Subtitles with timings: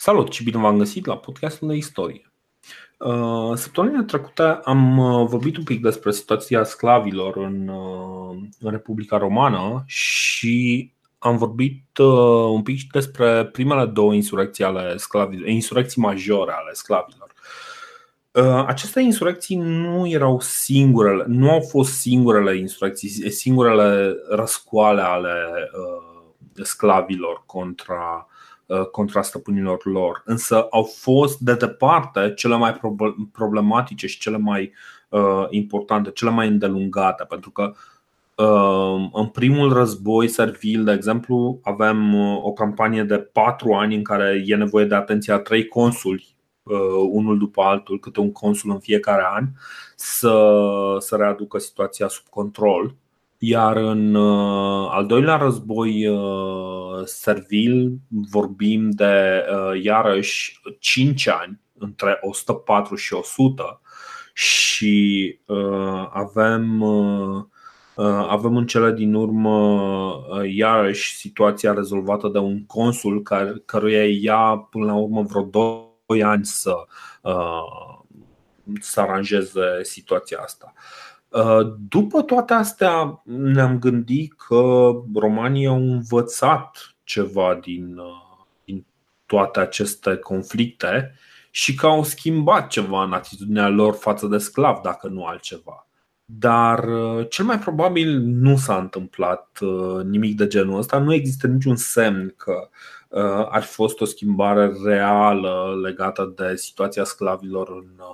[0.00, 2.32] Salut și bine v-am găsit la podcastul de istorie.
[2.98, 9.16] Uh, săptămâna trecută am uh, vorbit un pic despre situația sclavilor în, uh, în Republica
[9.18, 11.98] Romană și am vorbit
[12.50, 17.32] un pic despre primele două insurecții ale sclavilor, insurecții majore ale sclavilor.
[18.66, 25.32] Aceste insurecții nu erau singurele, nu au fost singurele insurecții, singurele răscoale ale
[26.62, 28.37] sclavilor contra Uh,
[28.90, 32.80] contra stăpânilor lor, însă au fost de departe cele mai
[33.32, 34.72] problematice și cele mai
[35.08, 37.72] uh, importante, cele mai îndelungate, pentru că
[38.34, 44.42] uh, în primul război servil, de exemplu, avem o campanie de patru ani în care
[44.46, 46.36] e nevoie de atenția a trei consuli,
[47.10, 49.44] unul după altul, câte un consul în fiecare an,
[49.96, 50.56] să,
[50.98, 52.94] să readucă situația sub control.
[53.40, 62.18] Iar în uh, al doilea război uh, servil vorbim de uh, iarăși 5 ani, între
[62.20, 63.80] 104 și 100
[64.32, 65.38] și
[66.12, 66.82] avem
[68.28, 74.84] avem în cele din urmă iarăși situația rezolvată de un consul care, căruia ia până
[74.84, 75.42] la urmă vreo
[76.06, 76.74] 2 ani să,
[78.80, 80.72] să aranjeze situația asta.
[80.74, 81.17] Uh,
[81.88, 88.84] după toate astea, ne-am gândit că romanii au învățat ceva din, uh, din
[89.26, 91.14] toate aceste conflicte
[91.50, 95.86] și că au schimbat ceva în atitudinea lor față de sclav, dacă nu altceva.
[96.24, 99.58] Dar uh, cel mai probabil nu s-a întâmplat
[100.04, 100.98] nimic de genul ăsta.
[100.98, 102.68] Nu există niciun semn că
[103.48, 108.04] ar fi fost o schimbare reală legată de situația sclavilor în,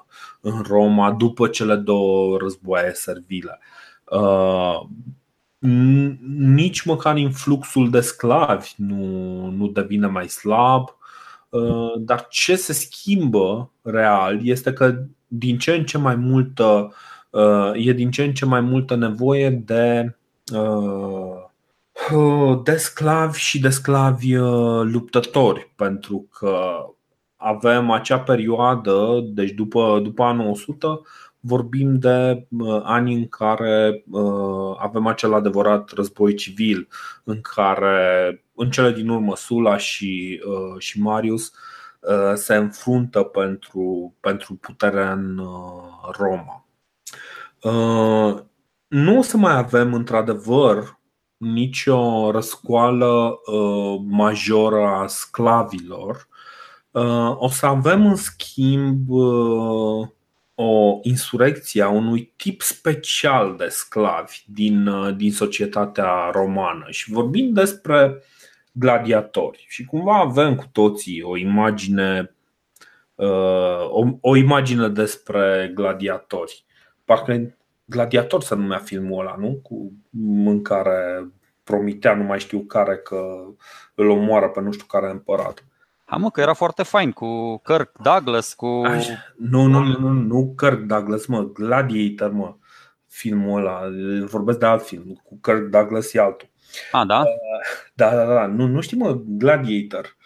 [0.40, 3.58] în Roma după cele două războaie servile.
[4.10, 4.80] Uh,
[6.38, 10.96] nici măcar influxul de sclavi nu, nu devine mai slab,
[11.48, 16.94] uh, dar ce se schimbă real este că din ce în ce mai multă
[17.30, 20.16] uh, e din ce în ce mai multă nevoie de
[22.62, 24.34] de sclavi și de sclavi
[24.82, 26.58] luptători, pentru că
[27.36, 31.02] avem acea perioadă, deci după, după anul 100,
[31.40, 36.88] vorbim de uh, ani în care uh, avem acel adevărat război civil,
[37.24, 41.52] în care, în cele din urmă, Sula și, uh, și Marius
[42.34, 45.40] se înfruntă pentru, pentru puterea în
[46.18, 46.66] Roma.
[48.86, 50.98] Nu o să mai avem, într-adevăr,
[51.52, 53.40] nicio răscoală
[54.08, 56.28] majoră a sclavilor,
[56.94, 60.08] Uh, o să avem în schimb uh,
[60.54, 66.86] o insurecție a unui tip special de sclavi din, uh, din societatea romană.
[66.90, 68.22] Și vorbim despre
[68.72, 69.64] gladiatori.
[69.68, 72.34] Și cumva avem cu toții o imagine
[73.90, 76.64] o, o imagine despre gladiatori.
[77.04, 77.54] Parcă
[77.84, 79.61] gladiator se numea filmul ăla, nu?
[79.62, 81.28] Cu mâncare
[81.64, 83.45] promitea, nu mai știu care, că
[83.95, 85.64] îl omoară pe nu știu care împărat.
[86.05, 88.67] Ha, mă, că era foarte fain cu Kirk Douglas, cu...
[88.67, 89.12] Așa.
[89.36, 92.56] Nu, nu, nu, nu, nu Kirk Douglas, mă, Gladiator, mă,
[93.06, 93.80] filmul ăla.
[94.27, 96.48] Vorbesc de alt film, cu Kirk Douglas e altul.
[96.92, 97.18] A, da?
[97.18, 97.27] Uh,
[97.95, 100.16] da, da, da, nu, nu știu, mă, Gladiator,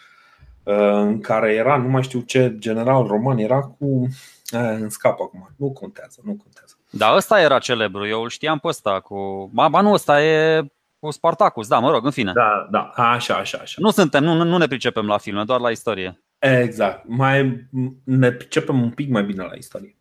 [0.63, 3.85] uh, în care era, nu mai știu ce general roman, era cu...
[4.53, 6.78] Uh, în scap acum, nu contează, nu contează.
[6.91, 9.51] Da, ăsta era celebru, eu îl știam pe ăsta cu...
[9.53, 10.63] Ba, ba nu, ăsta e
[10.99, 12.33] cu Spartacus, da, mă rog, în fine.
[12.33, 13.77] Da, da, așa, așa, așa.
[13.81, 16.23] Nu suntem, nu, nu ne pricepem la filme, doar la istorie.
[16.39, 17.67] Exact, mai
[18.05, 19.97] ne pricepem un pic mai bine la istorie.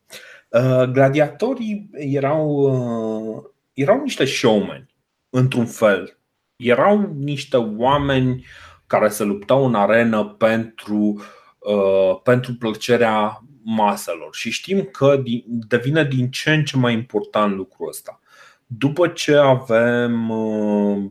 [0.49, 3.43] Uh, gladiatorii erau, uh,
[3.73, 4.95] erau niște showmeni,
[5.29, 6.17] într-un fel.
[6.55, 8.45] Erau niște oameni
[8.87, 11.21] care se luptau în arenă pentru,
[11.59, 17.87] uh, pentru plăcerea maselor și știm că devine din ce în ce mai important lucrul
[17.87, 18.19] ăsta.
[18.65, 21.05] După ce avem uh,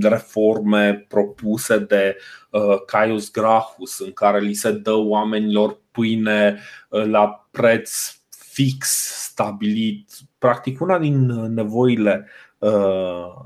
[0.00, 2.16] reforme propuse de
[2.50, 8.88] uh, Caius Gracchus, în care li se dă oamenilor pâine uh, la preț fix,
[9.28, 12.28] stabilit, practic una din nevoile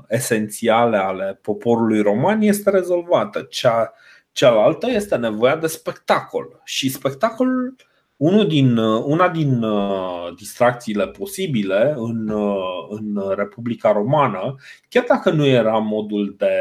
[0.07, 3.41] esențiale ale poporului roman este rezolvată.
[3.41, 3.93] Cea,
[4.31, 6.61] cealaltă este nevoia de spectacol.
[6.63, 7.75] Și spectacolul
[8.17, 14.55] unul din, una din uh, distracțiile posibile în, uh, în Republica Romană,
[14.89, 16.51] chiar dacă nu era modul de.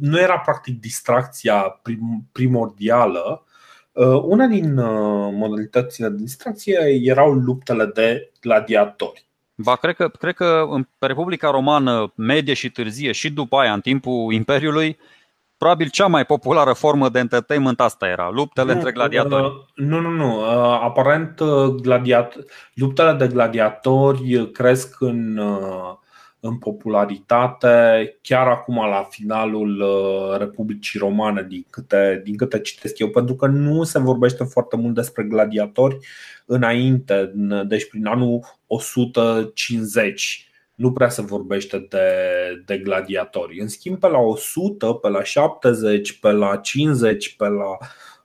[0.00, 3.44] nu era practic distracția prim, primordială,
[3.92, 4.74] uh, una din
[5.32, 9.26] modalitățile de distracție erau luptele de gladiatori.
[9.54, 13.80] Ba, cred că, cred că în Republica Romană medie și târzie și după aia, în
[13.80, 14.98] timpul Imperiului,
[15.58, 19.44] probabil cea mai populară formă de entertainment asta era, luptele nu, între gladiatori.
[19.44, 20.36] Uh, nu, nu, nu.
[20.36, 21.40] Uh, aparent,
[21.82, 22.38] gladiat-
[22.74, 25.40] luptele de gladiatori cresc în,
[26.40, 29.84] în popularitate chiar acum la finalul
[30.38, 34.94] Republicii Romane, din câte, din câte citesc eu, pentru că nu se vorbește foarte mult
[34.94, 35.98] despre gladiatori
[36.46, 37.32] înainte,
[37.66, 40.47] deci prin anul 150
[40.78, 42.08] nu prea se vorbește de,
[42.66, 43.60] de gladiatori.
[43.60, 47.76] În schimb, pe la 100, pe la 70, pe la 50, pe la,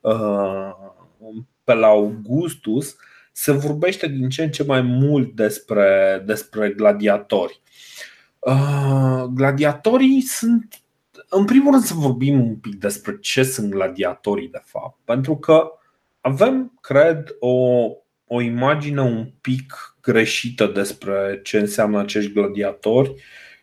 [0.01, 0.75] uh,
[1.63, 2.95] pe la Augustus,
[3.31, 7.61] se vorbește din ce în ce mai mult despre, despre gladiatori.
[8.39, 10.81] Uh, gladiatorii sunt.
[11.29, 15.71] În primul rând, să vorbim un pic despre ce sunt gladiatorii, de fapt, pentru că
[16.21, 17.85] avem, cred, o,
[18.27, 23.13] o imagine un pic greșită despre ce înseamnă acești gladiatori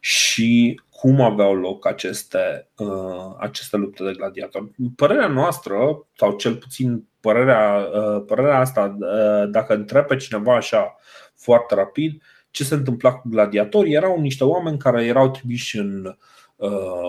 [0.01, 4.71] și cum aveau loc aceste, uh, aceste lupte de gladiatori.
[4.97, 10.97] Părerea noastră, sau cel puțin părerea, uh, părerea asta, uh, dacă întreb pe cineva așa
[11.35, 16.17] foarte rapid, ce se întâmpla cu gladiatorii, erau niște oameni care erau trimiși în,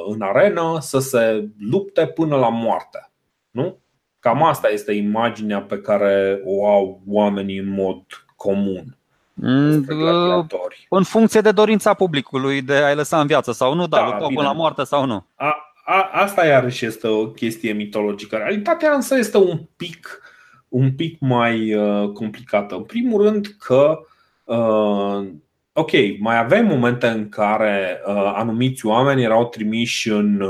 [0.08, 3.12] în arenă să se lupte până la moarte.
[3.50, 3.82] Nu?
[4.20, 8.04] Cam asta este imaginea pe care o au oamenii în mod
[8.36, 9.01] comun.
[9.44, 10.48] Mm,
[10.90, 14.42] în funcție de dorința publicului de a-i lăsa în viață sau nu, da, da până
[14.42, 15.26] la moarte sau nu.
[15.36, 18.36] A, a, asta iarăși este o chestie mitologică.
[18.36, 20.22] Realitatea însă este un pic,
[20.68, 22.76] un pic mai uh, complicată.
[22.76, 24.00] În primul rând că
[24.44, 25.28] uh,
[25.74, 30.42] Ok, mai aveai momente în care uh, anumiți oameni erau trimiși în,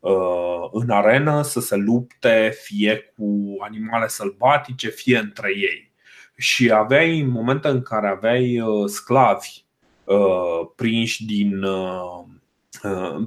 [0.00, 5.85] uh, în arenă să se lupte fie cu animale sălbatice, fie între ei
[6.36, 9.64] și aveai momente în care aveai uh, sclavi
[10.04, 12.24] uh, prinși din uh,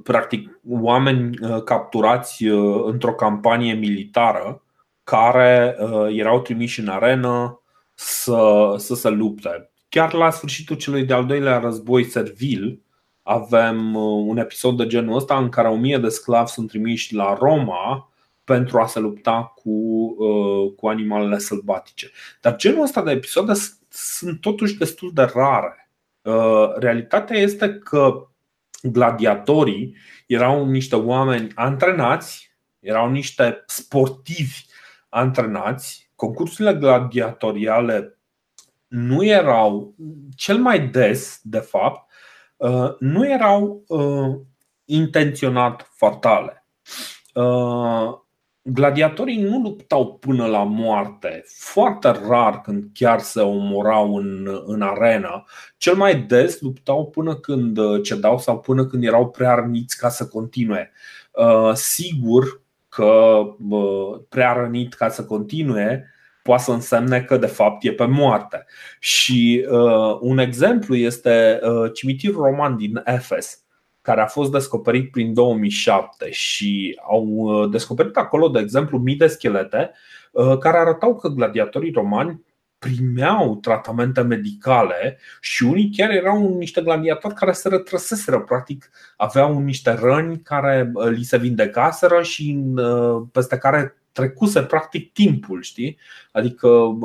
[0.03, 2.43] practic oameni capturați
[2.85, 4.63] într-o campanie militară
[5.03, 5.77] care
[6.09, 7.61] erau trimiși în arenă
[7.93, 9.71] să, să se lupte.
[9.89, 12.81] Chiar la sfârșitul celui de-al doilea război servil
[13.23, 17.37] avem un episod de genul ăsta în care o mie de sclavi sunt trimiși la
[17.39, 18.08] Roma
[18.49, 22.11] pentru a se lupta cu, uh, cu animalele sălbatice.
[22.41, 23.53] Dar genul ăsta de episoade
[23.89, 25.89] sunt totuși destul de rare.
[26.21, 28.27] Uh, realitatea este că
[28.83, 29.95] gladiatorii
[30.27, 34.65] erau niște oameni antrenați, erau niște sportivi
[35.09, 36.11] antrenați.
[36.15, 38.19] Concursurile gladiatoriale
[38.87, 39.95] nu erau,
[40.35, 42.11] cel mai des, de fapt,
[42.57, 43.83] uh, nu erau
[44.85, 46.59] intenționat fatale
[48.61, 51.43] gladiatorii nu luptau până la moarte.
[51.47, 55.43] Foarte rar când chiar se omorau în, în arenă.
[55.77, 60.09] Cel mai des luptau până când uh, cedau sau până când erau prea răniți ca
[60.09, 60.91] să continue.
[61.31, 63.39] Uh, sigur că
[63.69, 66.13] uh, prea rănit ca să continue
[66.43, 68.65] poate să însemne că de fapt e pe moarte.
[68.99, 69.65] Și
[70.19, 71.59] un exemplu este
[71.93, 73.63] cimitirul roman din Efes
[74.01, 79.27] care a fost descoperit prin 2007 și au uh, descoperit acolo, de exemplu, mii de
[79.27, 79.91] schelete
[80.31, 82.47] uh, care arătau că gladiatorii romani
[82.77, 89.91] primeau tratamente medicale și unii chiar erau niște gladiatori care se retrăseseră, practic aveau niște
[89.91, 92.63] răni care uh, li se vindecaseră și
[93.31, 95.97] peste care trecuse practic timpul, știi?
[96.31, 96.97] Adică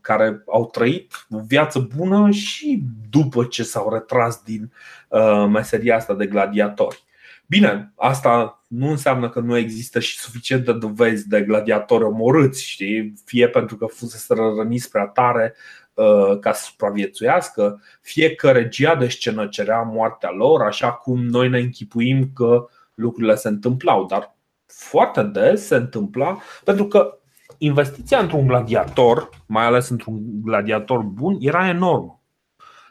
[0.00, 4.72] care au trăit o viață bună și după ce s-au retras din
[5.08, 7.02] uh, meseria asta de gladiatori.
[7.46, 13.14] Bine, asta nu înseamnă că nu există și suficient de dovezi de gladiatori omorâți, știi?
[13.24, 15.54] Fie pentru că fusese răniți prea tare
[15.94, 21.48] uh, ca să supraviețuiască, fie că regia de scenă cerea moartea lor, așa cum noi
[21.48, 24.06] ne închipuim că lucrurile se întâmplau.
[24.06, 24.34] Dar
[24.78, 27.18] foarte des se întâmpla pentru că
[27.58, 32.22] investiția într-un gladiator, mai ales într-un gladiator bun, era enormă.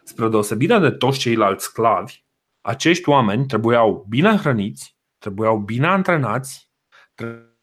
[0.04, 2.24] Spre deosebire de toți ceilalți sclavi,
[2.62, 6.72] acești oameni trebuiau bine hrăniți, trebuiau bine antrenați,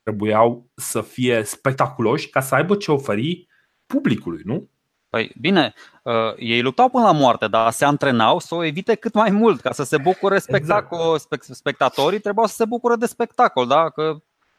[0.03, 3.49] trebuiau să fie spectaculoși ca să aibă ce oferi
[3.87, 4.71] publicului, nu?
[5.11, 9.15] Păi bine, uh, ei luptau până la moarte, dar se antrenau să o evite cât
[9.15, 10.65] mai mult, ca să se bucure exact.
[10.65, 11.57] spectacol, exact.
[11.57, 13.89] spectatorii trebuiau să se bucure de spectacol, da?
[13.89, 14.17] Că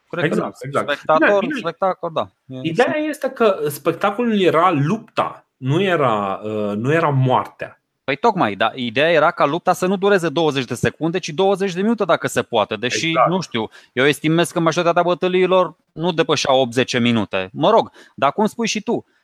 [0.08, 0.90] cred exact, că exact.
[0.90, 1.58] spectator, bine, bine.
[1.60, 2.28] spectacol, da.
[2.62, 7.82] Ideea este că spectacolul era lupta, nu era, uh, nu era moartea.
[8.04, 8.70] Păi tocmai, da.
[8.74, 12.26] Ideea era ca lupta să nu dureze 20 de secunde, ci 20 de minute dacă
[12.26, 12.76] se poate.
[12.76, 13.28] Deși, exact.
[13.28, 17.50] nu știu, eu estimez că majoritatea bătăliilor nu depășeau 80 minute.
[17.52, 19.20] Mă rog, dar cum spui și tu, Uh,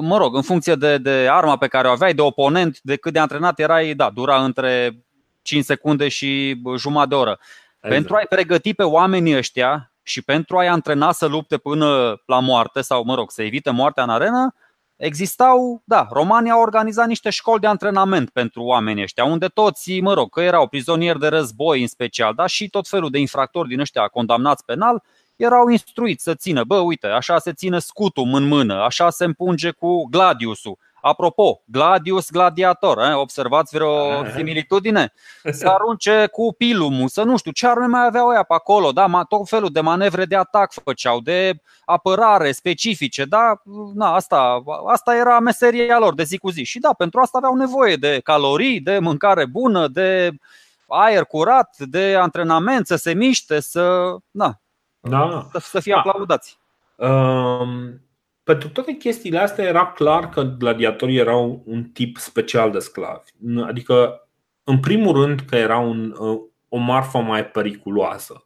[0.00, 3.12] mă rog, în funcție de, de arma pe care o aveai, de oponent, de cât
[3.12, 5.02] de antrenat erai, da, dura între
[5.42, 7.38] 5 secunde și jumătate de oră.
[7.80, 7.94] Exact.
[7.94, 12.80] Pentru a-i pregăti pe oamenii ăștia și pentru a-i antrena să lupte până la moarte
[12.80, 14.54] sau, mă rog, să evite moartea în arenă,
[14.96, 20.14] existau, da, România a organizat niște școli de antrenament pentru oamenii ăștia, unde toți, mă
[20.14, 23.80] rog, că erau prizonieri de război în special, dar și tot felul de infractori din
[23.80, 25.02] ăștia condamnați penal,
[25.40, 29.70] erau instruiți să țină, bă, uite, așa se ține scutul în mână, așa se împunge
[29.70, 33.14] cu gladiusul, Apropo, Gladius gladiator, eh?
[33.14, 35.12] observați vreo similitudine?
[35.50, 39.24] Să arunce cu pilumul, să nu știu ce arme mai aveau ea pe acolo, da?
[39.28, 43.62] tot felul de manevre de atac făceau, de apărare specifice, da?
[43.94, 46.64] Na, asta, asta era meseria lor de zi cu zi.
[46.64, 50.30] Și da, pentru asta aveau nevoie de calorii, de mâncare bună, de
[50.86, 54.60] aer curat, de antrenament, să se miște, să, na,
[55.00, 55.48] da.
[55.52, 55.98] să, să fie da.
[55.98, 56.58] aplaudați.
[56.96, 58.00] Um
[58.50, 63.30] pentru toate chestiile astea era clar că gladiatorii erau un tip special de sclavi.
[63.66, 64.28] Adică,
[64.64, 66.14] în primul rând, că era un,
[66.68, 68.44] o marfă mai periculoasă.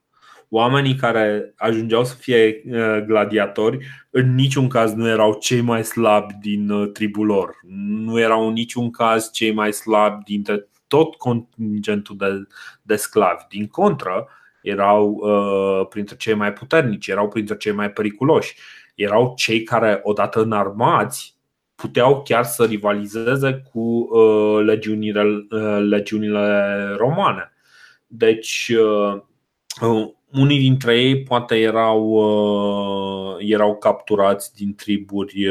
[0.49, 3.79] Oamenii care ajungeau să fie uh, gladiatori
[4.11, 7.57] în niciun caz nu erau cei mai slabi din uh, tribul lor.
[7.87, 12.43] Nu erau în niciun caz cei mai slabi dintre tot contingentul de,
[12.83, 13.45] de sclavi.
[13.49, 14.29] Din contră,
[14.65, 18.55] erau uh, printre cei mai puternici, erau printre cei mai periculoși
[18.95, 21.37] erau cei care, odată înarmați,
[21.75, 27.53] puteau chiar să rivalizeze cu uh, legiunile, uh, legiunile romane.
[28.07, 29.23] Deci, uh,
[30.33, 32.23] unii dintre ei poate erau,
[33.39, 35.49] erau capturați din triburi,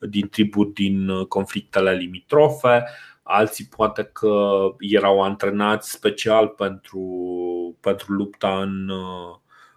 [0.00, 2.84] din triburi din conflictele limitrofe,
[3.22, 7.00] alții poate că erau antrenați special pentru,
[7.84, 8.90] pentru lupta în,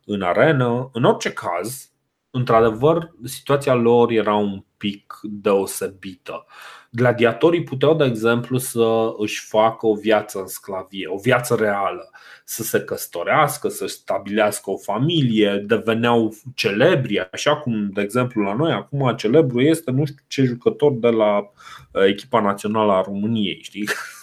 [0.06, 0.90] în arenă.
[0.94, 1.92] În orice caz,
[2.30, 6.46] într-adevăr, situația lor era un pic deosebită.
[6.92, 12.10] Gladiatorii puteau, de exemplu, să își facă o viață în sclavie, o viață reală,
[12.46, 18.72] să se căsătorească, să stabilească o familie, deveneau celebri, așa cum, de exemplu, la noi
[18.72, 23.90] acum celebru este nu știu ce jucător de la uh, echipa națională a României, știi?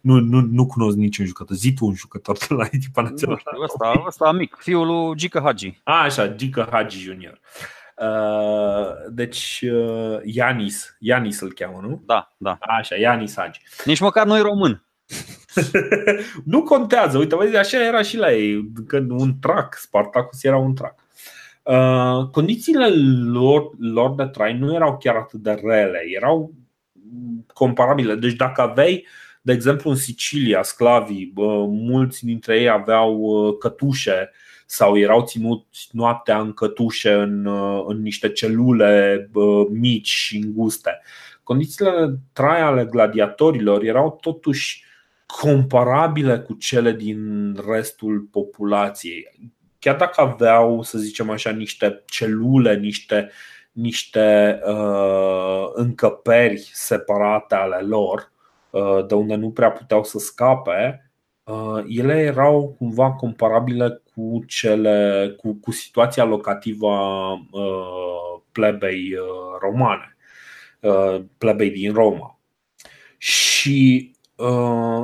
[0.00, 1.56] nu, nu, nu cunosc niciun jucător.
[1.56, 3.40] Zi tu un jucător de la echipa națională.
[3.62, 5.80] Ăsta, ăsta mic, fiul lui Gica Hagi.
[5.84, 7.40] A, așa, Gica Hagi Junior.
[7.96, 12.02] Uh, deci uh, Ianis, Ianis îl cheamă, nu?
[12.06, 12.58] Da, da.
[12.60, 13.60] Așa, Ianis Hagi.
[13.84, 14.82] Nici măcar nu e român.
[16.44, 20.74] nu contează, uite, vezi, așa era și la ei, când un trac, Spartacus era un
[20.74, 20.94] trac.
[21.62, 22.88] Uh, condițiile
[23.24, 26.52] lor, lor de trai nu erau chiar atât de rele, erau
[27.54, 28.14] comparabile.
[28.14, 31.32] Deci dacă aveai uh, de exemplu, în Sicilia, sclavii,
[31.68, 34.30] mulți dintre ei aveau cătușe
[34.66, 37.46] sau erau ținuți noaptea în cătușe, în,
[37.86, 39.30] în niște celule
[39.70, 41.00] mici și înguste.
[41.42, 44.84] Condițiile de trai ale gladiatorilor erau totuși
[45.26, 49.52] comparabile cu cele din restul populației.
[49.78, 53.30] Chiar dacă aveau, să zicem așa, niște celule, niște,
[53.72, 58.37] niște uh, încăperi separate ale lor, Uh,
[59.06, 61.10] de unde nu prea puteau să scape,
[61.44, 69.14] uh, ele erau cumva comparabile cu, cele, cu, cu situația locativă a uh, plebei
[69.60, 70.16] romane,
[71.38, 72.38] plebei din Roma.
[73.18, 74.10] Și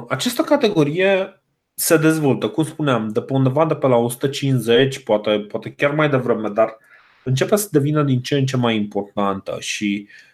[0.08, 1.42] această categorie
[1.74, 6.08] se dezvoltă, cum spuneam, de pe undeva de pe la 150, poate, poate chiar mai
[6.08, 6.76] devreme, dar
[7.24, 10.33] începe să devină din ce în ce mai importantă și uh,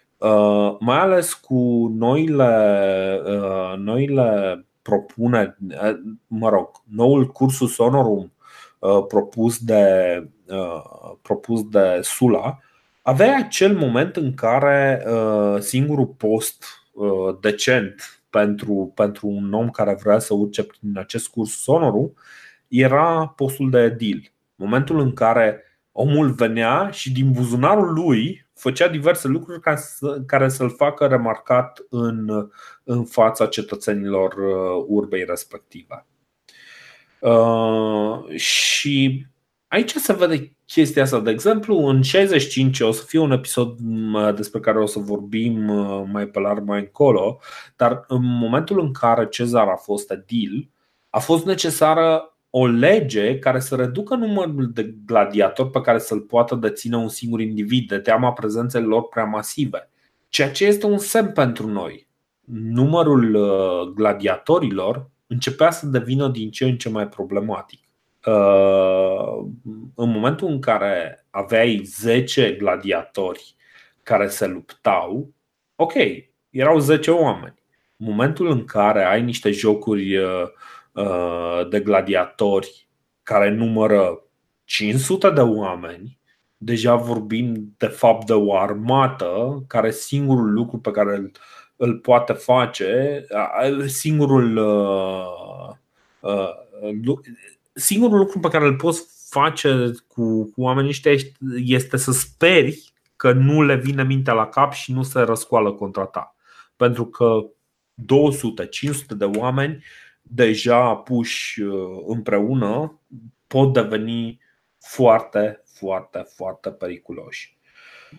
[0.79, 8.33] mai ales cu noile, uh, noile propuneri, uh, mă rog, noul cursus Sonorum
[9.07, 9.83] propus de,
[11.21, 12.59] propus de Sula,
[13.01, 15.05] avea acel moment în care
[15.59, 16.65] singurul post
[17.41, 22.13] decent pentru, pentru un om care vrea să urce prin acest curs Sonorum
[22.67, 24.31] era postul de edil.
[24.55, 30.49] Momentul în care omul venea și din buzunarul lui făcea diverse lucruri ca să, care
[30.49, 32.49] să-l facă remarcat în,
[32.83, 36.05] în fața cetățenilor uh, urbei respective.
[37.19, 39.25] Uh, și
[39.67, 41.19] aici se vede chestia asta.
[41.19, 43.77] De exemplu, în 65 o să fie un episod
[44.13, 47.39] uh, despre care o să vorbim uh, mai pe larg mai încolo,
[47.75, 50.69] dar în momentul în care Cezar a fost edil,
[51.09, 56.55] a fost necesară o lege care să reducă numărul de gladiatori pe care să-l poată
[56.55, 59.89] deține un singur individ de teama prezenței lor prea masive.
[60.29, 62.07] Ceea ce este un semn pentru noi.
[62.53, 67.79] Numărul uh, gladiatorilor începea să devină din ce în ce mai problematic.
[68.25, 69.45] Uh,
[69.95, 73.55] în momentul în care aveai 10 gladiatori
[74.03, 75.33] care se luptau,
[75.75, 75.93] ok,
[76.49, 77.63] erau 10 oameni.
[77.97, 80.43] În momentul în care ai niște jocuri uh,
[81.69, 82.87] de gladiatori
[83.23, 84.23] care numără
[84.63, 86.19] 500 de oameni,
[86.57, 91.31] deja vorbim de fapt de o armată care singurul lucru pe care îl,
[91.75, 93.25] îl poate face,
[93.85, 95.75] singurul, uh,
[96.19, 97.19] uh,
[97.73, 101.11] singurul lucru pe care îl poți face cu, cu oamenii ăștia
[101.55, 106.05] este să speri că nu le vine mintea la cap și nu se răscoală contra
[106.05, 106.35] ta.
[106.75, 107.45] Pentru că
[108.01, 109.83] 200-500 de oameni
[110.33, 112.99] deja puși uh, împreună
[113.47, 114.39] pot deveni
[114.79, 117.59] foarte, foarte, foarte periculoși.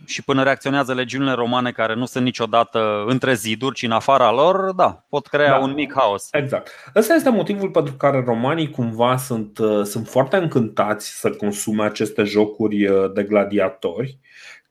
[0.07, 4.73] Și până reacționează legiunile romane care nu sunt niciodată între ziduri, ci în afara lor,
[4.73, 5.59] da, pot crea da.
[5.59, 6.29] un mic haos.
[6.33, 6.71] Exact.
[6.95, 12.23] Ăsta este motivul pentru care romanii cumva sunt, uh, sunt foarte încântați să consume aceste
[12.23, 14.19] jocuri uh, de gladiatori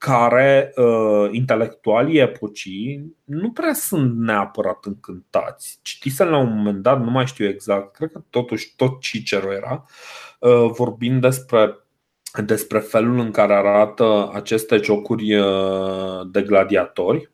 [0.02, 5.80] care uh, intelectualii epocii nu prea sunt neapărat încântați.
[5.82, 9.86] Citisem la un moment dat, nu mai știu exact, cred că totuși tot Cicero era,
[10.40, 11.76] uh, vorbind despre
[12.46, 17.32] despre felul în care arată aceste jocuri uh, de gladiatori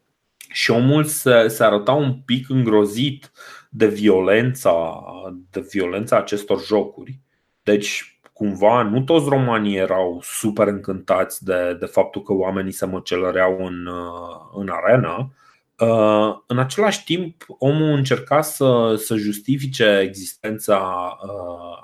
[0.52, 3.32] și omul se, se arăta un pic îngrozit
[3.70, 5.04] de violența,
[5.52, 7.20] de violența acestor jocuri.
[7.64, 13.66] Deci, cumva, nu toți romanii erau super încântați de, de faptul că oamenii se măcelăreau
[13.66, 15.34] în, uh, în arenă.
[15.80, 21.18] Uh, în același timp, omul încerca să, să justifice existența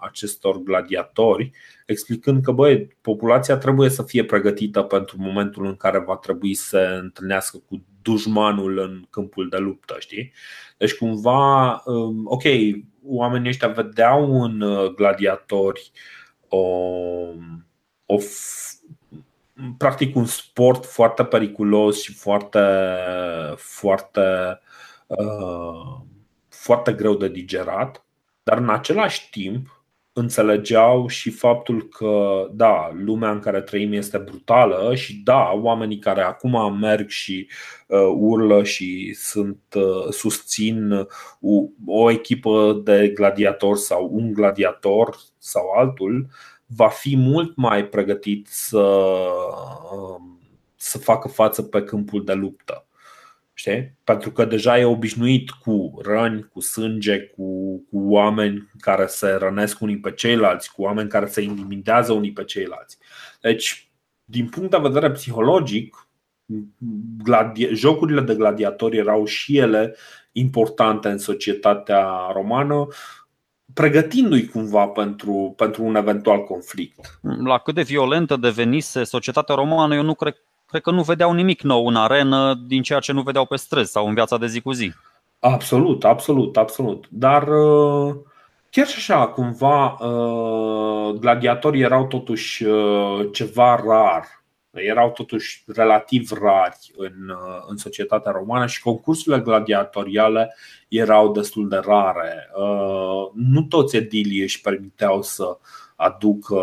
[0.02, 1.52] acestor gladiatori
[1.86, 6.66] explicând că băi, populația trebuie să fie pregătită pentru momentul în care va trebui să
[6.68, 10.34] se întâlnească cu dușmanul în câmpul de luptă, știi?
[10.78, 12.44] Deci cumva, um, ok,
[13.06, 15.92] oamenii ăștia vedeau în uh, gladiatori
[16.56, 17.34] o,
[18.06, 18.18] o
[19.78, 22.60] practic un sport foarte periculos și foarte
[23.58, 24.60] foarte
[25.08, 26.02] uh,
[26.50, 28.06] foarte greu de digerat,
[28.44, 29.83] dar în același timp
[30.14, 36.22] înțelegeau și faptul că, da, lumea în care trăim este brutală și, da, oamenii care
[36.22, 37.50] acum merg și
[37.88, 40.92] uh, urlă și sunt uh, susțin
[41.42, 46.28] o, o echipă de gladiatori sau un gladiator sau altul,
[46.66, 48.80] va fi mult mai pregătit să,
[49.94, 50.22] uh,
[50.76, 52.86] să facă față pe câmpul de luptă.
[53.54, 53.98] Știi?
[54.04, 59.82] Pentru că deja e obișnuit cu răni, cu sânge, cu, cu oameni care se rănesc
[59.82, 62.98] unii pe ceilalți, cu oameni care se intimidează unii pe ceilalți.
[63.42, 63.92] Deci,
[64.26, 66.08] din punct de vedere psihologic,
[67.24, 69.96] gladi- jocurile de gladiatori erau și ele
[70.32, 72.88] importante în societatea romană,
[73.74, 77.20] pregătindu-i cumva pentru, pentru un eventual conflict.
[77.44, 80.36] La cât de violentă devenise societatea romană, eu nu cred
[80.74, 83.92] cred că nu vedeau nimic nou în arenă din ceea ce nu vedeau pe străzi
[83.92, 84.92] sau în viața de zi cu zi.
[85.40, 87.06] Absolut, absolut, absolut.
[87.10, 88.16] Dar uh,
[88.70, 94.44] chiar și așa, cumva, uh, gladiatorii erau totuși uh, ceva rar.
[94.72, 97.14] Erau totuși relativ rari în,
[97.68, 100.56] în societatea romană și concursurile gladiatoriale
[100.88, 102.50] erau destul de rare.
[103.34, 105.58] Nu toți edilii își permiteau să
[105.96, 106.60] aducă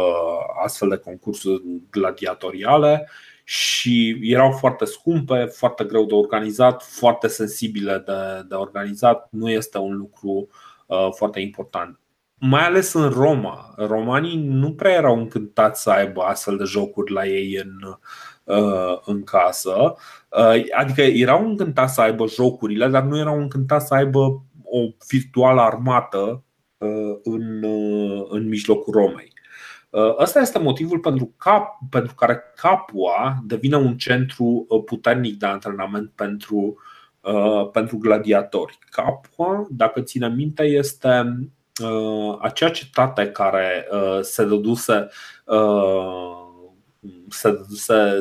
[0.65, 3.09] astfel de concursuri gladiatoriale
[3.51, 9.29] și erau foarte scumpe, foarte greu de organizat, foarte sensibile de, de organizat.
[9.31, 10.49] Nu este un lucru
[10.87, 12.01] uh, foarte important.
[12.35, 13.75] Mai ales în Roma.
[13.77, 17.97] Romanii nu prea erau încântați să aibă astfel de jocuri la ei în,
[18.45, 19.95] uh, în casă.
[20.29, 25.61] Uh, adică erau încântați să aibă jocurile, dar nu erau încântați să aibă o virtuală
[25.61, 26.43] armată
[26.79, 29.33] uh, în, uh, în mijlocul Romei.
[29.91, 35.47] Uh, ăsta este motivul pentru, cap, pentru care Capua devine un centru uh, puternic de
[35.47, 36.79] antrenament pentru,
[37.21, 38.79] uh, pentru gladiatori.
[38.91, 41.39] Capua, dacă ține minte, este
[42.41, 43.89] acea cetate care
[44.21, 45.09] se dăduse,
[47.29, 48.19] se dăduse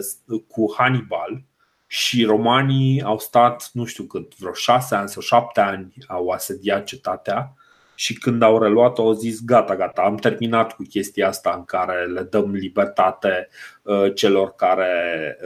[0.47, 1.43] cu Hannibal
[1.87, 6.83] și romanii au stat, nu știu cât, vreo șase ani sau șapte ani au asediat
[6.83, 7.53] cetatea
[7.99, 12.05] și când au reluat-o au zis gata, gata, am terminat cu chestia asta în care
[12.05, 13.47] le dăm libertate
[13.81, 15.37] uh, celor care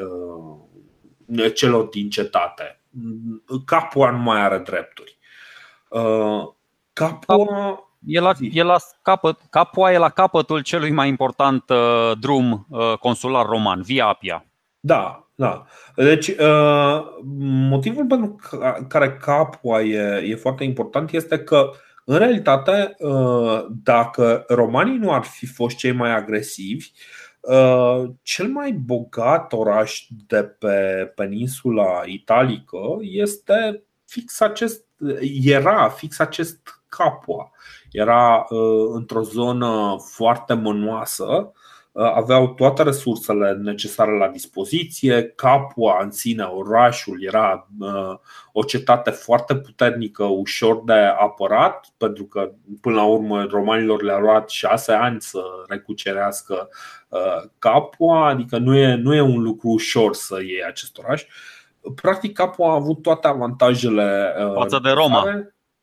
[1.35, 2.81] uh, celor din cetate.
[3.65, 5.17] Capua nu mai are drepturi.
[5.87, 6.47] Uh,
[6.93, 12.67] Capua E la, e la capăt, Capua e la capătul celui mai important uh, drum
[12.69, 14.45] uh, consular roman, Via Apia.
[14.79, 15.65] Da, da.
[15.95, 17.03] Deci, uh,
[17.69, 18.35] motivul pentru
[18.87, 21.71] care Capua e, e foarte important este că
[22.05, 26.91] în realitate, uh, dacă romanii nu ar fi fost cei mai agresivi,
[27.39, 34.85] uh, cel mai bogat oraș de pe peninsula italică este fix acest,
[35.43, 37.51] era fix acest Capua.
[37.91, 38.45] Era
[38.93, 41.62] într-o zonă foarte mănoasă Uh,
[41.93, 45.23] aveau toate resursele necesare la dispoziție.
[45.23, 48.17] Capua în sine, orașul, era uh,
[48.51, 52.51] o cetate foarte puternică, ușor de apărat, pentru că
[52.81, 56.69] până la urmă romanilor le-a luat șase ani să recucerească
[57.09, 61.23] uh, Capua, adică nu e, nu e un lucru ușor să iei acest oraș.
[61.95, 65.23] Practic, Capua a avut toate avantajele față de Roma,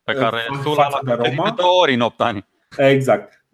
[0.03, 1.51] pe care Sula l-a de Roma.
[1.51, 2.47] de ori în 8 ani.
[2.77, 3.45] Exact.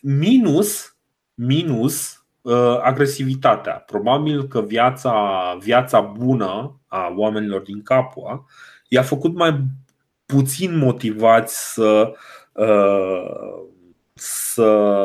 [0.00, 0.92] Minus
[1.34, 3.72] minus uh, agresivitatea.
[3.72, 8.46] Probabil că viața, viața bună a oamenilor din Capua
[8.88, 9.64] i-a făcut mai
[10.26, 12.12] puțin motivați să,
[12.52, 13.62] uh,
[14.12, 14.98] să,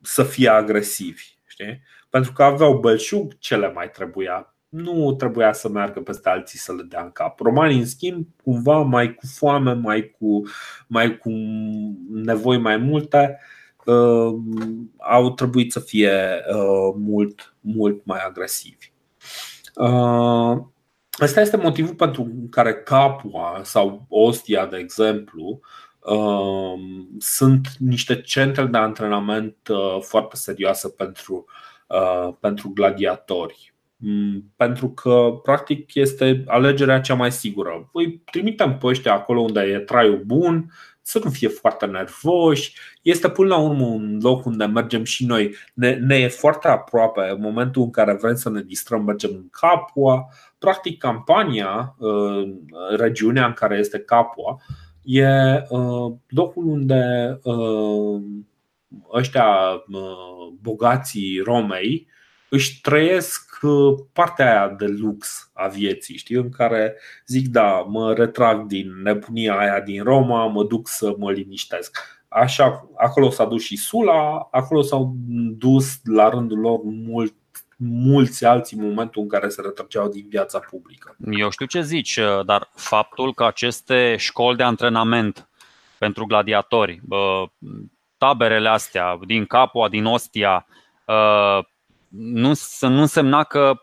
[0.00, 1.22] să fie agresivi.
[1.46, 1.82] Știi?
[2.10, 4.54] Pentru că aveau belșug, ce le mai trebuia?
[4.68, 7.40] Nu trebuia să meargă peste alții să le dea în cap.
[7.40, 10.42] Romanii, în schimb, cumva mai cu foame, mai cu,
[10.86, 11.30] mai cu
[12.12, 14.34] nevoi mai multe, uh, uh,
[14.96, 18.92] au trebuit să fie uh, mult, mult mai agresivi.
[19.74, 20.56] Uh,
[21.18, 25.60] Asta este motivul pentru care Capua sau Ostia, de exemplu,
[25.98, 26.74] uh,
[27.18, 31.44] sunt niște centre de antrenament uh, foarte serioase pentru,
[31.86, 33.74] uh, pentru gladiatori.
[33.96, 37.90] Mm, pentru că, practic, este alegerea cea mai sigură.
[37.92, 40.72] Îi trimitem pe ăștia acolo unde e traiul bun,
[41.06, 42.74] să nu fie foarte nervoși.
[43.02, 45.54] Este până la urmă un loc unde mergem și noi.
[45.74, 47.20] Ne, ne e foarte aproape.
[47.30, 50.28] În momentul în care vrem să ne distrăm, mergem în Capua.
[50.58, 52.54] Practic, campania, uh,
[52.96, 54.60] regiunea în care este Capua,
[55.02, 55.26] e
[55.68, 58.22] uh, locul unde uh,
[59.12, 59.84] ăștia
[60.60, 62.06] bogații Romei
[62.54, 68.12] își trăiesc uh, partea aia de lux a vieții, știi, în care zic da, mă
[68.12, 71.98] retrag din nebunia aia din Roma, mă duc să mă liniștesc.
[72.28, 75.14] Așa, acolo s-a dus și Sula, acolo s-au
[75.56, 77.34] dus la rândul lor mult
[77.76, 81.16] mulți alții în momentul în care se retrăgeau din viața publică.
[81.30, 85.48] Eu știu ce zici, uh, dar faptul că aceste școli de antrenament
[85.98, 87.00] pentru gladiatori,
[88.18, 90.66] taberele astea din Capua, din Ostia,
[91.06, 91.64] uh,
[92.16, 93.74] nu, nu însemna că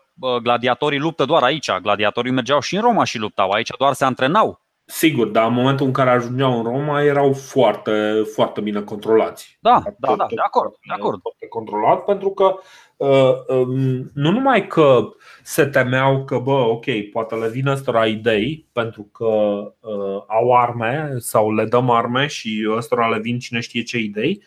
[0.42, 1.70] gladiatorii luptă doar aici.
[1.82, 3.50] Gladiatorii mergeau și în Roma și luptau.
[3.50, 4.60] Aici doar se antrenau.
[4.84, 9.58] Sigur, dar în momentul în care ajungeau în Roma erau foarte, foarte bine controlați.
[9.60, 11.20] Da, da, da, de acord, de acord.
[11.20, 12.54] Foarte controlat pentru că
[12.96, 15.08] uh, um, nu numai că
[15.42, 21.14] se temeau că, bă, ok, poate le vin ăstora idei pentru că uh, au arme
[21.18, 24.42] sau le dăm arme și ăstora le vin cine știe ce idei,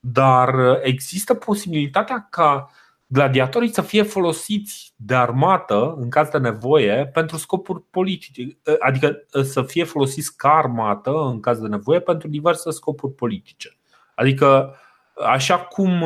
[0.00, 2.82] dar există posibilitatea ca uh,
[3.14, 9.62] gladiatorii să fie folosiți de armată în caz de nevoie pentru scopuri politice, adică să
[9.62, 13.76] fie folosiți ca armată în caz de nevoie pentru diverse scopuri politice.
[14.14, 14.74] Adică
[15.26, 16.04] așa cum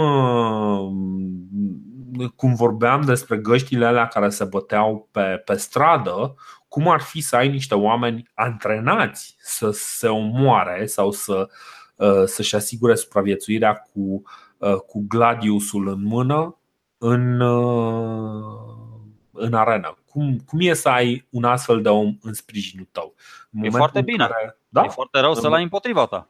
[2.36, 6.34] cum vorbeam despre găștile alea care se băteau pe, pe stradă,
[6.68, 11.48] cum ar fi să ai niște oameni antrenați să se omoare sau să,
[12.24, 14.22] să-și asigure supraviețuirea cu,
[14.86, 16.58] cu gladiusul în mână
[16.98, 18.44] în, uh,
[19.32, 19.96] în arenă.
[20.06, 23.14] Cum, cum e să ai un astfel de om în sprijinul tău?
[23.50, 24.26] În e foarte bine.
[24.26, 24.84] Care, da?
[24.84, 26.28] E foarte rău să-l ai împotriva ta.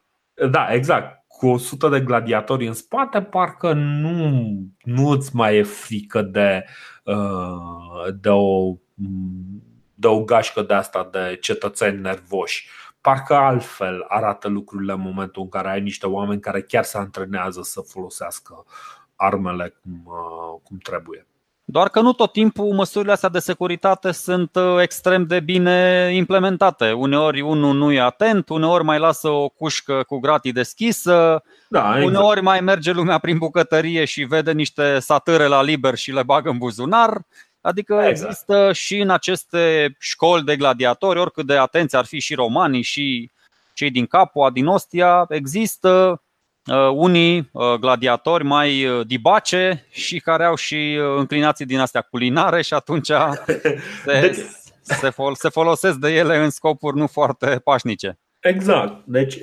[0.50, 1.24] Da, exact.
[1.28, 4.44] Cu o sută de gladiatori în spate, parcă nu,
[4.82, 6.64] nu îți mai e frică de,
[7.04, 8.74] uh, de, o,
[9.94, 12.68] de o gașcă de asta de cetățeni nervoși.
[13.00, 17.60] Parcă altfel arată lucrurile în momentul în care ai niște oameni care chiar se antrenează
[17.62, 18.64] să folosească
[19.18, 21.26] armele cum, uh, cum trebuie.
[21.70, 26.92] Doar că nu tot timpul măsurile astea de securitate sunt uh, extrem de bine implementate.
[26.92, 32.04] Uneori unul nu e atent, uneori mai lasă o cușcă cu gratii deschisă, da, exact.
[32.04, 36.50] uneori mai merge lumea prin bucătărie și vede niște satâre la liber și le bagă
[36.50, 37.20] în buzunar.
[37.60, 38.30] Adică exact.
[38.30, 43.30] există și în aceste școli de gladiatori, oricât de atenți ar fi și romanii și
[43.74, 46.18] cei din Capua, din Ostia, există Uh,
[46.94, 52.74] unii uh, gladiatori mai uh, dibace și care au și înclinații din astea culinare și
[52.74, 53.06] atunci
[54.04, 54.36] se, deci...
[54.80, 58.18] se, fol- se folosesc de ele în scopuri nu foarte pașnice.
[58.40, 59.02] Exact.
[59.04, 59.34] Deci,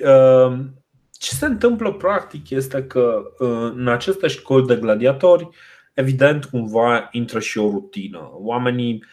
[1.12, 3.24] ce se întâmplă practic este că
[3.76, 5.50] în aceste școli de gladiatori,
[5.94, 8.30] evident, cumva intră și o rutină.
[8.34, 9.04] Oamenii,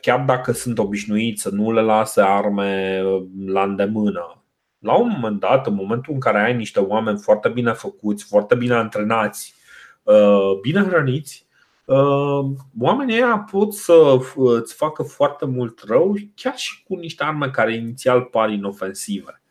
[0.00, 3.02] chiar dacă sunt obișnuiți să nu le lase arme
[3.46, 4.39] la îndemână,
[4.80, 8.54] la un moment dat, în momentul în care ai niște oameni foarte bine făcuți, foarte
[8.54, 9.54] bine antrenați,
[10.02, 11.46] uh, bine hrăniți,
[11.84, 12.44] uh,
[12.80, 17.74] oamenii ăia pot să îți facă foarte mult rău chiar și cu niște arme care
[17.74, 19.42] inițial par inofensive.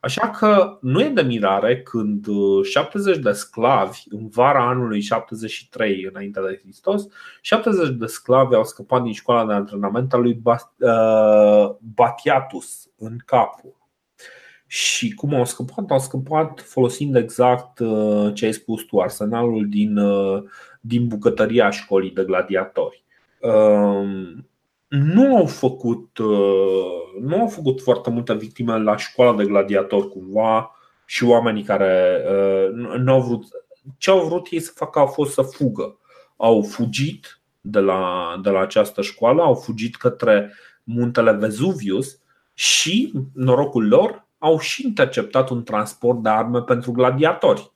[0.00, 2.26] Așa că nu e de mirare când
[2.62, 7.06] 70 uh, de sclavi, în vara anului 73 înainte de Hristos,
[7.40, 13.77] 70 de sclavi au scăpat din școala de antrenament a lui uh, Batiatus în Capul.
[14.70, 15.90] Și cum au scăpat?
[15.90, 19.98] Au scăpat folosind exact uh, ce ai spus tu, arsenalul din,
[20.80, 23.04] din bucătăria școlii de gladiatori.
[23.40, 24.48] Um,
[24.88, 30.70] nu au făcut, uh, nu au făcut foarte multe victime la școala de gladiator cumva
[31.06, 33.44] și oamenii care uh, nu au vrut.
[33.98, 35.98] Ce au vrut ei să facă a fost să fugă.
[36.36, 40.52] Au fugit de la, de la această școală, au fugit către
[40.84, 42.18] muntele Vesuvius
[42.54, 47.70] și, norocul lor, au și interceptat un transport de arme pentru gladiatori.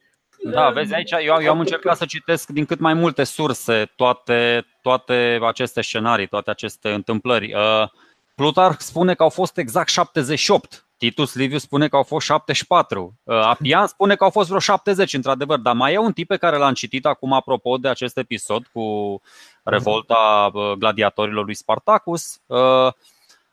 [0.44, 4.66] Da, vezi aici, eu, eu am încercat să citesc din cât mai multe surse toate,
[4.83, 7.55] toate aceste scenarii, toate aceste întâmplări.
[7.55, 7.88] Uh,
[8.35, 10.87] Plutarh spune că au fost exact 78.
[10.96, 13.14] Titus Livius spune că au fost 74.
[13.22, 15.59] Uh, Apian spune că au fost vreo 70, într-adevăr.
[15.59, 19.20] Dar mai e un tip pe care l-am citit acum apropo de acest episod cu
[19.62, 22.40] revolta uh, gladiatorilor lui Spartacus.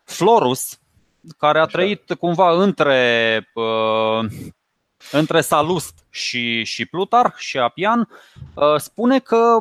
[0.03, 0.79] Florus,
[1.37, 3.43] care a trăit cumva între
[5.11, 8.09] între Salust și, și Plutarh și Apian,
[8.53, 9.57] uh, spune că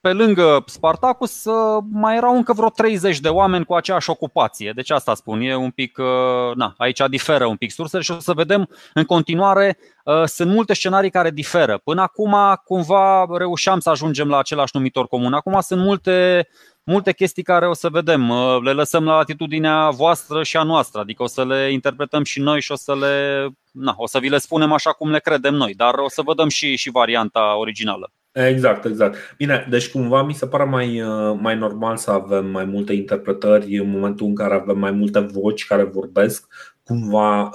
[0.00, 4.72] pe lângă Spartacus uh, mai erau încă vreo 30 de oameni cu aceeași ocupație.
[4.74, 8.18] Deci asta spun, e un pic, uh, na, aici diferă un pic sursele și o
[8.18, 9.78] să vedem în continuare,
[10.24, 11.78] sunt multe scenarii care diferă.
[11.78, 15.32] Până acum cumva reușeam să ajungem la același numitor comun.
[15.32, 16.46] Acum sunt multe
[16.90, 18.32] multe chestii care o să vedem.
[18.62, 22.60] Le lăsăm la latitudinea voastră și a noastră, adică o să le interpretăm și noi
[22.60, 23.46] și o să le.
[23.70, 26.34] Na, o să vi le spunem așa cum le credem noi, dar o să vă
[26.34, 28.12] dăm și, și varianta originală.
[28.32, 29.34] Exact, exact.
[29.36, 31.02] Bine, deci cumva mi se pare mai,
[31.38, 35.66] mai normal să avem mai multe interpretări în momentul în care avem mai multe voci
[35.66, 36.46] care vorbesc
[36.84, 37.50] cumva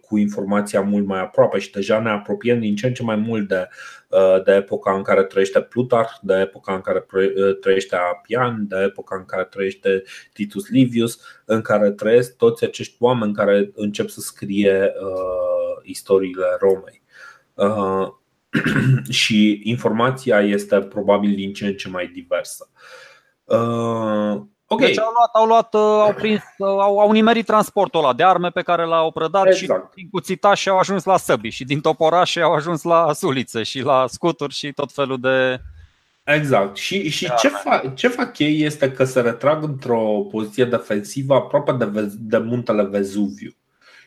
[0.00, 3.48] cu informația mult mai aproape și deja ne apropiem din ce în ce mai mult
[3.48, 3.97] de Uh,
[4.44, 9.16] de epoca în care trăiește Plutarh, de epoca în care uh, trăiește Apian, de epoca
[9.16, 14.92] în care trăiește Titus Livius, în care trăiesc toți acești oameni care încep să scrie
[15.00, 17.02] uh, istoriile Romei.
[17.54, 18.08] Uh,
[19.20, 22.70] și informația este probabil din ce în ce mai diversă.
[23.44, 24.86] Uh, Okay.
[24.86, 28.24] Deci au luat, au, luat, uh, au, prins, uh, au, au nimerit transportul ăla de
[28.24, 29.88] arme pe care l-au prădat exact.
[29.88, 33.80] și din cuțitași au ajuns la săbi și din toporașe au ajuns la sulițe și
[33.80, 35.60] la scuturi și tot felul de...
[36.24, 36.76] Exact.
[36.76, 41.72] Și, și ce, fac, ce fac ei este că se retrag într-o poziție defensivă aproape
[41.72, 43.54] de, de muntele Vezuviu.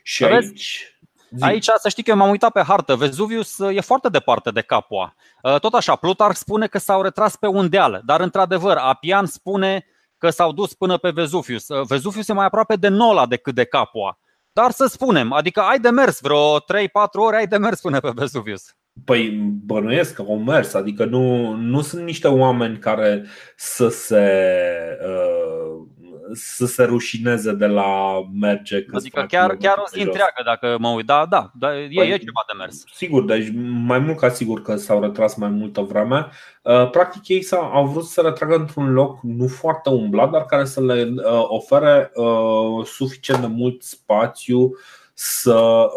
[0.04, 0.48] Și Vezi?
[0.48, 0.96] aici...
[1.36, 1.44] Zi.
[1.44, 2.96] Aici să știi că eu m-am uitat pe hartă.
[2.96, 5.16] Vezuvius uh, e foarte departe de Capua.
[5.60, 9.86] Tot așa, Plutarh spune că s-au retras pe un deal, dar într-adevăr Apian spune
[10.22, 11.68] că s-au dus până pe Vezuvius.
[11.68, 14.20] Uh, Vezuvius e mai aproape de Nola decât de Capua.
[14.52, 16.64] Dar să spunem, adică ai de mers vreo 3-4
[17.12, 18.76] ore, ai de mers până pe Vezuvius.
[19.06, 19.30] Păi
[19.66, 24.44] bănuiesc că au mers, adică nu, nu sunt niște oameni care să se
[25.06, 25.71] uh,
[26.34, 28.86] să se rușineze de la merge.
[28.94, 31.06] Adică chiar, chiar o zi întreagă dacă mă uit.
[31.06, 32.84] Da, da, da e, păi, e ceva de mers.
[32.94, 33.52] Sigur, deci
[33.86, 36.28] mai mult ca sigur că s-au retras mai multă vreme.
[36.62, 40.66] Uh, practic ei au vrut să se retragă într-un loc nu foarte umblat, dar care
[40.66, 44.72] să le uh, ofere uh, suficient de mult spațiu
[45.14, 45.88] să,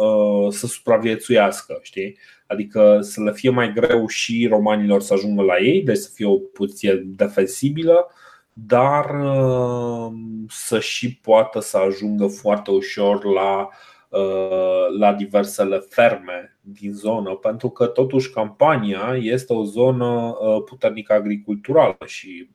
[0.51, 2.19] să supraviețuiască, știi?
[2.47, 6.27] Adică să le fie mai greu și romanilor să ajungă la ei, deci să fie
[6.27, 8.09] o poziție defensibilă
[8.55, 10.13] dar uh,
[10.49, 13.69] să și poată să ajungă foarte ușor la,
[14.09, 21.11] uh, la diversele ferme din zonă, pentru că totuși campania este o zonă uh, puternic
[21.11, 22.51] agriculturală și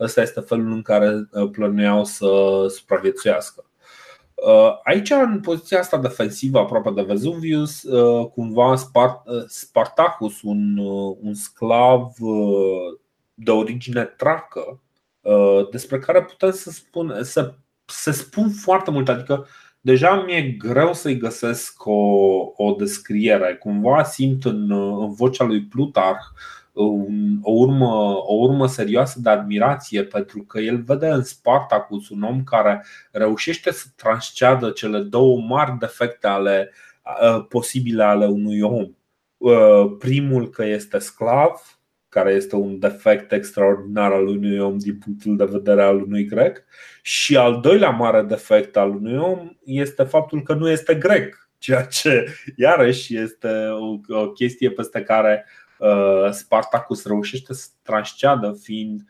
[0.00, 2.26] ăsta este felul în care plănuiau să
[2.68, 3.64] supraviețuiască.
[4.82, 7.82] Aici, în poziția asta defensivă, aproape de Vesuvius,
[8.34, 8.74] cumva
[9.46, 10.78] Spartacus, un,
[11.20, 12.12] un sclav
[13.34, 14.83] de origine tracă, Uh,
[15.70, 19.08] despre care putem să spun, să, să spun foarte mult.
[19.08, 19.46] Adică
[19.80, 21.92] deja mi-e greu să-i găsesc o,
[22.56, 23.54] o descriere.
[23.54, 26.24] Cumva simt în, în vocea lui Plutarh
[26.74, 27.86] un, o, urmă,
[28.26, 33.72] o urmă serioasă de admirație pentru că el vede în Spartacus un om care reușește
[33.72, 36.70] să transceadă cele două mari defecte ale
[37.22, 38.88] uh, posibile ale unui om.
[39.36, 41.78] Uh, primul că este sclav
[42.14, 46.64] care este un defect extraordinar al unui om din punctul de vedere al unui grec.
[47.02, 51.82] Și al doilea mare defect al unui om este faptul că nu este grec, ceea
[51.82, 55.46] ce iarăși este o, o chestie peste care
[55.78, 59.00] uh, Spartacus reușește să transceadă, fiind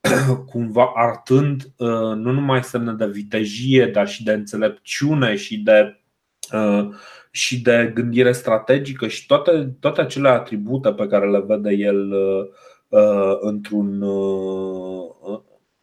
[0.50, 6.03] cumva artând uh, nu numai semne de vitejie, dar și de înțelepciune și de
[7.30, 12.12] și de gândire strategică și toate, toate acele atribute pe care le vede el
[13.40, 14.02] într-un,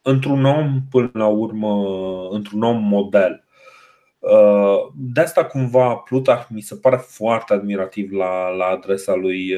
[0.02, 1.88] într-un om, până la urmă,
[2.32, 3.44] într-un om model.
[4.96, 9.58] De asta cumva Plutarh mi se pare foarte admirativ la, la adresa lui.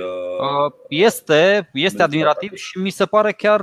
[0.88, 3.62] Este, este admirativ și mi se pare chiar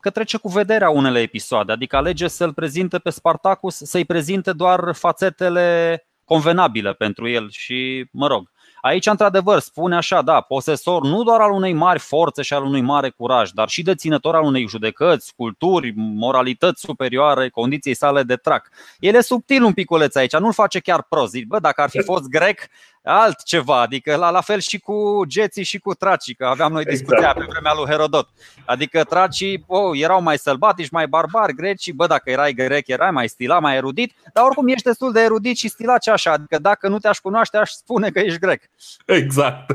[0.00, 4.92] că trece cu vederea unele episoade, adică alege să-l prezinte pe Spartacus, să-i prezinte doar
[4.92, 8.50] fațetele convenabile pentru el și, mă rog,
[8.86, 12.80] Aici, într-adevăr, spune așa, da, posesor nu doar al unei mari forțe și al unui
[12.80, 18.68] mare curaj, dar și deținător al unei judecăți, culturi, moralități superioare, condiției sale de trac.
[18.98, 21.30] El e subtil un piculeț aici, nu-l face chiar prost.
[21.30, 22.60] Zic, bă, dacă ar fi fost grec,
[23.08, 27.16] altceva, adică la, la fel și cu geții și cu tracii, că aveam noi discuția
[27.16, 27.38] exact.
[27.38, 28.28] pe vremea lui Herodot.
[28.64, 33.28] Adică tracii oh, erau mai sălbatici, mai barbari, grecii, bă, dacă erai grec, erai mai
[33.28, 36.88] stilat, mai erudit, dar oricum ești destul de erudit și stilat și așa, adică dacă
[36.88, 38.62] nu te-aș cunoaște, aș spune că ești grec.
[39.06, 39.70] Exact.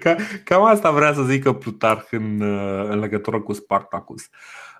[0.00, 2.42] Ca, cam asta vrea să zică Plutarh în,
[2.90, 4.22] în legătură cu Spartacus.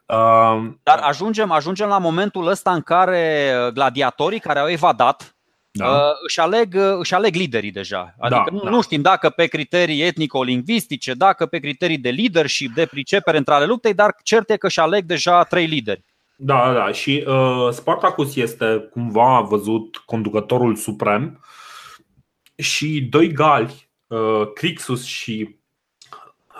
[0.07, 5.37] Uh, Dar ajungem, ajungem la momentul ăsta în care gladiatorii care au evadat
[5.73, 5.87] da.
[5.87, 8.15] Uh, își, aleg, uh, își aleg liderii deja.
[8.19, 8.71] Adică da, nu, da.
[8.71, 13.65] nu știm dacă pe criterii etnico-lingvistice, dacă pe criterii de leadership, de pricepere între ale
[13.65, 16.05] luptei, dar cert e că își aleg deja trei lideri.
[16.37, 21.45] Da, da, și uh, Spartacus este cumva văzut conducătorul suprem
[22.55, 25.57] și doi gali, uh, Crixus și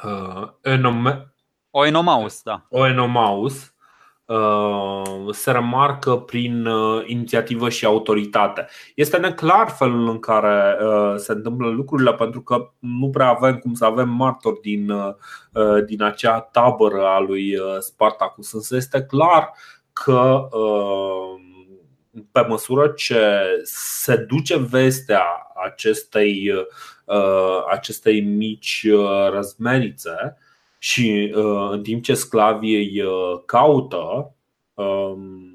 [0.05, 1.35] uh, Enome-
[1.71, 2.67] Oenomaus, da.
[2.69, 3.72] Oenomaus, Uh,
[5.31, 8.67] se remarcă prin uh, inițiativă și autoritate.
[8.95, 13.75] Este neclar felul în care uh, se întâmplă lucrurile pentru că nu prea avem cum
[13.75, 14.93] să avem martori din,
[15.87, 19.53] din acea tabără a lui Spartacus, însă este clar
[19.93, 20.49] că
[22.33, 25.25] pe măsură ce se duce vestea
[25.65, 26.51] acestei,
[27.71, 28.87] acestei mici
[29.31, 30.37] răzmerițe,
[30.83, 34.35] și uh, în timp ce sclavii îi uh, caută,
[34.75, 35.53] um,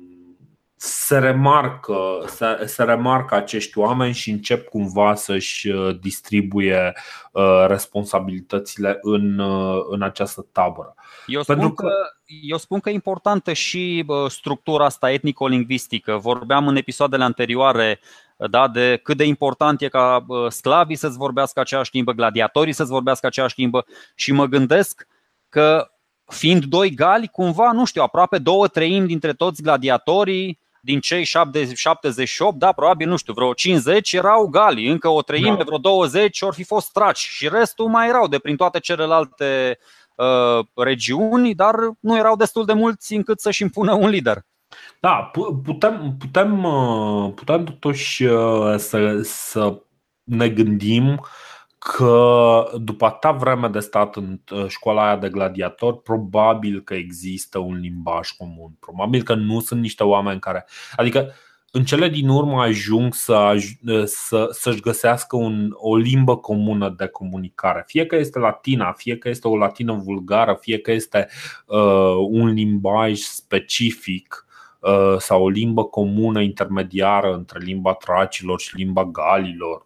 [0.76, 6.94] se remarcă, se, se remarcă acești oameni și încep cumva să-și uh, distribuie
[7.68, 9.40] responsabilitățile în,
[9.90, 10.96] în această tabără.
[11.26, 11.88] Eu spun, Pentru că...
[11.88, 11.94] Că,
[12.42, 16.18] eu spun că e importantă și structura asta etnico-lingvistică.
[16.18, 18.00] Vorbeam în episoadele anterioare
[18.50, 23.26] da, de cât de important e ca sclavii să-ți vorbească aceeași limbă, gladiatorii să-ți vorbească
[23.26, 23.86] aceeași limbă
[24.16, 25.08] și mă gândesc
[25.50, 25.92] că
[26.26, 32.58] fiind doi gali, cumva, nu știu, aproape două treimi dintre toți gladiatorii din cei 78,
[32.58, 35.64] da, probabil, nu știu, vreo 50 erau gali, încă o treime, da.
[35.64, 39.80] vreo 20 ori fi fost traci și restul mai erau de prin toate celelalte
[40.16, 44.42] uh, regiuni, dar nu erau destul de mulți încât să-și impună un lider.
[45.00, 45.32] Da,
[45.64, 49.82] putem, putem, uh, putem totuși uh, să, să
[50.24, 51.18] ne gândim uh,
[51.88, 57.60] că după atâta vreme de stat în uh, școala aia de gladiator, probabil că există
[57.60, 58.72] un limbaj comun.
[58.80, 60.66] Probabil că nu sunt niște oameni care.
[60.96, 61.34] Adică,
[61.72, 63.56] în cele din urmă ajung să,
[63.88, 67.84] uh, să, să-și găsească un, o limbă comună de comunicare.
[67.88, 71.28] Fie că este latina, fie că este o latină vulgară, fie că este
[71.66, 74.46] uh, un limbaj specific
[74.80, 79.86] uh, sau o limbă comună intermediară între limba tracilor și limba galilor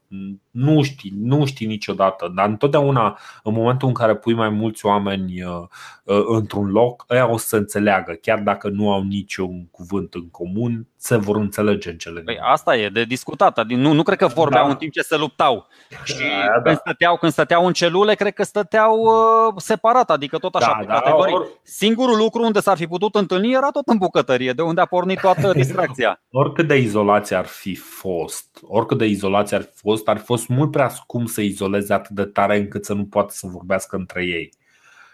[0.52, 5.44] nu știi, nu știi niciodată, dar întotdeauna în momentul în care pui mai mulți oameni
[5.44, 5.64] uh,
[6.04, 10.88] uh, într-un loc, ăia o să înțeleagă, chiar dacă nu au niciun cuvânt în comun,
[10.98, 14.66] se vor înțelege în cele păi Asta e de discutat, nu, nu cred că vorbeau
[14.66, 14.72] da.
[14.72, 15.68] în timp ce se luptau
[16.04, 16.62] și da, da.
[16.62, 20.78] Când, stăteau, când stăteau în celule, cred că stăteau uh, separat, adică tot așa da,
[20.80, 21.34] pe da, categorii.
[21.34, 21.48] Or...
[21.64, 25.20] Singurul lucru unde s-ar fi putut întâlni era tot în bucătărie, de unde a pornit
[25.20, 26.22] toată distracția.
[26.32, 30.24] Oricât de izolație ar fi fost, oricât de izolație ar fi fost, fost, ar fi
[30.24, 33.96] fost mult prea scump să izoleze atât de tare încât să nu poată să vorbească
[33.96, 34.54] între ei.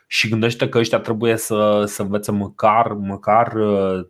[0.08, 4.06] Și gândește că ăștia trebuie să, să învețe măcar, măcar uh,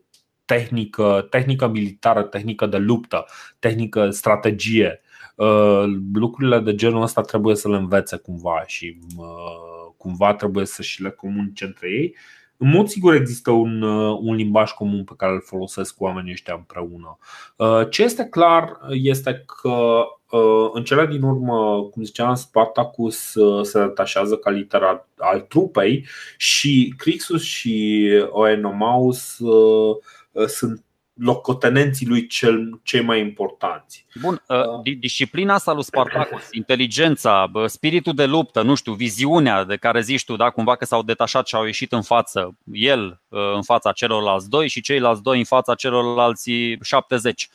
[0.46, 3.26] tehnică, tehnică militară, tehnică de luptă,
[3.60, 5.02] tehnică, strategie.
[5.36, 10.82] Uh, lucrurile de genul ăsta trebuie să le învețe cumva și uh, cumva trebuie să
[10.82, 12.16] și le comunice între ei
[12.58, 16.54] în mod sigur există un, uh, un limbaj comun pe care îl folosesc oamenii ăștia
[16.54, 17.18] împreună.
[17.56, 20.04] Uh, ce este clar este că
[20.38, 26.06] uh, în cele din urmă, cum ziceam, Spartacus se detașează ca literat al trupei
[26.38, 29.38] și Crixus și Oenomaus
[30.48, 30.84] sunt
[31.18, 34.06] locotenenții lui cel, cei mai importanți.
[34.22, 40.02] Bun, uh, disciplina asta lui Spartacus, inteligența, spiritul de luptă, nu știu, viziunea de care
[40.02, 43.62] zici tu, da, cumva că s-au detașat și au ieșit în față, el uh, în
[43.62, 46.52] fața celorlalți doi și ceilalți doi în fața celorlalți
[46.82, 47.50] 70.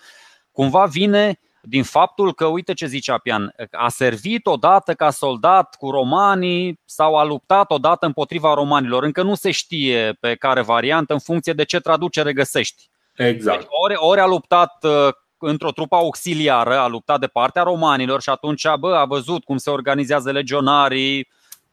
[0.53, 5.91] Cumva vine din faptul că, uite ce zice Apian, a servit odată ca soldat cu
[5.91, 9.03] romanii sau a luptat odată împotriva romanilor.
[9.03, 12.91] Încă nu se știe pe care variantă în funcție de ce traducere găsești.
[13.17, 13.59] Exact.
[13.59, 15.09] Deci, ori, ori a luptat uh,
[15.39, 19.71] într-o trupă auxiliară, a luptat de partea romanilor și atunci bă, a văzut cum se
[19.71, 21.29] organizează legionarii,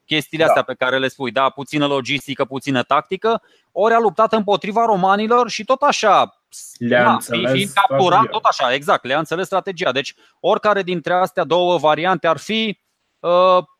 [0.05, 0.49] chestiile da.
[0.49, 5.49] astea pe care le spui, da, puțină logistică, puțină tactică, ori a luptat împotriva romanilor
[5.49, 6.41] și tot așa,
[6.77, 9.91] le-a da, înțeles fiind capturat, tot așa, exact, le-a înțeles strategia.
[9.91, 12.88] Deci, oricare dintre astea două variante ar fi, uh,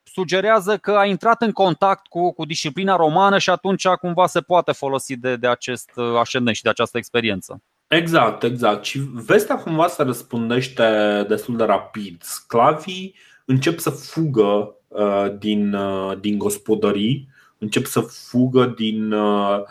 [0.03, 4.71] sugerează că a intrat în contact cu, cu disciplina romană și atunci cumva se poate
[4.71, 7.61] folosi de, de acest uh, ascendent și de această experiență.
[7.87, 8.85] Exact, exact.
[8.85, 12.21] Și vestea cumva se răspundește destul de rapid.
[12.21, 13.15] Sclavii
[13.45, 17.27] încep să fugă uh, din, uh, din gospodării,
[17.57, 19.65] încep să fugă din uh, Uh,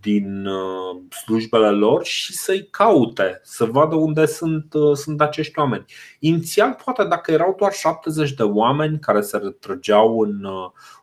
[0.00, 5.84] din uh, slujbele lor și să-i caute, să vadă unde sunt, uh, sunt acești oameni.
[6.18, 10.46] Inițial, poate dacă erau doar 70 de oameni care se retrăgeau în,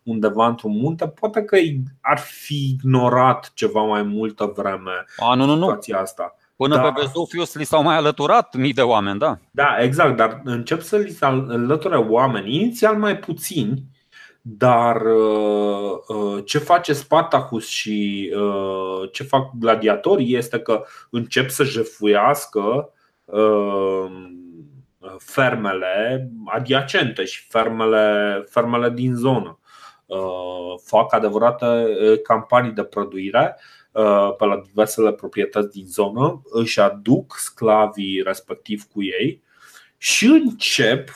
[0.03, 1.57] undeva într-un munte, poate că
[2.01, 5.79] ar fi ignorat ceva mai multă vreme A, nu, nu, nu.
[5.99, 6.35] asta.
[6.55, 6.81] Până da.
[6.81, 9.39] pe Vesuvius li s-au mai alăturat mii de oameni, da?
[9.51, 13.83] Da, exact, dar încep să li se alăture oameni, inițial mai puțini,
[14.49, 21.63] dar uh, uh, ce face Spartacus și uh, ce fac gladiatorii este că încep să
[21.63, 22.91] jefuiască
[25.17, 29.59] fermele adiacente și fermele, fermele din zonă.
[30.83, 31.85] Fac adevărate
[32.23, 33.59] campanii de prăduire
[34.37, 39.43] pe la diversele proprietăți din zonă, își aduc sclavii respectiv cu ei
[39.97, 41.09] și încep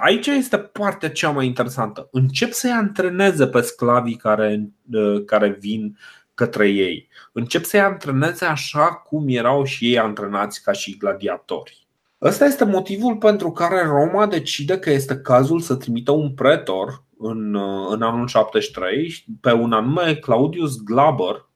[0.00, 2.08] aici este partea cea mai interesantă.
[2.12, 5.98] Încep să-i antreneze pe sclavii care, uh, care vin
[6.34, 7.08] către ei.
[7.32, 11.86] Încep să-i antreneze așa cum erau și ei antrenați ca și gladiatori.
[12.22, 17.54] Ăsta este motivul pentru care Roma decide că este cazul să trimită un pretor în,
[17.54, 21.48] uh, în anul 73 pe un anume Claudius Glaber,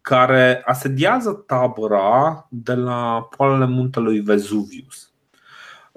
[0.00, 5.07] care asediază tabăra de la poalele muntelui Vesuvius.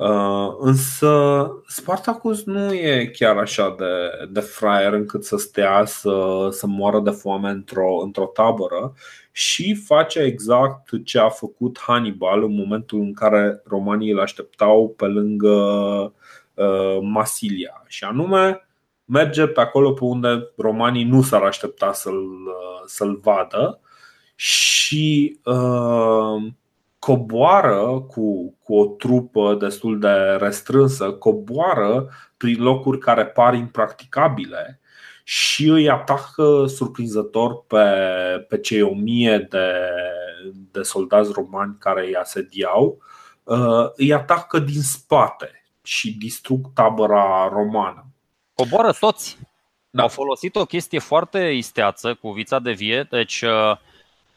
[0.01, 6.67] Uh, însă Spartacus nu e chiar așa de, de fraier încât să stea să, să
[6.67, 8.93] moară de foame într-o, într-o tabără
[9.31, 15.05] și face exact ce a făcut Hannibal în momentul în care romanii îl așteptau pe
[15.05, 15.49] lângă
[16.53, 17.83] uh, Masilia.
[17.87, 18.67] Și anume
[19.05, 23.79] merge pe acolo pe unde romanii nu s-ar aștepta să-l, uh, să-l vadă
[24.35, 26.51] și uh,
[27.01, 34.79] coboară cu, cu o trupă destul de restrânsă, coboară prin locuri care par impracticabile
[35.23, 37.85] și îi atacă surprinzător pe,
[38.49, 39.73] pe cei o mie de,
[40.71, 42.97] de soldați romani care îi asediau,
[43.43, 48.05] uh, îi atacă din spate și distrug tabăra romană.
[48.53, 49.37] Coboară toți.
[49.89, 50.01] Da.
[50.01, 53.77] Au folosit o chestie foarte isteață cu vița de vie, deci uh,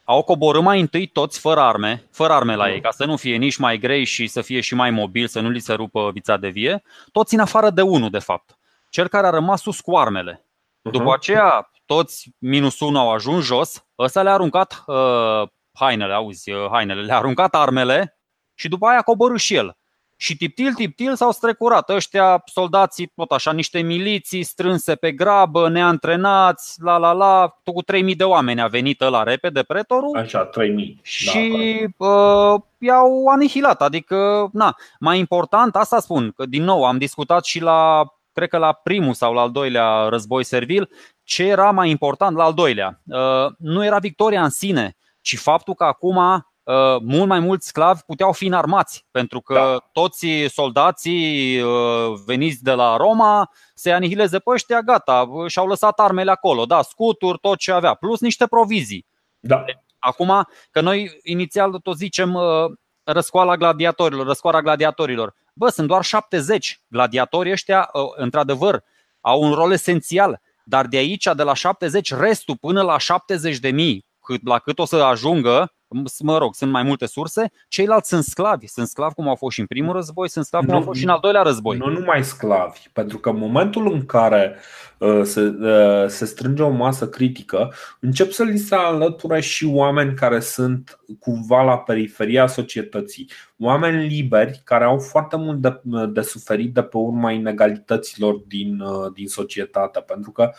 [0.04, 3.36] au coborât mai întâi toți fără arme, fără arme la ei, ca să nu fie
[3.36, 6.36] nici mai grei și să fie și mai mobil, să nu li se rupă vița
[6.36, 6.82] de vie,
[7.12, 8.58] toți în afară de unul, de fapt.
[8.90, 10.46] Cel care a rămas sus cu armele.
[10.82, 16.68] După aceea, toți minus unul au ajuns jos, ăsta le-a aruncat uh, hainele, auzi, uh,
[16.70, 18.18] hainele, le-a aruncat armele
[18.54, 19.76] și după aia a coborât și el.
[20.16, 26.82] Și tiptil, tiptil s-au strecurat ăștia, soldații, tot așa, niște miliții strânse pe grabă, neantrenați,
[26.82, 30.16] la la la, tot cu 3000 de oameni a venit la repede pretorul.
[30.16, 31.00] Așa, 3000.
[31.02, 36.98] Și da, uh, i-au anihilat, adică, na, mai important, asta spun, că din nou am
[36.98, 40.90] discutat și la, cred că la primul sau la al doilea război servil,
[41.24, 43.00] ce era mai important la al doilea.
[43.06, 46.40] Uh, nu era victoria în sine, ci faptul că acum Uh,
[47.02, 49.88] mult mai mulți sclavi puteau fi înarmați, pentru că da.
[49.92, 56.30] toți soldații uh, veniți de la Roma se anihileze pe ăștia, gata, și-au lăsat armele
[56.30, 59.06] acolo, da, scuturi, tot ce avea, plus niște provizii.
[59.40, 59.64] Da.
[59.98, 62.44] Acum, că noi inițial tot zicem uh,
[63.04, 65.34] răscoala gladiatorilor, răscoara gladiatorilor.
[65.52, 68.84] Bă, sunt doar 70 gladiatori ăștia, într-adevăr,
[69.20, 73.70] au un rol esențial, dar de aici, de la 70, restul până la 70 de
[73.70, 75.72] mii, cât, la cât o să ajungă,
[76.18, 78.66] mă rog, sunt mai multe surse, ceilalți sunt sclavi.
[78.66, 81.04] Sunt sclavi cum au fost și în primul război, sunt sclavi cum au fost și
[81.04, 81.76] în al doilea război.
[81.76, 84.56] Nu numai sclavi, pentru că în momentul în care
[84.98, 90.14] uh, se, uh, se strânge o masă critică, încep să li se alăture și oameni
[90.14, 93.30] care sunt cumva la periferia societății.
[93.58, 99.12] Oameni liberi care au foarte mult de, de suferit de pe urma inegalităților din, uh,
[99.12, 100.50] din societate, pentru că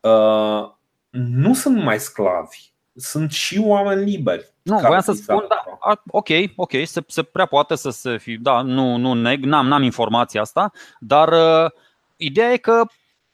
[0.00, 0.72] uh,
[1.10, 4.53] nu sunt mai sclavi sunt și oameni liberi.
[4.64, 8.36] Nu, voiam să spun, da, A, ok, ok, se, se prea poate să se fi,
[8.36, 11.70] da, nu, nu neg, n-am, n-am informația asta, dar uh,
[12.16, 12.84] ideea e că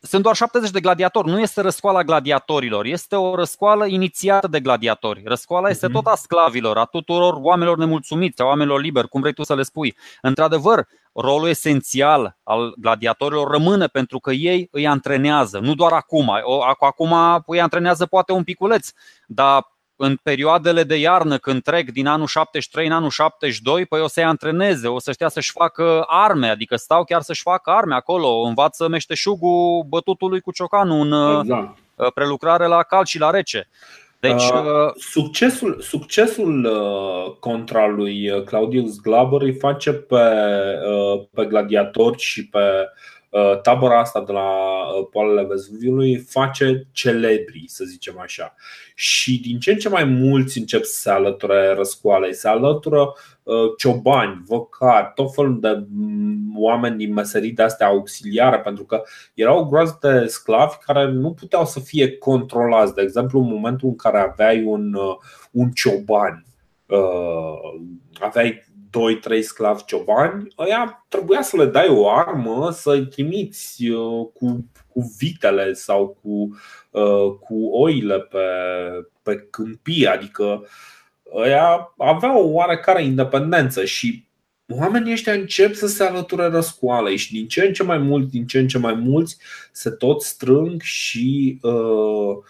[0.03, 5.23] sunt doar 70 de gladiatori, nu este răscoala gladiatorilor, este o răscoală inițiată de gladiatori.
[5.25, 5.95] Răscoala este mhm.
[5.95, 9.63] tot a sclavilor, a tuturor oamenilor nemulțumiți, a oamenilor liberi, cum vrei tu să le
[9.63, 9.97] spui.
[10.23, 16.31] Într-adevăr, rolul esențial al gladiatorilor rămâne pentru că ei îi antrenează, nu doar acum.
[16.81, 17.15] Acum
[17.47, 18.91] îi antrenează poate un piculeț,
[19.27, 19.67] dar
[20.03, 24.25] în perioadele de iarnă, când trec din anul 73 în anul 72, păi o să-i
[24.25, 28.89] antreneze, o să știa să-și facă arme, adică stau chiar să-și facă arme acolo, învață
[28.89, 31.79] meșteșugul bătutului cu ciocanul în exact.
[31.95, 33.69] Uh, prelucrare la cald și la rece.
[34.21, 41.45] Deci, uh, uh, succesul, succesul uh, contra lui Claudius Glaber îi face pe, uh, pe
[41.45, 43.20] gladiatori și pe Uh,
[43.63, 48.55] tabăra asta de la uh, poalele Vezuviului face celebri, să zicem așa.
[48.95, 53.13] Și din ce în ce mai mulți încep să se alăture răscoalei, se alătură
[53.43, 59.03] uh, ciobani, vocari, tot felul de mm, oameni din meserii de astea auxiliare, pentru că
[59.35, 62.95] erau o groază de sclavi care nu puteau să fie controlați.
[62.95, 64.95] De exemplu, în momentul în care aveai un,
[65.51, 66.45] un cioban,
[68.21, 74.71] aveai 2-3 sclavi ciobani, ăia trebuia să le dai o armă, să-i trimiți uh, cu,
[74.89, 76.59] cu vitele sau cu,
[76.91, 78.39] uh, cu oile pe,
[79.23, 80.67] pe câmpie, adică
[81.35, 84.29] ăia aveau o oarecare independență și
[84.69, 88.47] oamenii ăștia încep să se alăture răscoalei și din ce în ce mai mulți, din
[88.47, 89.37] ce în ce mai mulți
[89.73, 92.45] se tot strâng și uh, Uh,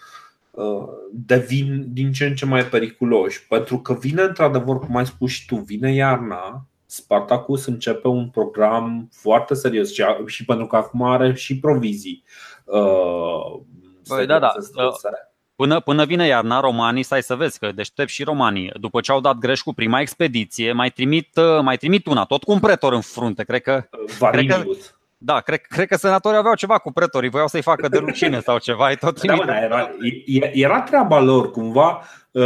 [1.11, 3.47] devin din ce în ce mai periculoși.
[3.47, 9.09] Pentru că vine, într-adevăr, cum ai spus și tu, vine iarna, Spartacus începe un program
[9.11, 9.91] foarte serios
[10.25, 12.23] și pentru că acum are și provizii.
[12.63, 13.61] Uh,
[14.07, 14.51] Băi, da, da.
[15.55, 19.19] Până, până vine iarna, romanii, stai să vezi că deștept și romanii, după ce au
[19.19, 22.93] dat greș cu prima expediție, mai trimit, uh, mai trimit una, tot cu un pretor
[22.93, 23.83] în frunte, cred că.
[24.19, 24.63] Varinius.
[24.63, 27.97] Cred că, da, cred, cred că senatorii aveau ceva cu pretorii, voiau să-i facă de
[27.97, 28.91] rușine sau ceva.
[28.91, 29.89] E tot da, da, era,
[30.51, 32.01] era treaba lor cumva.
[32.31, 32.43] Uh,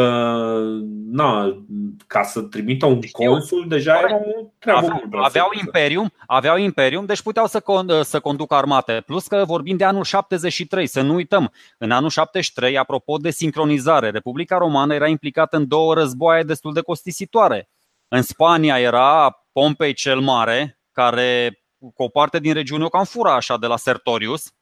[1.12, 1.64] na,
[2.08, 3.32] ca să trimită un Știu.
[3.32, 8.20] consul, deja era o treabă aveau, aveau imperium, aveau imperium, deci puteau să, con, să
[8.20, 9.04] conducă armate.
[9.06, 11.52] Plus că vorbim de anul 73, să nu uităm.
[11.78, 16.82] În anul 73, apropo de sincronizare, Republica Romană era implicată în două războaie destul de
[16.82, 17.70] costisitoare.
[18.08, 21.60] În Spania era Pompei cel Mare, care
[21.94, 24.54] cu o parte din regiune o cam fura așa de la Sertorius.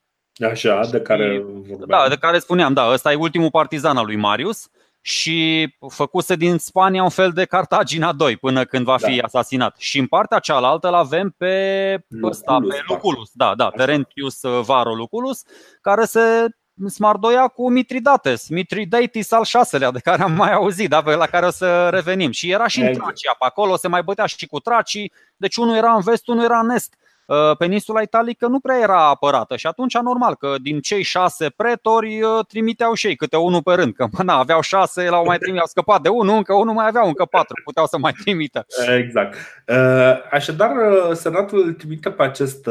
[0.49, 1.87] Așa, de care vorbeam.
[1.87, 4.69] Da, de care spuneam, da, ăsta e ultimul partizan al lui Marius
[5.01, 9.23] și făcuse din Spania un fel de Cartagina 2 până când va fi da.
[9.23, 9.75] asasinat.
[9.77, 14.95] Și în partea cealaltă îl avem pe Luculus, ăsta, pe Luculus, da, da, Terentius Varo
[14.95, 15.43] Luculus,
[15.81, 16.47] care se
[16.87, 21.51] smardoia cu Mitridates, Mitridates al șaselea, de care am mai auzit, da, la care o
[21.51, 22.31] să revenim.
[22.31, 25.75] Și era și în Tracia pe acolo, se mai bătea și cu tracii, deci unul
[25.75, 26.95] era în vest, unul era în est.
[27.25, 32.21] Uh, peninsula italică nu prea era apărată și atunci normal că din cei șase pretori
[32.21, 35.59] uh, trimiteau și ei câte unul pe rând, că na, aveau șase, l-au mai trimis,
[35.59, 38.65] au scăpat de unul, încă unul mai aveau încă patru, puteau să mai trimită.
[38.97, 39.37] Exact.
[39.67, 40.71] Uh, așadar,
[41.13, 42.69] senatul îl trimite pe acest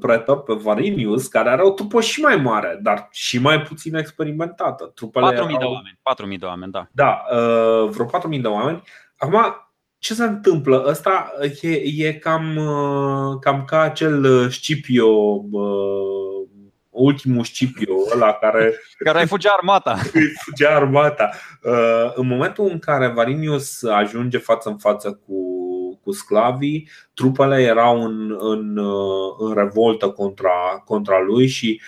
[0.00, 4.92] pretor, pe Varinius, care are o trupă și mai mare, dar și mai puțin experimentată.
[4.92, 5.46] 4.000 erau...
[5.46, 5.98] de oameni,
[6.32, 6.86] 4.000 de oameni, da.
[6.92, 7.22] Da,
[7.90, 8.82] vreo 4.000 de oameni.
[9.16, 9.63] Acum,
[10.04, 10.84] ce se întâmplă?
[10.86, 15.06] Ăsta e, e cam, uh, cam ca acel uh, Scipio,
[15.50, 16.48] uh,
[16.90, 18.74] ultimul Scipio, ăla care.
[19.04, 19.98] Care îi fugea armata.
[20.12, 21.30] Îi fugea armata.
[22.14, 25.40] În momentul în care Varinius ajunge față în față cu,
[26.02, 28.78] cu sclavii, trupele erau în, în,
[29.38, 31.80] în revoltă contra, contra lui și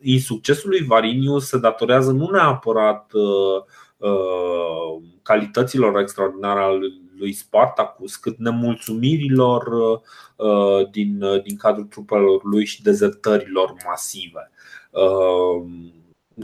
[0.00, 3.62] insuccesul lui Varinius se datorează nu neapărat uh,
[5.22, 6.86] calităților extraordinare ale
[7.18, 9.66] lui Spartacus, cât nemulțumirilor
[10.36, 14.50] uh, din, uh, din cadrul trupelor lui și dezertărilor masive.
[14.90, 15.64] Uh,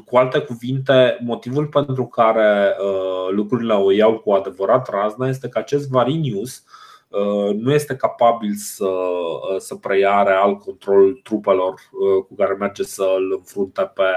[0.04, 2.76] cu alte cuvinte, motivul pentru care
[3.30, 6.64] lucrurile o iau cu adevărat razna este că acest Varinius
[7.56, 8.90] nu este capabil să,
[9.58, 11.74] să preia real controlul trupelor
[12.28, 14.12] cu care merge să îl înfrunte pe,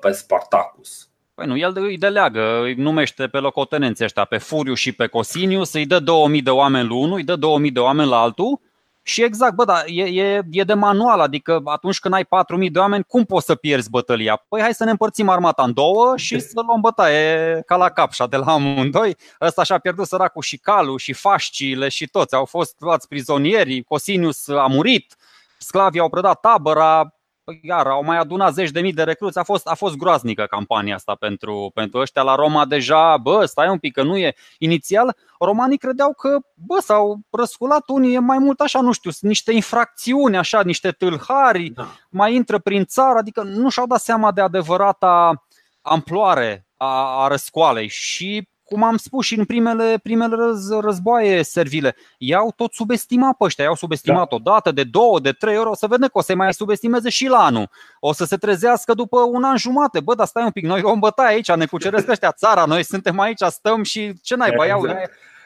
[0.00, 1.08] pe Spartacus.
[1.36, 5.72] Păi nu, el îi deleagă, îi numește pe locotenenții ăștia, pe Furiu și pe Cosinius,
[5.72, 8.60] îi dă 2000 de oameni la unul, îi dă 2000 de oameni la altul
[9.02, 12.78] și exact, bă, da, e, e, e de manual, adică atunci când ai 4000 de
[12.78, 14.44] oameni, cum poți să pierzi bătălia?
[14.48, 18.26] Păi hai să ne împărțim armata în două și să luăm bătaie ca la capșa
[18.26, 19.16] de la amândoi.
[19.40, 24.48] Ăsta și-a pierdut săracul și calul și fasciile și toți, au fost luați prizonieri, Cosinius
[24.48, 25.16] a murit,
[25.58, 27.15] sclavii au predat tabăra,
[27.62, 29.38] iar au mai adunat zeci de mii de recruți.
[29.38, 33.16] A fost, a fost groaznică campania asta pentru, pentru ăștia la Roma deja.
[33.16, 34.34] Bă, stai un pic că nu e.
[34.58, 39.52] Inițial, romanii credeau că, bă, s-au răsculat unii, e mai mult așa, nu știu, niște
[39.52, 41.86] infracțiuni, așa, niște tâlhari, da.
[42.10, 45.44] mai intră prin țară, adică nu și-au dat seama de adevărata
[45.80, 51.96] amploare a, a răscoalei și cum am spus și în primele, primele răz, războaie servile,
[52.18, 54.36] i-au tot subestimat pe ăștia, i-au subestimat da.
[54.36, 57.08] o dată, de două, de trei ori, o să vedem că o să mai subestimeze
[57.08, 57.68] și la anul.
[58.00, 60.00] O să se trezească după un an jumate.
[60.00, 63.20] Bă, dar stai un pic, noi vom bătaie aici, ne cuceresc ăștia țara, noi suntem
[63.20, 64.68] aici, stăm și ce n-ai, exact.
[64.68, 64.82] iau,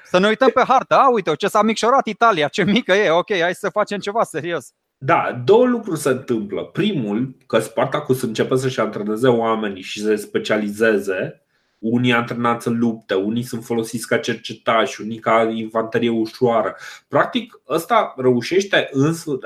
[0.04, 3.40] să ne uităm pe hartă, a, uite, ce s-a micșorat Italia, ce mică e, ok,
[3.40, 4.72] hai să facem ceva serios.
[4.98, 6.64] Da, două lucruri se întâmplă.
[6.64, 11.42] Primul, că Spartacus începe să-și antreneze oamenii și să se specializeze
[11.80, 16.76] unii antrenați în lupte, unii sunt folosiți ca cercetași, unii ca infanterie ușoară.
[17.08, 19.38] Practic, ăsta reușește, însă,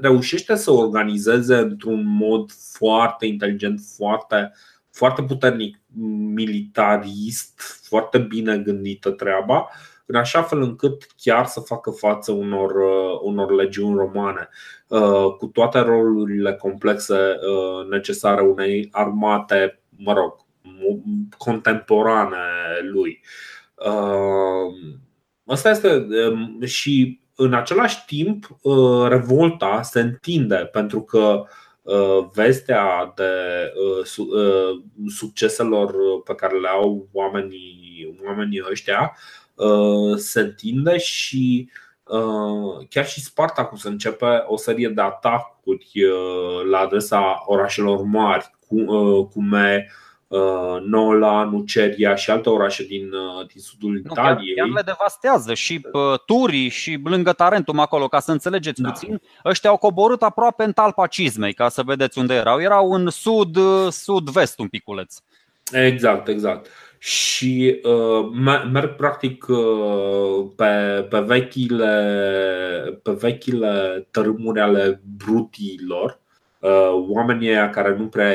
[0.00, 4.52] reușește să organizeze într-un mod foarte inteligent, foarte,
[4.90, 5.80] foarte puternic
[6.34, 9.68] militarist, foarte bine gândită treaba,
[10.06, 12.72] în așa fel încât chiar să facă față unor,
[13.22, 14.48] unor legiuni romane,
[15.38, 17.16] cu toate rolurile complexe
[17.90, 20.46] necesare unei armate, mă rog,
[21.36, 22.36] contemporane
[22.82, 23.20] lui.
[25.46, 26.06] Asta este
[26.64, 28.46] și în același timp
[29.08, 31.44] revolta se întinde pentru că
[32.34, 33.32] vestea de
[35.08, 35.94] succeselor
[36.24, 39.16] pe care le au oamenii, oamenii ăștia
[40.16, 41.70] se întinde și
[42.88, 45.90] chiar și Spartacus începe o serie de atacuri
[46.70, 48.50] la adresa orașelor mari,
[49.30, 50.07] cum e Uh,
[50.84, 54.54] Nola, Nuceria și alte orașe din, uh, din sudul nu, Italiei.
[54.54, 58.88] Chiar, chiar le devastează și uh, Turii și lângă Tarentum acolo, ca să înțelegeți da.
[58.88, 62.60] puțin, ăștia au coborât aproape în talpa cizmei, ca să vedeți unde erau.
[62.60, 63.58] Erau în sud,
[63.90, 65.16] sud-vest un piculeț.
[65.72, 66.66] Exact, exact.
[66.98, 68.28] Și uh,
[68.72, 71.90] merg practic uh, pe, pe, vechile,
[73.02, 76.27] pe vechile tărâmuri ale brutilor Uh,
[77.08, 78.32] oamenii aia care nu prea,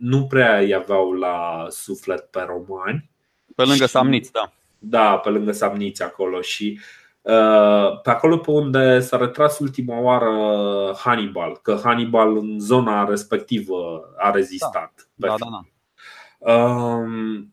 [0.00, 3.10] nu prea i aveau la suflet pe romani.
[3.54, 4.52] Pe lângă și, Samniți, da.
[4.78, 6.80] Da, pe lângă Samniți acolo și
[7.22, 10.32] uh, pe acolo pe unde s-a retras ultima oară
[10.98, 15.08] Hannibal, că Hannibal în zona respectivă a rezistat.
[15.14, 16.52] Da, da, da, da.
[16.52, 17.52] Um,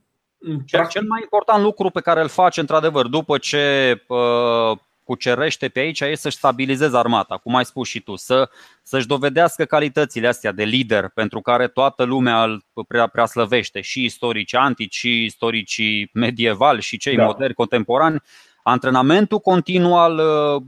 [0.65, 5.79] cel, cel mai important lucru pe care îl face într-adevăr după ce uh, cucerește pe
[5.79, 8.49] aici e să-și stabilizeze armata, cum ai spus și tu, să,
[8.83, 14.03] să-și dovedească calitățile astea de lider pentru care toată lumea îl prea, prea slăvește, și
[14.03, 17.25] istorici antici, și istorici medievali, și cei da.
[17.25, 18.21] moderni, contemporani.
[18.63, 20.17] Antrenamentul continuu al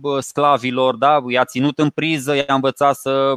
[0.01, 3.33] uh, sclavilor, da, i-a ținut în priză, i-a învățat să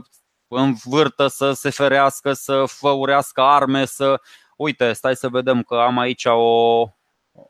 [0.48, 4.20] învârtă, să se ferească, să făurească arme, să.
[4.56, 6.82] Uite, stai să vedem că am aici o,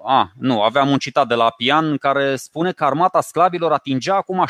[0.05, 4.45] a, nu, aveam un citat de la Pian care spune că armata sclavilor atingea acum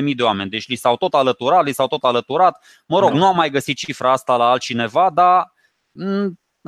[0.00, 0.50] 70.000 de oameni.
[0.50, 2.64] Deci li s-au tot alăturat, li s-au tot alăturat.
[2.86, 3.16] Mă rog, da.
[3.16, 5.52] nu am mai găsit cifra asta la altcineva, dar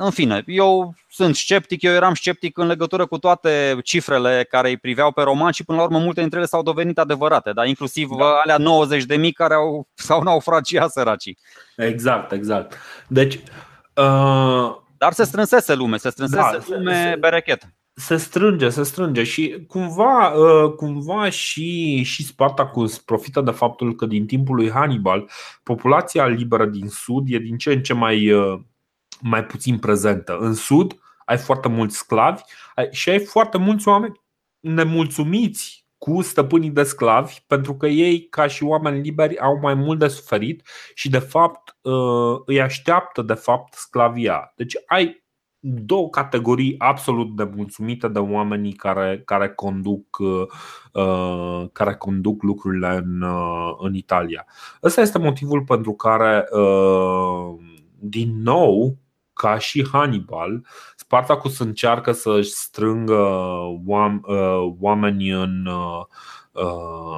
[0.01, 4.77] în fine, eu sunt sceptic, eu eram sceptic în legătură cu toate cifrele care îi
[4.77, 8.09] priveau pe romani și până la urmă multe dintre ele s-au dovedit adevărate, dar inclusiv
[8.17, 8.25] da.
[8.25, 11.37] alea 90 de mii care au, s-au naufragiat săracii.
[11.75, 12.77] Exact, exact.
[13.07, 13.33] Deci,
[13.95, 14.75] uh...
[14.97, 17.63] Dar se strânsese lume, se strânsese da, lume se, berechet
[17.99, 24.05] se strânge, se strânge și cumva, uh, cumva și, și Spartacus profită de faptul că
[24.05, 25.29] din timpul lui Hannibal
[25.63, 28.59] populația liberă din sud e din ce în ce mai, uh,
[29.21, 30.37] mai puțin prezentă.
[30.37, 32.41] În sud ai foarte mulți sclavi
[32.91, 34.21] și ai foarte mulți oameni
[34.59, 39.99] nemulțumiți cu stăpânii de sclavi, pentru că ei, ca și oameni liberi, au mai mult
[39.99, 44.53] de suferit și, de fapt, uh, îi așteaptă, de fapt, sclavia.
[44.55, 45.18] Deci ai
[45.59, 50.17] două categorii absolut de mulțumite de oamenii care, care, conduc,
[50.93, 54.45] uh, care conduc lucrurile în, uh, în Italia.
[54.83, 57.55] Ăsta este motivul pentru care, uh,
[57.99, 58.97] din nou,
[59.33, 63.27] ca și Hannibal, Spartacus încearcă să-și strângă
[64.79, 65.69] oameni în,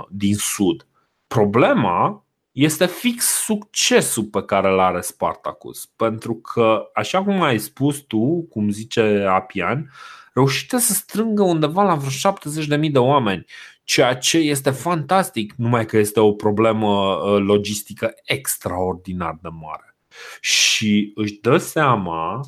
[0.09, 0.87] din sud.
[1.27, 5.85] Problema este fix succesul pe care îl are Spartacus.
[5.85, 9.91] Pentru că, așa cum ai spus tu, cum zice Apian,
[10.33, 13.45] reușite să strângă undeva la vreo 70.000 de oameni,
[13.83, 19.95] ceea ce este fantastic, numai că este o problemă uh, logistică extraordinar de mare.
[20.41, 22.41] Și își dă seama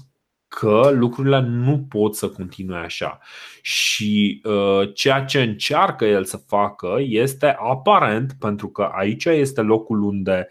[0.59, 3.19] că lucrurile nu pot să continue așa.
[3.61, 10.03] Și uh, ceea ce încearcă el să facă este aparent, pentru că aici este locul
[10.03, 10.47] unde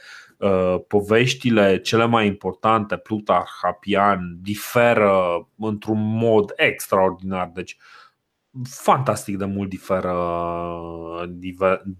[0.88, 7.50] poveștile cele mai importante, Plutarh, Hapian, diferă într-un mod extraordinar.
[7.54, 7.76] Deci,
[8.64, 10.16] fantastic de mult diferă,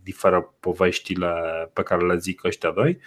[0.03, 1.33] diferă poveștile
[1.73, 2.99] pe care le zic ăștia doi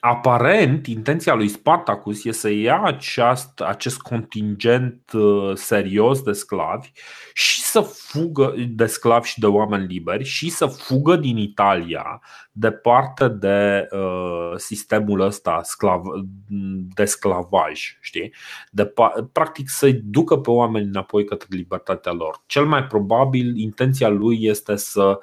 [0.00, 6.90] aparent, intenția lui Spartacus este să ia aceast, acest contingent uh, serios de sclavi
[7.32, 12.20] și să fugă de sclavi și de oameni liberi și să fugă din Italia
[12.52, 16.02] departe de uh, sistemul ăsta sclav,
[16.94, 18.34] de sclavaj, știi?
[18.70, 18.92] De,
[19.32, 22.42] practic să-i ducă pe oameni înapoi către libertatea lor.
[22.46, 25.18] Cel mai probabil intenția lui este să,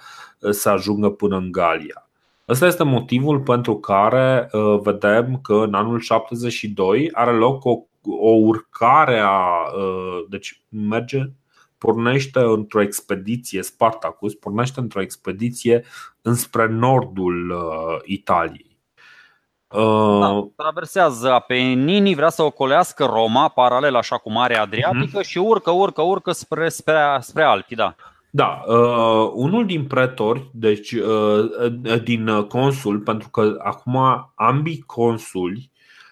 [0.50, 2.09] să ajungă până în Galia
[2.50, 7.72] Ăsta este motivul pentru care uh, vedem că în anul 72 are loc o,
[8.04, 9.47] o urcare a.
[9.78, 11.20] Uh, deci merge,
[11.78, 15.84] pornește într-o expediție, Spartacus pornește într-o expediție
[16.22, 18.68] înspre nordul uh, Italiei.
[20.20, 25.28] Da, traversează Apeninii, vrea să ocolească Roma, paralel așa cu Marea Adriatică, uh-huh.
[25.28, 27.76] și urcă, urcă, urcă spre, spre, spre Alpi.
[27.76, 27.95] Da.
[28.32, 31.50] Da, uh, unul din pretori, deci uh,
[31.84, 33.98] uh, din consul, pentru că acum
[34.36, 35.72] ambii consuli,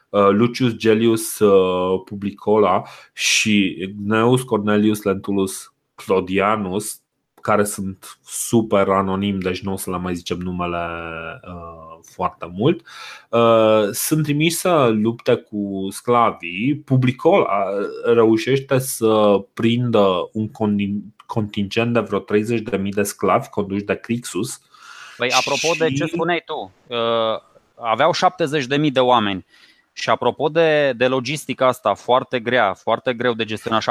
[0.09, 7.01] uh, Lucius Gellius uh, Publicola și Gnaeus Cornelius Lentulus Clodianus,
[7.41, 10.87] care sunt super anonim, deci nu o să le mai zicem numele
[11.47, 12.81] uh, foarte mult,
[13.29, 16.81] uh, sunt trimiși să lupte cu sclavii.
[16.85, 17.47] Publicol
[18.03, 20.49] reușește să prindă un
[21.25, 24.61] contingent de vreo 30.000 de sclavi conduși de Crixus.
[25.17, 25.79] Păi, apropo și...
[25.79, 27.41] de ce spuneai tu, uh,
[27.75, 28.11] aveau
[28.85, 29.45] 70.000 de oameni.
[29.93, 33.83] Și apropo de, de logistica asta foarte grea, foarte greu de gestionat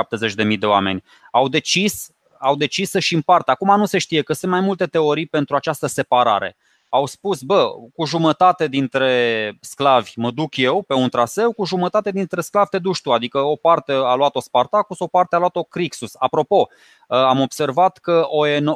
[0.47, 3.51] 70.000 de oameni, au decis au decis să-și împartă.
[3.51, 6.57] Acum nu se știe că sunt mai multe teorii pentru această separare.
[6.89, 12.11] Au spus, bă, cu jumătate dintre sclavi mă duc eu pe un traseu, cu jumătate
[12.11, 13.12] dintre sclavi te duci tu.
[13.12, 16.12] Adică o parte a luat-o Spartacus, o parte a luat-o Crixus.
[16.18, 18.26] Apropo, uh, am observat că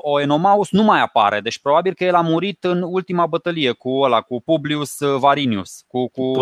[0.01, 4.21] Oenomaus nu mai apare, deci probabil că el a murit în ultima bătălie cu ăla,
[4.21, 6.33] cu Publius Varinius, cu, cu,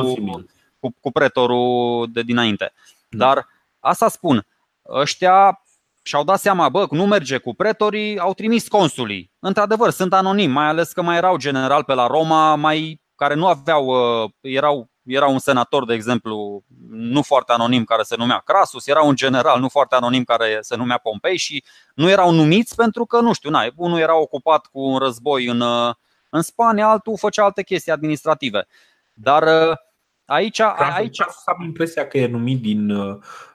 [0.81, 2.73] cu, cu pretorul de dinainte.
[3.09, 3.27] Da.
[3.27, 3.47] Dar
[3.81, 4.47] asta spun,
[4.89, 5.63] ăștia
[6.09, 9.31] și-au dat seama, bă, nu merge cu pretorii, au trimis consulii.
[9.39, 13.47] Într-adevăr, sunt anonimi, mai ales că mai erau general pe la Roma, mai care nu
[13.47, 18.87] aveau, uh, erau, era un senator, de exemplu, nu foarte anonim care se numea Crasus,
[18.87, 23.07] era un general nu foarte anonim care se numea Pompei și nu erau numiți pentru
[23.07, 25.95] că, nu știu, na, unul era ocupat cu un război în, uh,
[26.31, 28.67] în Spania, altul făcea alte chestii administrative.
[29.13, 29.77] Dar uh,
[30.25, 31.21] aici, aici...
[31.45, 32.93] Am impresia că e numit din,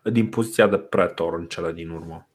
[0.04, 2.28] din poziția de pretor în cele din urmă.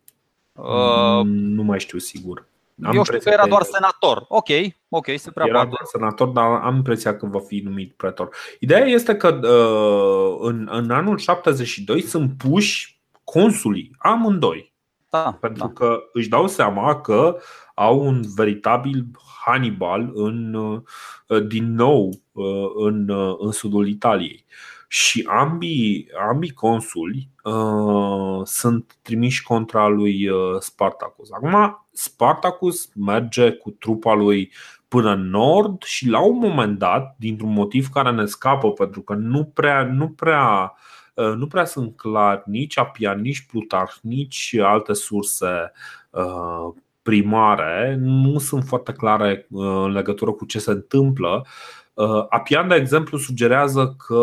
[0.59, 2.47] Uh, nu mai știu sigur.
[2.83, 4.25] Am eu știu că era doar senator.
[4.29, 4.49] Ok,
[4.89, 5.69] ok, se prea Era poate.
[5.69, 8.29] doar senator, dar am impresia că va fi numit pretor.
[8.61, 14.73] Ideea este că uh, în, în anul 72 sunt puși consulii, amândoi.
[15.11, 15.73] Da, pentru da.
[15.73, 17.39] că își dau seama că
[17.75, 19.07] au un veritabil
[19.45, 24.45] Hannibal în, uh, din nou uh, în, în sudul Italiei
[24.91, 31.31] și ambii, ambii consuli uh, sunt trimiși contra lui uh, Spartacus.
[31.31, 34.53] Acum, Spartacus merge cu trupa lui
[34.89, 39.15] până în nord și la un moment dat, dintr-un motiv care ne scapă, pentru că
[39.15, 40.73] nu prea, nu prea,
[41.15, 45.73] uh, nu prea sunt clar nici Apian, nici Plutarh, nici alte surse
[46.11, 51.43] uh, primare, nu sunt foarte clare uh, în legătură cu ce se întâmplă.
[51.45, 51.51] Uh,
[52.29, 54.17] Apian, de exemplu, sugerează că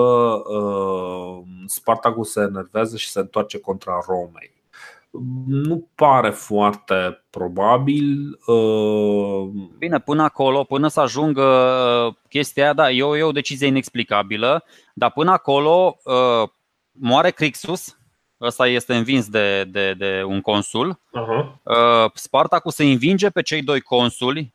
[0.57, 4.53] uh, Spartacus se enervează și se întoarce contra Romei.
[5.47, 8.39] Nu pare foarte probabil.
[8.45, 13.67] Uh, Bine, până acolo, până să ajungă chestia aia, da, e o, e o decizie
[13.67, 14.63] inexplicabilă,
[14.93, 15.97] dar până acolo
[16.91, 17.97] moare Crixus,
[18.41, 20.93] ăsta este învins de, de, de un consul.
[20.93, 21.61] Uh-huh.
[22.13, 24.54] Spartacus se învinge pe cei doi consuli, Uh,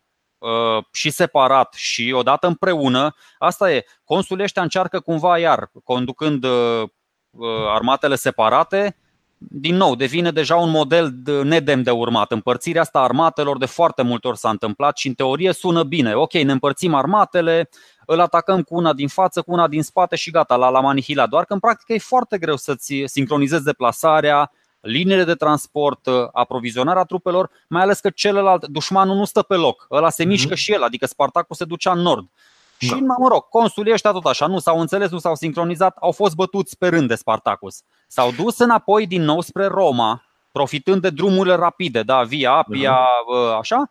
[0.93, 6.83] și separat și odată împreună, asta e, consulii ăștia încearcă cumva iar, conducând uh,
[7.31, 8.97] uh, armatele separate,
[9.43, 12.33] din nou, devine deja un model nedemn de urmat.
[12.33, 16.15] Împărțirea asta armatelor de foarte multe ori s-a întâmplat și în teorie sună bine.
[16.15, 17.69] Ok, ne împărțim armatele,
[18.07, 21.27] îl atacăm cu una din față, cu una din spate și gata, la la manihila.
[21.27, 24.51] Doar că în practică e foarte greu să-ți sincronizezi deplasarea,
[24.81, 29.87] liniile de transport, uh, aprovizionarea trupelor, mai ales că celălalt, dușmanul nu stă pe loc,
[29.91, 30.27] ăla se mm-hmm.
[30.27, 32.27] mișcă și el, adică Spartacul se ducea în nord.
[32.81, 32.87] Da.
[32.87, 36.35] Și, mă rog, consulii ăștia tot așa, nu s-au înțeles, nu s-au sincronizat, au fost
[36.35, 37.83] bătuți pe rând de Spartacus.
[38.07, 40.23] S-au dus înapoi din nou spre Roma,
[40.53, 43.59] profitând de drumurile rapide, da, via Apia, uh-huh.
[43.59, 43.91] așa,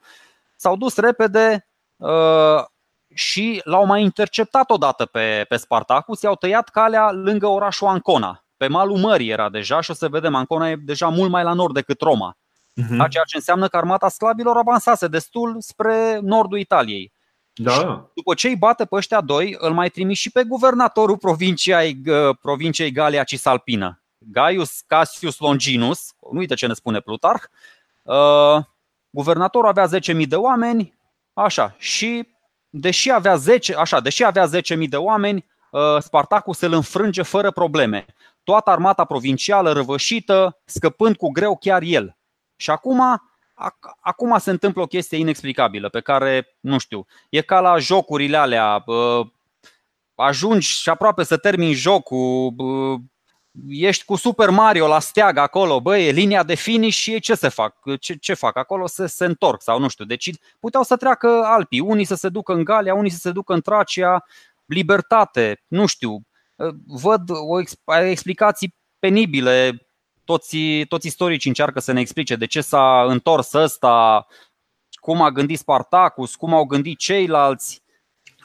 [0.55, 1.67] s-au dus repede
[1.97, 2.63] uh,
[3.13, 8.43] și l-au mai interceptat odată pe, pe Spartacus, i-au tăiat calea lângă orașul Ancona.
[8.59, 11.53] Pe malul mării era deja și o să vedem, Ancona e deja mult mai la
[11.53, 12.37] nord decât Roma.
[12.81, 13.09] Uh-huh.
[13.09, 17.11] Ceea ce înseamnă că armata sclavilor avansase destul spre nordul Italiei.
[17.53, 17.71] Da.
[17.71, 22.01] Și după ce îi bate pe ăștia doi, îl mai trimis și pe guvernatorul provinciei,
[22.41, 27.43] provinciei Galia Cisalpină, Gaius Cassius Longinus, nu uite ce ne spune Plutarh,
[28.03, 28.63] uh,
[29.09, 30.97] guvernatorul avea 10.000 de oameni,
[31.33, 32.27] așa, și
[32.69, 38.05] deși avea 10, așa, deși avea 10.000 de oameni, uh, Spartacus îl înfrânge fără probleme.
[38.43, 42.17] Toată armata provincială răvășită, scăpând cu greu chiar el.
[42.55, 43.01] Și acum
[43.99, 48.83] acum se întâmplă o chestie inexplicabilă pe care, nu știu, e ca la jocurile alea,
[50.15, 52.53] ajungi și aproape să termini jocul,
[53.67, 57.35] ești cu Super Mario la steag acolo, băi, e linia de finish și ei ce
[57.35, 57.75] se fac?
[57.99, 58.87] Ce, ce fac acolo?
[58.87, 62.53] Se, se întorc sau nu știu, deci puteau să treacă Alpii, unii să se ducă
[62.53, 64.25] în Galia, unii să se ducă în Tracia,
[64.65, 66.21] libertate, nu știu,
[66.85, 69.89] văd o explicații penibile
[70.23, 70.57] toți,
[70.87, 74.27] toți istoricii încearcă să ne explice de ce s-a întors ăsta,
[75.01, 77.81] cum a gândit Spartacus, cum au gândit ceilalți.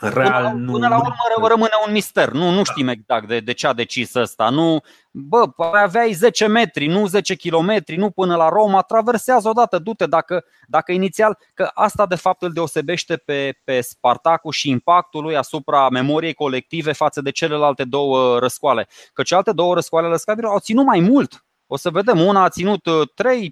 [0.01, 2.31] Real, până, până la urmă rămâne un mister.
[2.31, 4.49] Nu, nu știm exact de, de ce a decis ăsta.
[4.49, 4.81] Nu,
[5.11, 10.45] bă, aveai 10 metri, nu 10 km, nu până la Roma, traversează odată, du-te dacă,
[10.67, 15.89] dacă inițial, că asta de fapt îl deosebește pe, pe Spartacus și impactul lui asupra
[15.89, 18.89] memoriei colective față de celelalte două răscoale.
[19.13, 22.49] Că celelalte două răscoale ale scavilor au ținut mai mult o să vedem, una a
[22.49, 22.91] ținut 3-4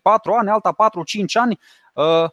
[0.03, 1.59] uh, ani, alta 4-5 ani,
[1.95, 2.31] uh,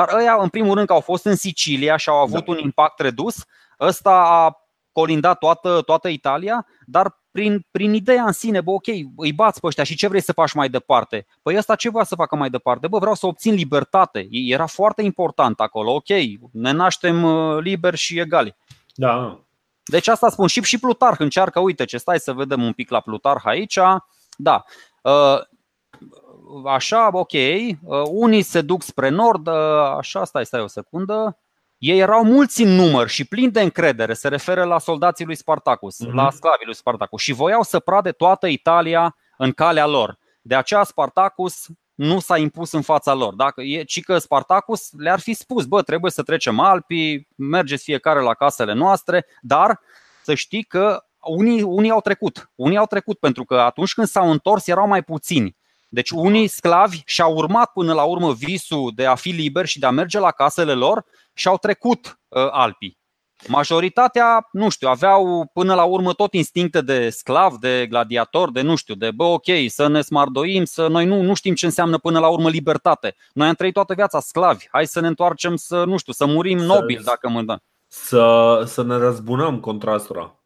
[0.00, 2.52] dar ăia în primul rând că au fost în Sicilia și au avut da.
[2.52, 3.44] un impact redus.
[3.80, 4.56] Ăsta a
[4.92, 8.86] colindat toată, toată Italia, dar prin, prin ideea în sine, bă, ok,
[9.16, 11.26] îi bați pe ăștia și ce vrei să faci mai departe?
[11.42, 12.88] Păi ăsta ce vrea să facă mai departe?
[12.88, 14.28] Bă, vreau să obțin libertate.
[14.30, 16.08] Era foarte important acolo, ok,
[16.52, 18.56] ne naștem uh, liberi și egali.
[18.94, 19.40] Da.
[19.84, 23.00] Deci asta spun și, și Plutarh încearcă, uite ce, stai să vedem un pic la
[23.00, 23.78] Plutarh aici.
[24.36, 24.64] Da,
[25.02, 25.40] Uh,
[26.66, 29.54] așa, ok, uh, unii se duc spre nord, uh,
[29.98, 31.38] așa, stai, stai o secundă.
[31.78, 35.96] Ei erau mulți în număr și plini de încredere, se referă la soldații lui Spartacus,
[35.96, 36.12] uh-huh.
[36.12, 40.18] la sclavii lui Spartacus și voiau să prade toată Italia în calea lor.
[40.42, 43.34] De aceea Spartacus nu s-a impus în fața lor.
[43.34, 48.20] Dacă e, ci că Spartacus le-ar fi spus, bă, trebuie să trecem Alpii, mergeți fiecare
[48.20, 49.80] la casele noastre, dar
[50.22, 52.50] să știi că unii, unii au trecut.
[52.54, 55.56] Unii au trecut pentru că atunci când s-au întors erau mai puțini.
[55.92, 59.86] Deci unii sclavi și-au urmat până la urmă visul de a fi liberi și de
[59.86, 62.98] a merge la casele lor și au trecut uh, Alpii.
[63.48, 68.76] Majoritatea, nu știu, aveau până la urmă tot instincte de sclav, de gladiator, de nu
[68.76, 72.18] știu, de bă, ok, să ne smardoim, să noi nu, nu știm ce înseamnă până
[72.18, 73.14] la urmă libertate.
[73.32, 76.58] Noi am trăit toată viața sclavi, hai să ne întoarcem să, nu știu, să murim
[76.58, 77.58] nobil dacă mă dă.
[77.86, 80.39] Să, să ne răzbunăm contra asura.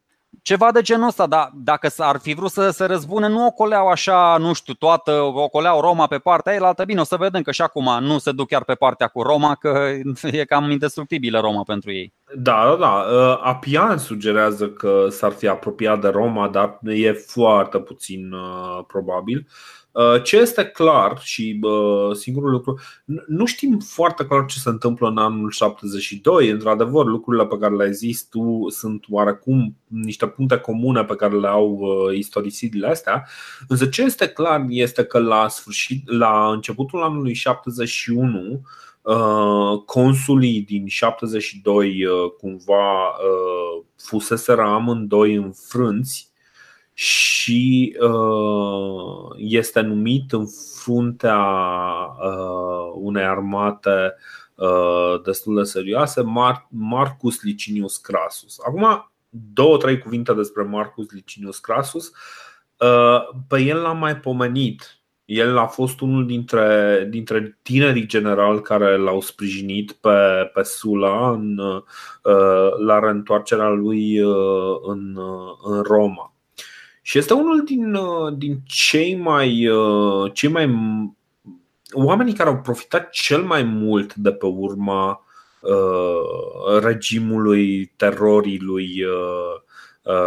[0.45, 4.37] Ceva de genul ăsta, dar dacă ar fi vrut să se răzbune, nu ocoleau așa,
[4.39, 7.61] nu știu, toată, ocoleau Roma pe partea aia, altă bine, o să vedem că și
[7.61, 9.89] acum nu se duc chiar pe partea cu Roma, că
[10.31, 12.13] e cam indestructibilă Roma pentru ei.
[12.35, 12.91] Da, da, da.
[12.91, 19.47] Uh, Apian sugerează că s-ar fi apropiat de Roma, dar e foarte puțin uh, probabil.
[19.95, 21.59] Uh, ce este clar și
[22.13, 22.79] singurul lucru,
[23.27, 26.49] nu știm foarte clar ce se întâmplă în anul 72.
[26.49, 31.47] Într-adevăr, lucrurile pe care le-ai zis tu sunt oarecum niște puncte comune pe care le
[31.47, 31.79] au
[32.13, 33.27] istorisirile astea.
[33.67, 38.61] Însă ce este clar este că la, sfârșit, la începutul anului 71
[39.05, 46.31] Uh, consulii din 72 uh, cumva uh, fuseseră amândoi înfrânți
[46.97, 47.97] și
[49.37, 50.45] este numit în
[50.83, 51.45] fruntea
[52.93, 54.15] unei armate
[55.23, 56.23] destul de serioase
[56.69, 58.59] Marcus Licinius Crassus.
[58.67, 62.11] Acum, două, trei cuvinte despre Marcus Licinius Crassus.
[63.47, 69.21] Pe el l-am mai pomenit el a fost unul dintre, dintre tinerii generali care l-au
[69.21, 71.81] sprijinit pe, pe Sula în, uh,
[72.85, 76.34] la reîntoarcerea lui uh, în, uh, în Roma.
[77.07, 77.97] Și este unul din,
[78.37, 79.69] din cei mai,
[80.33, 80.69] cei mai
[81.91, 85.25] oamenii care au profitat cel mai mult de pe urma
[86.81, 89.03] regimului terorii lui,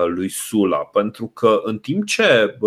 [0.07, 0.77] lui Sula.
[0.77, 2.59] Pentru că în timp ce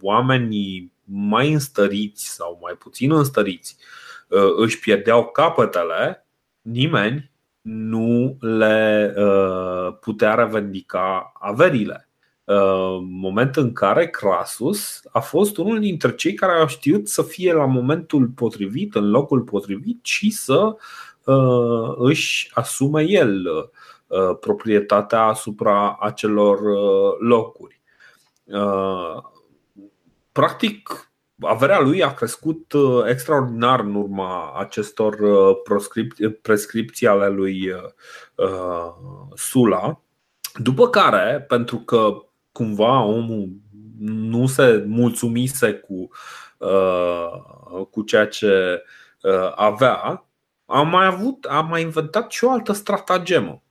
[0.00, 3.76] oamenii mai înstăriți sau mai puțin înstăriți
[4.28, 6.26] uh, își pierdeau capătele,
[6.60, 7.30] nimeni
[7.60, 12.07] nu le uh, putea revendica averile.
[12.48, 17.52] Uh, moment în care Crasus a fost unul dintre cei care au știut să fie
[17.52, 20.76] la momentul potrivit, în locul potrivit și să
[21.96, 23.44] își asume el
[24.40, 26.60] proprietatea asupra acelor
[27.18, 27.80] locuri.
[30.32, 32.72] Practic, averea lui a crescut
[33.08, 35.16] extraordinar în urma acestor
[36.42, 37.72] prescripții ale lui
[39.34, 40.00] Sula.
[40.54, 42.22] După care, pentru că
[42.58, 43.48] cumva omul
[43.98, 46.08] nu se mulțumise cu,
[47.90, 48.82] cu ceea ce
[49.54, 50.26] avea,
[50.66, 53.62] a mai avut, a mai inventat și o altă stratagemă.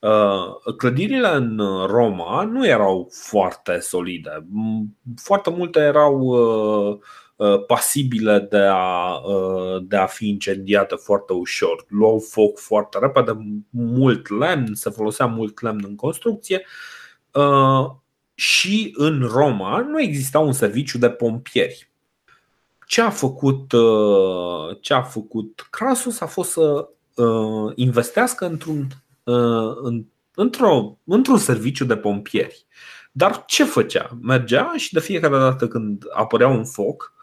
[0.00, 4.46] Uh, clădirile în Roma nu erau foarte solide.
[5.16, 6.98] Foarte multe erau uh,
[7.36, 9.20] uh, pasibile de a,
[9.82, 11.84] de a fi incendiate foarte ușor.
[11.88, 13.38] Luau foc foarte repede,
[13.70, 16.66] mult lemn, se folosea mult lemn în construcție
[18.40, 21.90] și în Roma nu exista un serviciu de pompieri.
[22.86, 23.72] Ce a făcut,
[24.80, 26.88] ce a făcut Crasus a fost să
[27.74, 28.86] investească într-un
[29.24, 30.02] Uh,
[30.34, 32.66] într-o, într-un serviciu de pompieri.
[33.12, 34.18] Dar ce făcea?
[34.22, 37.14] Mergea și de fiecare dată când apărea un foc,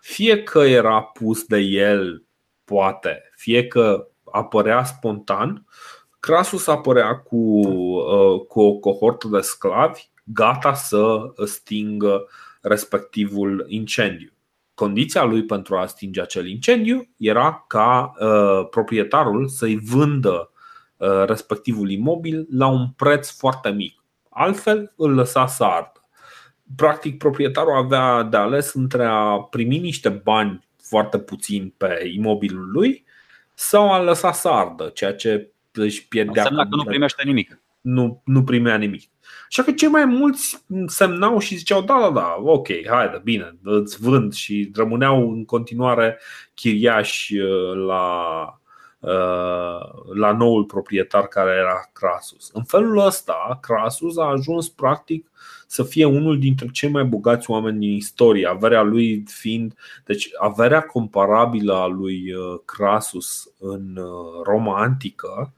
[0.00, 2.24] fie că era pus de el,
[2.64, 5.66] poate, fie că apărea spontan,
[6.20, 12.28] Crasus apărea cu, uh, cu o cohortă de sclavi gata să stingă
[12.60, 14.30] respectivul incendiu.
[14.74, 20.50] Condiția lui pentru a stinge acel incendiu era ca uh, proprietarul să-i vândă
[20.96, 24.04] Uh, respectivul imobil la un preț foarte mic.
[24.30, 26.08] Altfel îl lăsa să ardă.
[26.76, 33.04] Practic, proprietarul avea de ales între a primi niște bani foarte puțini pe imobilul lui
[33.54, 36.42] sau a lăsa să ardă, ceea ce își pierdea.
[36.42, 37.60] Înseamnă că nu primește nimic.
[37.80, 39.08] Nu, nu primea nimic.
[39.48, 44.00] Așa că cei mai mulți semnau și ziceau da, da, da, ok, haide, bine, îți
[44.00, 46.18] vând și rămâneau în continuare
[46.54, 48.24] chiriași uh, la,
[49.06, 52.50] Uh, la noul proprietar care era Crasus.
[52.52, 55.30] În felul ăsta, Crasus a ajuns practic
[55.66, 59.74] să fie unul dintre cei mai bogați oameni din istorie, averea lui fiind,
[60.04, 65.52] deci averea comparabilă a lui uh, Crasus în uh, Roma antică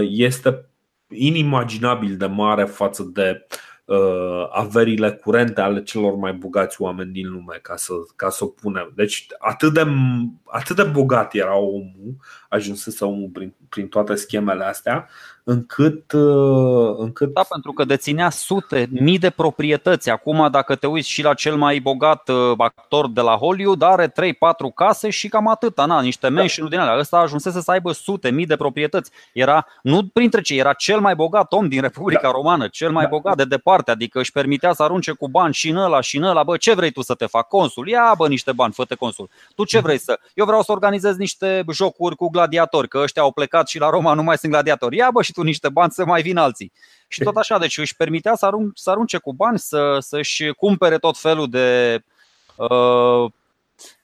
[0.00, 0.66] este
[1.08, 3.46] inimaginabil de mare față de
[3.84, 8.46] uh, averile curente ale celor mai bogați oameni din lume, ca să, ca să o
[8.46, 8.92] punem.
[8.94, 9.86] Deci atât de,
[10.44, 12.16] atât de bogat era omul,
[12.48, 15.08] ajunsese omul prin, prin toate schemele astea,
[15.48, 17.32] încât, uh, încât.
[17.32, 20.10] Da, pentru că deținea sute, mii de proprietăți.
[20.10, 24.08] Acum, dacă te uiți și la cel mai bogat uh, actor de la Hollywood, are
[24.08, 24.12] 3-4
[24.74, 26.98] case și cam atâta, na, niște mention din alea.
[26.98, 29.10] Ăsta ajunsese să aibă sute, mii de proprietăți.
[29.32, 32.30] Era, nu printre cei, era cel mai bogat om din Republica da.
[32.30, 33.08] Romană, cel mai da.
[33.08, 36.22] bogat de departe, adică își permitea să arunce cu bani și în ăla și în
[36.22, 36.42] ăla.
[36.42, 37.48] Bă, ce vrei tu să te fac?
[37.48, 37.88] Consul?
[37.88, 39.28] Ia, bă, niște bani, fă consul.
[39.54, 40.18] Tu ce vrei să?
[40.34, 44.14] Eu vreau să organizez niște jocuri cu gladiatori, că ăștia au plecat și la Roma
[44.14, 44.96] nu mai sunt gladiatori.
[44.96, 46.72] Ia, bă, și tu niște bani să mai vină alții.
[47.08, 50.98] Și tot așa, deci își permitea să, arunce, să arunce cu bani, să, să-și cumpere
[50.98, 52.00] tot felul de
[52.56, 53.30] uh,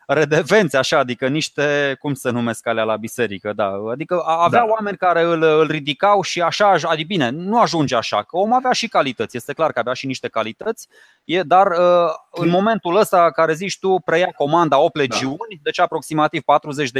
[0.06, 4.66] redevențe, așa, adică niște, cum se numesc alea la biserică, da, adică avea da.
[4.66, 8.72] oameni care îl, îl ridicau și așa, adică bine, nu ajunge așa, că om avea
[8.72, 10.88] și calități, este clar că avea și niște calități,
[11.24, 15.60] e, dar uh, în momentul ăsta care zici tu, preia comanda 8 legiuni, da.
[15.62, 16.42] deci aproximativ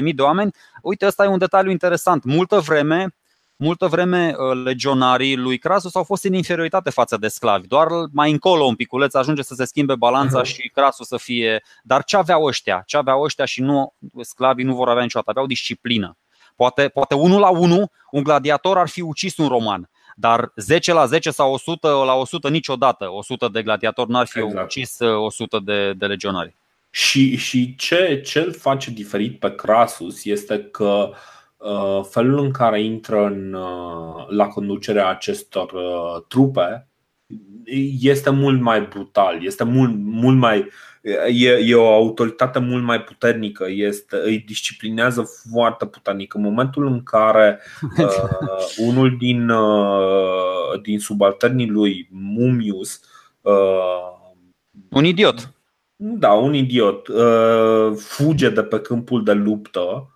[0.05, 0.53] 40.000 de oameni,
[0.83, 3.14] uite, ăsta e un detaliu interesant, multă vreme
[3.57, 7.66] Multă vreme uh, legionarii lui Crasus au fost în inferioritate față de sclavi.
[7.66, 10.46] Doar mai încolo un piculeț ajunge să se schimbe balanța uh-huh.
[10.46, 11.62] și Crasus să fie.
[11.82, 12.82] Dar ce aveau ăștia?
[12.86, 15.30] Ce aveau ăștia și nu sclavii nu vor avea niciodată?
[15.30, 16.16] Aveau disciplină.
[16.57, 19.90] Poate, poate unul la unul un gladiator ar fi ucis un roman.
[20.16, 24.64] Dar 10 la 10 sau 100 la 100 niciodată 100 de gladiatori n-ar fi exact.
[24.64, 26.55] ucis 100 uh, de, de legionari.
[26.90, 31.18] Și, și ce, ce îl face diferit pe Crasus este că uh, Uh,
[32.11, 36.87] felul în care intră în, uh, la conducerea acestor uh, trupe
[38.01, 40.69] este mult mai brutal, este mult, mult mai.
[41.29, 46.35] E, e o autoritate mult mai puternică, este, îi disciplinează foarte puternic.
[46.35, 47.61] În momentul în care
[47.99, 53.01] uh, unul din, uh, din subalternii lui, Mumius,
[53.41, 54.21] uh,
[54.91, 55.53] un idiot.
[55.97, 60.12] Da, un idiot, uh, fuge de pe câmpul de luptă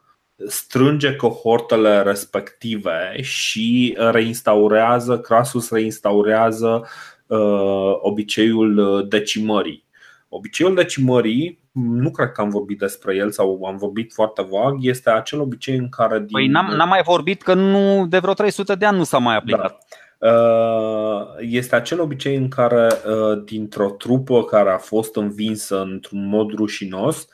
[0.46, 6.86] strânge cohortele respective și reinstaurează, Crasus reinstaurează
[7.26, 9.84] uh, obiceiul uh, decimării.
[10.28, 15.10] Obiceiul decimării, nu cred că am vorbit despre el sau am vorbit foarte vag, este
[15.10, 16.18] acel obicei în care.
[16.18, 16.28] Din...
[16.30, 19.36] Păi n-am, n-am mai vorbit că nu de vreo 300 de ani nu s-a mai
[19.36, 19.78] aplicat.
[20.18, 20.30] Da.
[20.30, 22.88] Uh, este acel obicei în care,
[23.44, 27.28] dintr-o trupă care a fost învinsă într-un mod rușinos,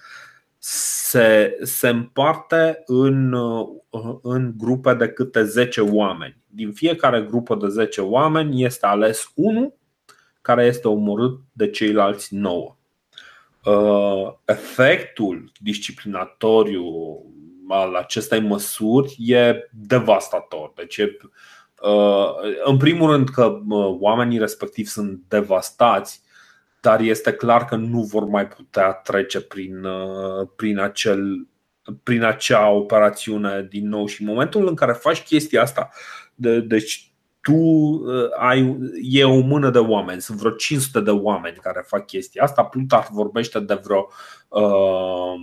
[0.64, 3.36] se, se împarte în,
[4.22, 6.36] în grupe de câte 10 oameni.
[6.46, 9.74] Din fiecare grupă de 10 oameni este ales unul
[10.40, 12.76] care este omorât de ceilalți 9.
[13.64, 16.84] Uh, efectul disciplinatoriu
[17.68, 20.72] al acestei măsuri e devastator.
[20.76, 21.16] Deci e,
[21.82, 22.28] uh,
[22.64, 26.21] în primul rând că uh, oamenii respectivi sunt devastați
[26.82, 31.48] dar este clar că nu vor mai putea trece prin, uh, prin, acel,
[32.02, 34.06] prin acea operațiune din nou.
[34.06, 35.90] Și în momentul în care faci chestia asta,
[36.34, 41.56] de, deci tu uh, ai, e o mână de oameni, sunt vreo 500 de oameni
[41.56, 44.08] care fac chestia asta, Plutar vorbește de vreo,
[44.48, 45.34] uh,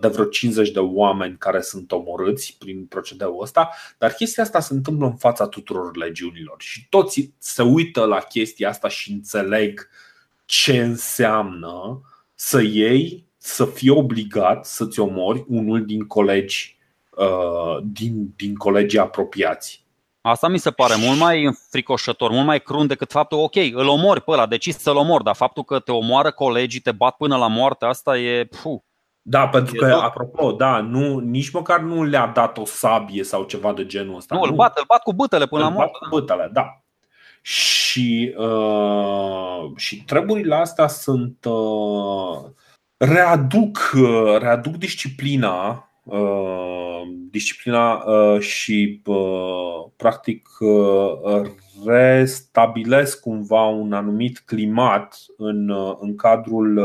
[0.00, 4.74] de vreo 50 de oameni care sunt omorâți prin procedeul ăsta, dar chestia asta se
[4.74, 10.10] întâmplă în fața tuturor legiunilor și toți se uită la chestia asta și înțeleg uh,
[10.44, 12.00] ce înseamnă
[12.34, 16.78] să iei, să fii obligat să-ți omori unul din colegi
[17.10, 19.86] uh, din, din colegii apropiați.
[20.20, 24.20] Asta mi se pare mult mai înfricoșător, mult mai crunt decât faptul, ok, îl omori
[24.20, 27.46] pe ăla, decis să-l omori, dar faptul că te omoară colegii, te bat până la
[27.46, 28.44] moarte, asta e...
[28.44, 28.80] Puh,
[29.24, 33.72] da, pentru că, apropo, da, nu, nici măcar nu le-a dat o sabie sau ceva
[33.72, 34.34] de genul ăsta.
[34.34, 34.50] Nu, nu.
[34.50, 35.98] îl bat, îl bat cu bâtele până îl la moarte.
[36.00, 36.81] Bat cu bâtele, da.
[37.42, 42.50] Și, uh, și treburile astea sunt uh,
[42.96, 51.50] readuc, uh, readuc disciplina uh, disciplina uh, și uh, practic uh,
[51.86, 56.76] restabilesc cumva un anumit climat în, uh, în, cadrul,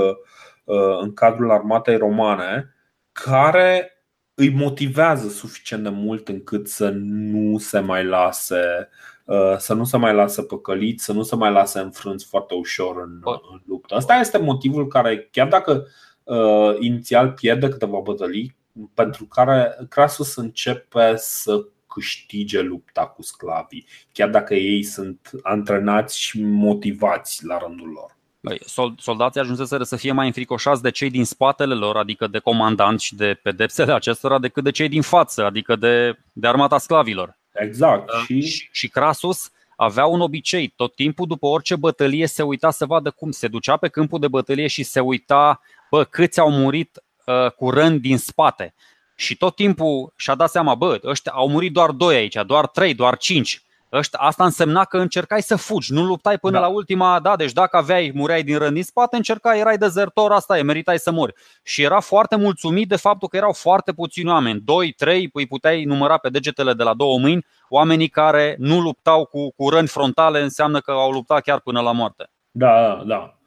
[0.64, 2.76] uh, în cadrul armatei romane
[3.12, 3.92] care
[4.34, 9.17] îi motivează suficient de mult încât să nu se mai lase Uh,
[9.58, 13.22] să nu se mai lasă păcălit, să nu se mai lasă înfrânți foarte ușor în,
[13.52, 13.96] în luptă.
[13.96, 15.88] Asta este motivul care, chiar dacă
[16.24, 18.56] uh, inițial pierde câteva bătălii,
[18.94, 26.42] pentru care Crasus începe să câștige lupta cu sclavii, chiar dacă ei sunt antrenați și
[26.42, 28.16] motivați la rândul lor.
[28.98, 33.16] Soldații ajunseseră să fie mai înfricoșați de cei din spatele lor, adică de comandanți și
[33.16, 37.38] de pedepsele acestora, decât de cei din față, adică de, de armata sclavilor.
[37.60, 38.10] Exact.
[38.10, 38.42] Uh, și...
[38.42, 43.12] și, și Crasus avea un obicei, tot timpul după orice bătălie se uita să vadă
[43.12, 47.52] cum se ducea pe câmpul de bătălie și se uita bă, câți au murit uh,
[47.52, 48.74] cu răni din spate.
[49.16, 52.94] Și tot timpul și-a dat seama, bă, ăștia au murit doar doi aici, doar trei,
[52.94, 53.62] doar cinci.
[53.92, 56.60] Ăștia, asta însemna că încercai să fugi, nu luptai până da.
[56.60, 60.58] la ultima, da, deci dacă aveai, mureai din rând din spate, încercai, erai dezertor, asta
[60.58, 61.34] e, meritai să mori.
[61.64, 65.84] Și era foarte mulțumit de faptul că erau foarte puțini oameni, doi, trei, îi puteai
[65.84, 70.42] număra pe degetele de la două mâini, oamenii care nu luptau cu, cu răni frontale,
[70.42, 72.30] înseamnă că au luptat chiar până la moarte.
[72.52, 73.38] Da, da.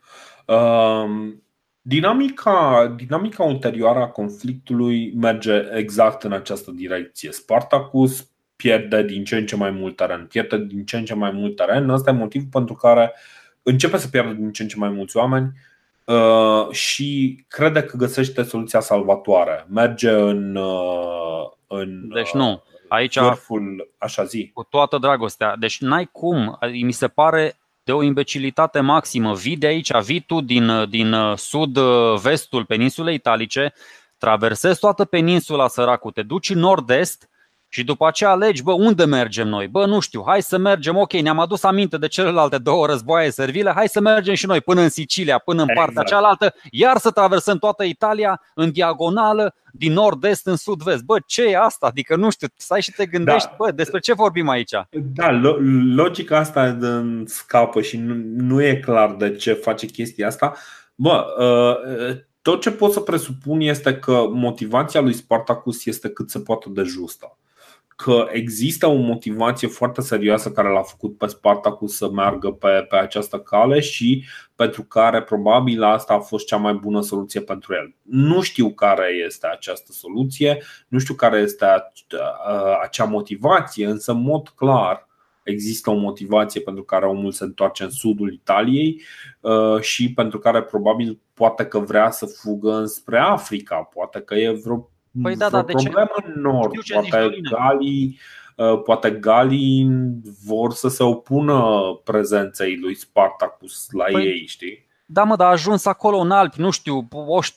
[0.54, 1.42] Um...
[1.82, 7.32] Dinamica, dinamica ulterioară a conflictului merge exact în această direcție.
[7.32, 8.29] Spartacus
[8.62, 11.56] pierde din ce în ce mai mult teren, pierde din ce în ce mai mult
[11.56, 11.88] teren.
[11.88, 13.12] Ăsta e motivul pentru care
[13.62, 15.52] începe să pierdă din ce în ce mai mulți oameni
[16.04, 19.66] uh, și crede că găsește soluția salvatoare.
[19.68, 20.56] Merge în.
[20.56, 22.62] Uh, în deci nu.
[22.88, 24.50] Aici, vârful, așa zi.
[24.54, 25.56] cu toată dragostea.
[25.56, 26.58] Deci n-ai cum.
[26.82, 29.34] Mi se pare de o imbecilitate maximă.
[29.34, 33.72] Vii de aici, vii tu din, din sud-vestul peninsulei italice,
[34.18, 37.29] traversezi toată peninsula săracu, te duci în nord-est
[37.72, 39.68] și după aceea alegi, bă, unde mergem noi?
[39.68, 43.72] Bă, nu știu, hai să mergem, ok, ne-am adus aminte de celelalte două războaie servile,
[43.74, 45.86] hai să mergem și noi până în Sicilia, până în exact.
[45.86, 51.02] partea cealaltă, iar să traversăm toată Italia în diagonală, din nord-est în sud-vest.
[51.02, 51.86] Bă, ce e asta?
[51.86, 53.54] Adică nu știu, stai și te gândești, da.
[53.58, 54.74] bă, despre ce vorbim aici?
[54.90, 55.40] Da,
[55.94, 56.78] logica asta
[57.24, 60.54] scapă și nu, nu e clar de ce face chestia asta.
[60.94, 66.40] Bă, uh, tot ce pot să presupun este că motivația lui Spartacus este cât se
[66.40, 67.34] poate de justă
[68.02, 72.96] că există o motivație foarte serioasă care l-a făcut pe Spartacus să meargă pe, pe
[72.96, 74.24] această cale și
[74.54, 77.94] pentru care probabil asta a fost cea mai bună soluție pentru el.
[78.02, 81.66] Nu știu care este această soluție, nu știu care este
[82.82, 85.08] acea motivație, însă în mod clar
[85.42, 89.02] există o motivație pentru care omul se întoarce în sudul Italiei
[89.80, 94.90] și pentru care probabil poate că vrea să fugă înspre Africa, poate că e vreo
[95.22, 95.90] Păi da, da, de ce?
[96.24, 96.72] în nord.
[96.92, 98.18] Poate Galii,
[98.56, 99.88] uh, poate Galii
[100.44, 101.60] vor să se opună
[102.04, 104.88] prezenței lui Spartacus la păi, ei, știi?
[105.12, 107.08] Da, mă, dar a ajuns acolo în Alpi, nu știu,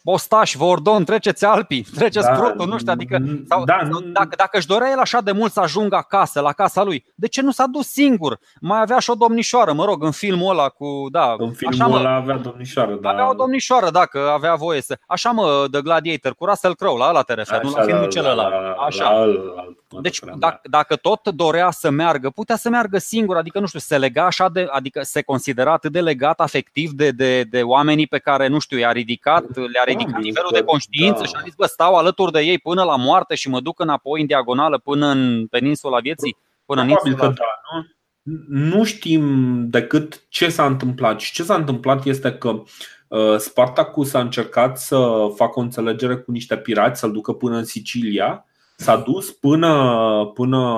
[0.04, 3.18] Ostaș, Vordon, treceți Alpii, treceți da, Prutul, nu știu, adică
[3.48, 6.52] sau, da, sau, dacă, dacă își dorea el așa de mult să ajungă acasă, la
[6.52, 8.40] casa lui, de ce nu s-a dus singur?
[8.62, 11.36] Mai avea și o domnișoară, mă rog, în filmul ăla cu, da.
[11.38, 13.10] În filmul așa, ăla avea domnișoară, da.
[13.10, 14.98] Avea o domnișoară, dacă avea voie să.
[15.08, 18.54] Așa mă, The Gladiator, cu Russell Crowe, la ăla te referi, nu la filmul celălalt.
[18.88, 19.10] Așa.
[19.10, 23.60] La, la, la, deci, dacă, dacă tot dorea să meargă, putea să meargă singur, adică
[23.60, 27.43] nu știu, se lega așa de, adică se considera atât de legat afectiv de, de,
[27.44, 31.26] de oamenii pe care, nu știu, i-a ridicat, le-a ridicat nivelul de conștiință da.
[31.26, 34.22] și a zis, bă, stau alături de ei până la moarte și mă duc înapoi
[34.22, 37.28] în diagonală până în peninsula vieții, până în insula.
[37.28, 37.44] Da,
[37.74, 38.78] nu?
[38.78, 41.20] nu știm decât ce s-a întâmplat.
[41.20, 42.64] Și ce s-a întâmplat este că
[43.08, 47.66] uh, Spartacus a încercat să facă o înțelegere cu niște pirați, să-l ducă până în
[47.66, 48.46] Sicilia
[48.76, 50.78] S-a dus până, până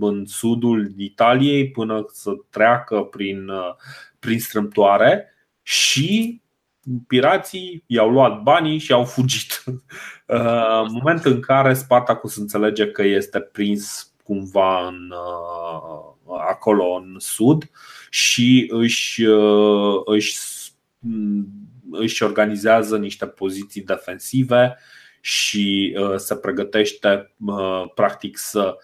[0.00, 3.50] în sudul Italiei, până să treacă prin,
[4.18, 5.34] prin strâmtoare
[5.70, 6.40] și
[7.06, 9.64] pirații i-au luat banii și au fugit.
[10.84, 15.12] În momentul în care Spartacus înțelege că este prins cumva în,
[16.48, 17.70] acolo în sud
[18.10, 19.24] și își,
[20.04, 20.38] își,
[21.90, 24.76] își organizează niște poziții defensive
[25.20, 28.82] și uh, se pregătește uh, practic să uh,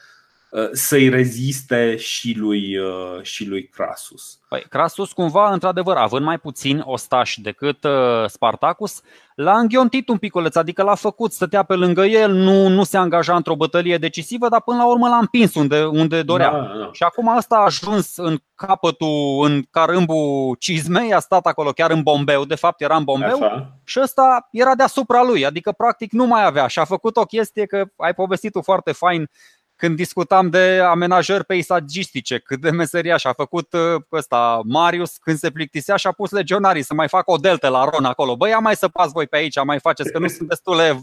[0.73, 2.77] să-i reziste și lui,
[3.23, 4.39] și lui Crasus.
[4.49, 7.87] Păi, Crasus cumva, într-adevăr, având mai puțin ostași decât
[8.27, 9.01] Spartacus,
[9.35, 13.37] l-a înghiontit un piculeț, adică l-a făcut, stătea pe lângă el, nu, nu se angaja
[13.37, 16.51] într-o bătălie decisivă, dar până la urmă l-a împins unde, unde dorea.
[16.51, 16.89] Da, da.
[16.93, 22.03] Și acum asta a ajuns în capătul, în carâmbul cizmei, a stat acolo chiar în
[22.03, 23.79] bombeu, de fapt era în bombeu Așa.
[23.85, 27.67] și ăsta era deasupra lui, adică practic nu mai avea și a făcut o chestie
[27.67, 29.31] că ai povestit-o foarte fain
[29.77, 35.39] când discutam de amenajări peisagistice, cât de meseria și a făcut uh, ăsta Marius când
[35.39, 38.37] se plictisea și a pus legionarii să mai facă o deltă la Ron acolo.
[38.37, 41.03] Băi, ia mai săpați voi pe aici, mai faceți că nu sunt destule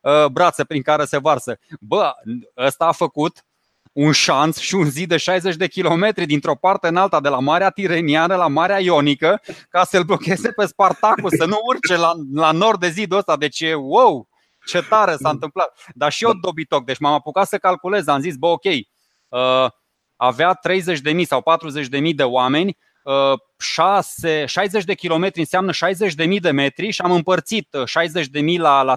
[0.00, 1.58] uh, brațe prin care se varsă.
[1.80, 2.12] Bă,
[2.56, 3.44] ăsta a făcut
[3.92, 7.38] un șanț și un zid de 60 de kilometri dintr-o parte în alta, de la
[7.38, 12.50] Marea Tireniană la Marea Ionică, ca să-l blocheze pe Spartacus, să nu urce la, la
[12.50, 13.36] nord de zidul ăsta.
[13.36, 14.28] Deci e wow!
[14.66, 15.78] Ce tare s-a întâmplat.
[15.94, 19.70] Dar și eu dobitoc, deci m-am apucat să calculez, am zis, bă, ok, uh,
[20.16, 20.58] avea
[21.14, 21.42] 30.000 sau
[22.00, 22.78] 40.000 de oameni,
[23.58, 28.82] 6, uh, 60 de kilometri înseamnă 60.000 de metri și am împărțit 60.000 uh, la,
[28.82, 28.96] la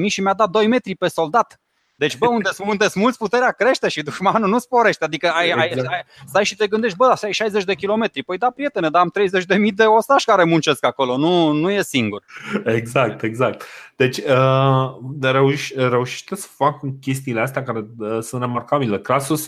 [0.00, 1.60] 30.000 și mi-a dat 2 metri pe soldat.
[2.00, 5.04] Deci, bă, unde, unde mulți, puterea crește și dușmanul nu sporește.
[5.04, 5.92] Adică ai, ai, exact.
[5.92, 8.22] ai, stai și te gândești, bă, asta e 60 de kilometri.
[8.22, 11.70] Păi da, prietene, dar am 30 de mii de ostași care muncesc acolo, nu, nu
[11.70, 12.22] e singur.
[12.64, 13.64] Exact, exact.
[13.96, 19.00] Deci, uh, de reuș- reușește să fac chestiile astea care uh, sunt remarcabile.
[19.00, 19.46] Crasus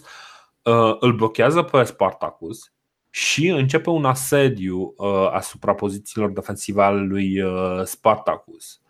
[0.63, 2.73] uh, îl blochează pe Spartacus
[3.11, 8.81] și începe un asediu uh, asupra pozițiilor defensive ale lui uh, Spartacus.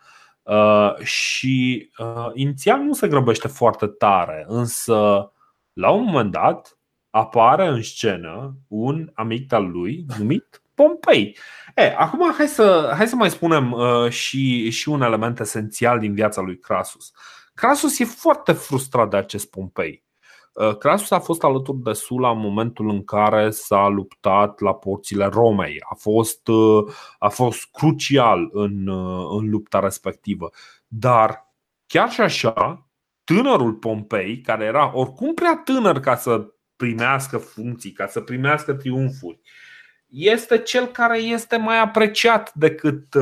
[0.42, 5.32] Uh, și uh, inițial nu se grăbește foarte tare, însă
[5.72, 6.78] la un moment dat
[7.10, 11.36] apare în scenă un amic al lui numit Pompei.
[11.74, 16.14] E, acum hai să, hai să mai spunem uh, și, și un element esențial din
[16.14, 17.12] viața lui Crasus.
[17.54, 20.04] Crasus e foarte frustrat de acest Pompei.
[20.52, 25.24] Uh, Crasus a fost alături de Sula în momentul în care s-a luptat la porțile
[25.24, 25.76] Romei.
[25.90, 30.50] A fost, uh, a fost crucial în, uh, în lupta respectivă.
[30.86, 31.52] Dar
[31.86, 32.86] chiar și așa,
[33.24, 36.46] tânărul Pompei, care era oricum prea tânăr ca să
[36.76, 39.40] primească funcții, ca să primească triumfuri,
[40.06, 43.14] este cel care este mai apreciat decât,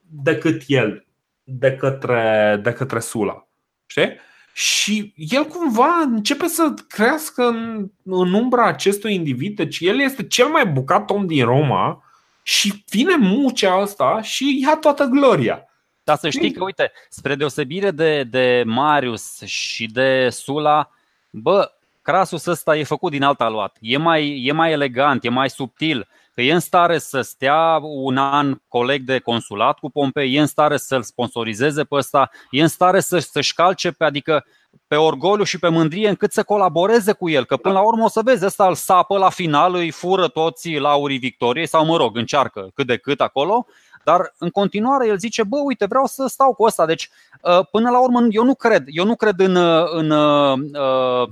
[0.00, 1.06] decât el,
[1.42, 3.48] de către, de către Sula.
[3.86, 4.16] Știi?
[4.58, 10.46] Și el cumva începe să crească în, în umbra acestui individ, deci el este cel
[10.46, 12.02] mai bucat om din Roma
[12.42, 15.64] și vine mucea asta și ia toată gloria.
[16.04, 20.90] Dar să știi că, uite, spre deosebire de, de Marius și de Sula,
[21.30, 21.72] bă,
[22.02, 23.76] Crasus ăsta e făcut din alt aluat.
[23.80, 28.16] E mai, e mai elegant, e mai subtil că e în stare să stea un
[28.16, 32.68] an coleg de consulat cu Pompei, e în stare să-l sponsorizeze pe ăsta, e în
[32.68, 34.44] stare să, să-și calce pe, adică
[34.86, 38.08] pe orgoliu și pe mândrie încât să colaboreze cu el, că până la urmă o
[38.08, 42.16] să vezi, ăsta îl sapă la final, îi fură toți laurii victoriei sau mă rog,
[42.16, 43.66] încearcă cât de cât acolo,
[44.04, 46.86] dar în continuare el zice, bă, uite, vreau să stau cu ăsta.
[46.86, 47.10] Deci,
[47.42, 49.56] uh, până la urmă, eu nu cred, eu nu cred în,
[49.90, 51.28] în uh,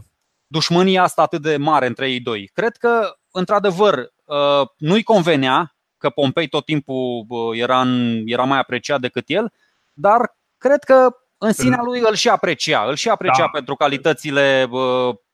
[0.47, 2.51] dușmânia asta atât de mare între ei doi.
[2.55, 4.14] Cred că, într-adevăr, Uh,
[4.77, 9.53] nu-i convenea că Pompei tot timpul era, în, era mai apreciat decât el,
[9.93, 13.49] dar cred că în sinea lui îl și aprecia, îl și aprecia da.
[13.53, 14.69] pentru calitățile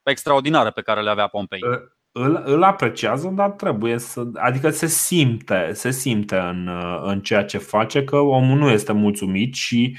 [0.02, 1.60] extraordinare pe care le avea Pompei.
[1.62, 1.78] Uh,
[2.12, 4.22] îl, îl apreciază, dar trebuie să.
[4.34, 6.70] Adică se simte, se simte în,
[7.02, 9.96] în ceea ce face că omul nu este mulțumit și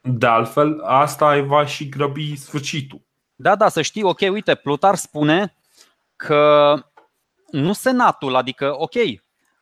[0.00, 3.00] de altfel asta va și grăbi sfârșitul.
[3.34, 5.56] Da, da, să știi, ok, uite, Plutar spune
[6.16, 6.74] că
[7.50, 8.94] nu senatul, adică, ok,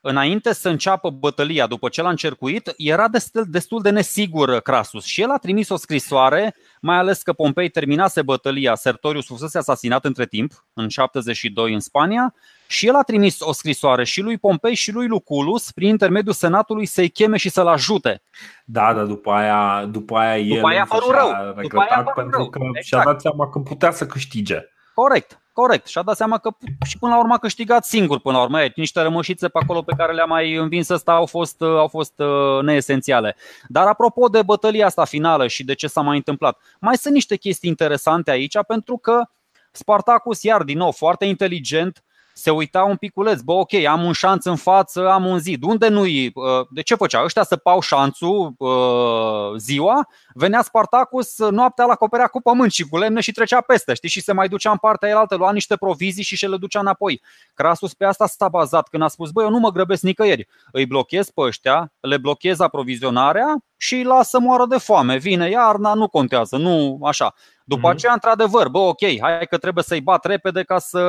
[0.07, 5.21] înainte să înceapă bătălia, după ce l-a încercuit, era destul, destul de nesigur Crasus și
[5.21, 10.27] el a trimis o scrisoare, mai ales că Pompei terminase bătălia, Sertorius fusese asasinat între
[10.27, 12.35] timp, în 72 în Spania,
[12.67, 16.87] și el a trimis o scrisoare și lui Pompei și lui Luculus, prin intermediul senatului,
[16.87, 18.23] să-i cheme și să-l ajute.
[18.65, 21.55] Da, dar după aia, după aia el după aia a rău.
[21.63, 22.49] După aia pentru rău.
[22.49, 22.85] că exact.
[22.85, 24.59] și-a dat seama că putea să câștige.
[24.95, 25.39] Corect.
[25.55, 25.87] Corect.
[25.87, 26.51] Și a dat seama că
[26.87, 28.63] și până la urmă a câștigat singur până la urmă.
[28.63, 32.19] E, niște rămășițe pe acolo pe care le-a mai învins ăsta au fost, au fost
[32.19, 33.37] uh, neesențiale.
[33.69, 37.37] Dar apropo de bătălia asta finală și de ce s-a mai întâmplat, mai sunt niște
[37.37, 39.23] chestii interesante aici pentru că
[39.71, 42.05] Spartacus, iar din nou, foarte inteligent,
[42.35, 45.63] se uita un piculeț, bă, ok, am un șanț în față, am un zid.
[45.63, 46.33] Unde nu-i?
[46.35, 47.25] Uh, de ce făcea?
[47.25, 52.99] Ăștia să pau șanțul uh, ziua, venea Spartacus noaptea la acoperea cu pământ și cu
[52.99, 54.09] lemne și trecea peste, știi?
[54.09, 57.23] Și se mai ducea în partea elaltă, lua niște provizii și și le ducea înapoi.
[57.55, 60.49] Crasus pe asta s-a bazat când a spus, bă, eu nu mă grăbesc nicăieri.
[60.73, 65.17] Îi blochez pe ăștia, le blochez aprovizionarea și îi las să moară de foame.
[65.17, 67.35] Vine iarna, nu contează, nu așa.
[67.65, 67.93] După mm-hmm.
[67.93, 71.01] aceea, într-adevăr, bă, ok, hai că trebuie să-i bat repede ca să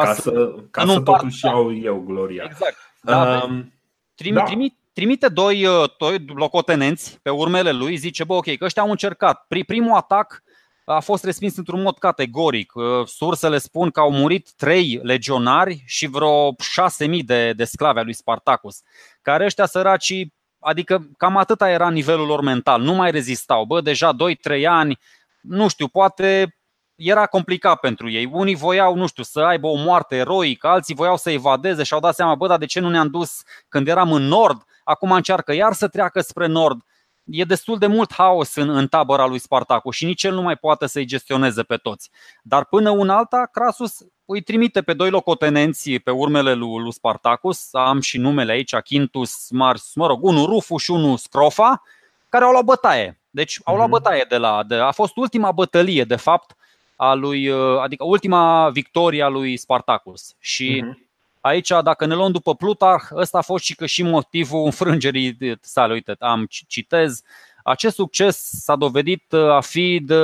[0.00, 2.44] ca, ca să, ca să totuși iau eu gloria.
[2.50, 2.76] Exact.
[3.02, 3.72] Da, um,
[4.14, 4.46] trimite, da.
[4.46, 8.90] trimite, trimite doi, uh, doi locotenenți pe urmele lui, zice, bă, ok, că ăștia au
[8.90, 9.44] încercat.
[9.66, 10.42] Primul atac
[10.84, 12.74] a fost respins într-un mod categoric.
[12.74, 18.04] Uh, sursele spun că au murit trei legionari și vreo șase mii de, de sclavi
[18.04, 18.82] lui Spartacus,
[19.22, 20.26] care ăștia săraci,
[20.58, 23.64] adică cam atâta era nivelul lor mental, nu mai rezistau.
[23.64, 24.16] Bă, deja
[24.58, 24.98] 2-3 ani,
[25.40, 26.55] nu știu, poate
[26.96, 28.28] era complicat pentru ei.
[28.32, 32.00] Unii voiau, nu știu, să aibă o moarte eroică, alții voiau să evadeze și au
[32.00, 34.64] dat seama, bă, dar de ce nu ne-am dus când eram în nord?
[34.84, 36.80] Acum încearcă iar să treacă spre nord.
[37.24, 40.56] E destul de mult haos în, în tabăra lui Spartacu și nici el nu mai
[40.56, 42.10] poate să-i gestioneze pe toți.
[42.42, 47.68] Dar până un alta, Crasus îi trimite pe doi locotenenți pe urmele lui, lui Spartacus,
[47.72, 51.82] am și numele aici, Quintus Mars, mă rog, unul Rufu și unul Scrofa,
[52.28, 53.20] care au luat bătaie.
[53.30, 53.96] Deci au luat mhm.
[53.96, 54.62] bătaie de la.
[54.62, 56.56] De, a fost ultima bătălie, de fapt,
[56.96, 60.34] a lui, uh, adică ultima victorie a lui Spartacus.
[60.38, 60.96] Și uh-huh.
[61.40, 65.92] aici, dacă ne luăm după Plutarh, ăsta a fost și că și motivul înfrângerii sale.
[65.92, 67.22] Uite, am citez.
[67.62, 70.22] Acest succes s-a dovedit uh, a fi the,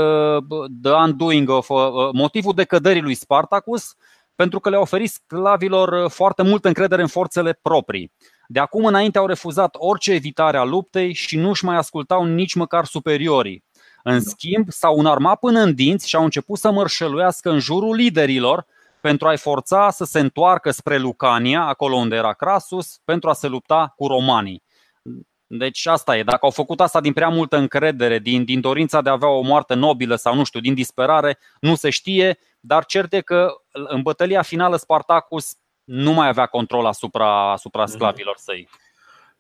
[0.83, 1.79] the undoing of uh,
[2.13, 3.97] motivul decăderii lui Spartacus
[4.35, 8.13] pentru că le-a oferit sclavilor foarte multă încredere în forțele proprii.
[8.47, 12.85] De acum înainte au refuzat orice evitare a luptei și nu-și mai ascultau nici măcar
[12.85, 13.65] superiorii.
[14.03, 18.67] În schimb, s-au înarmat până în dinți și au început să mărșăluiască în jurul liderilor
[19.01, 23.47] pentru a-i forța să se întoarcă spre Lucania, acolo unde era Crasus, pentru a se
[23.47, 24.63] lupta cu romanii.
[25.47, 26.23] Deci asta e.
[26.23, 29.41] Dacă au făcut asta din prea multă încredere, din, din dorința de a avea o
[29.41, 34.03] moarte nobilă sau nu știu, din disperare, nu se știe, dar cert e că în
[34.03, 37.91] bătălia finală Spartacus nu mai avea control asupra, asupra mhm.
[37.91, 38.69] sclavilor săi.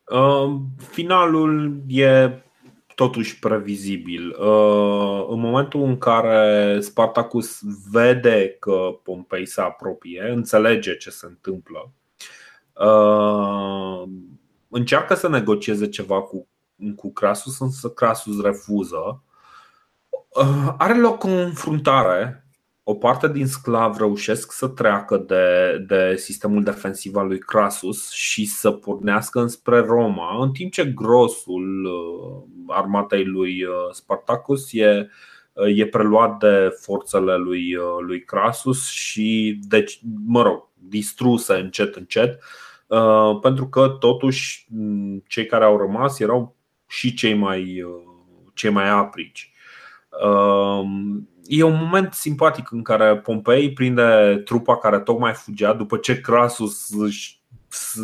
[0.04, 0.54] Uh,
[0.90, 2.30] finalul e
[2.94, 4.28] totuși previzibil.
[4.28, 7.60] Uh, în momentul în care Spartacus
[7.90, 11.92] vede că Pompei se apropie, înțelege ce se întâmplă,
[12.72, 14.08] uh,
[14.68, 16.48] încearcă să negocieze ceva cu,
[16.96, 19.22] cu Crasus, însă Crasus refuză.
[20.28, 22.41] Uh, are loc o înfruntare
[22.84, 28.46] o parte din sclav reușesc să treacă de, de sistemul defensiv al lui Crasus și
[28.46, 35.08] să pornească înspre Roma, în timp ce grosul uh, armatei lui uh, Spartacus e,
[35.52, 37.76] uh, e preluat de forțele lui,
[38.06, 42.42] lui Crasus și, deci, mă rog, distruse încet, încet,
[43.40, 44.66] pentru că, totuși,
[45.26, 46.56] cei care au rămas erau
[46.88, 47.84] și cei mai,
[48.54, 49.52] cei mai aprici
[51.46, 56.90] e un moment simpatic în care Pompei prinde trupa care tocmai fugea după ce Crasus
[56.98, 57.40] își,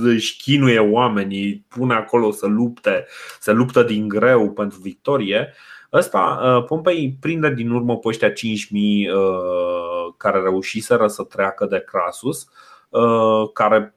[0.03, 3.07] își chinuie oamenii, pune acolo să lupte,
[3.41, 5.53] să luptă din greu pentru victorie.
[5.93, 11.85] Ăsta, uh, Pompei prinde din urmă pe ăștia 5000 uh, care reușiseră să treacă de
[11.87, 12.49] Crasus
[12.89, 13.95] uh, care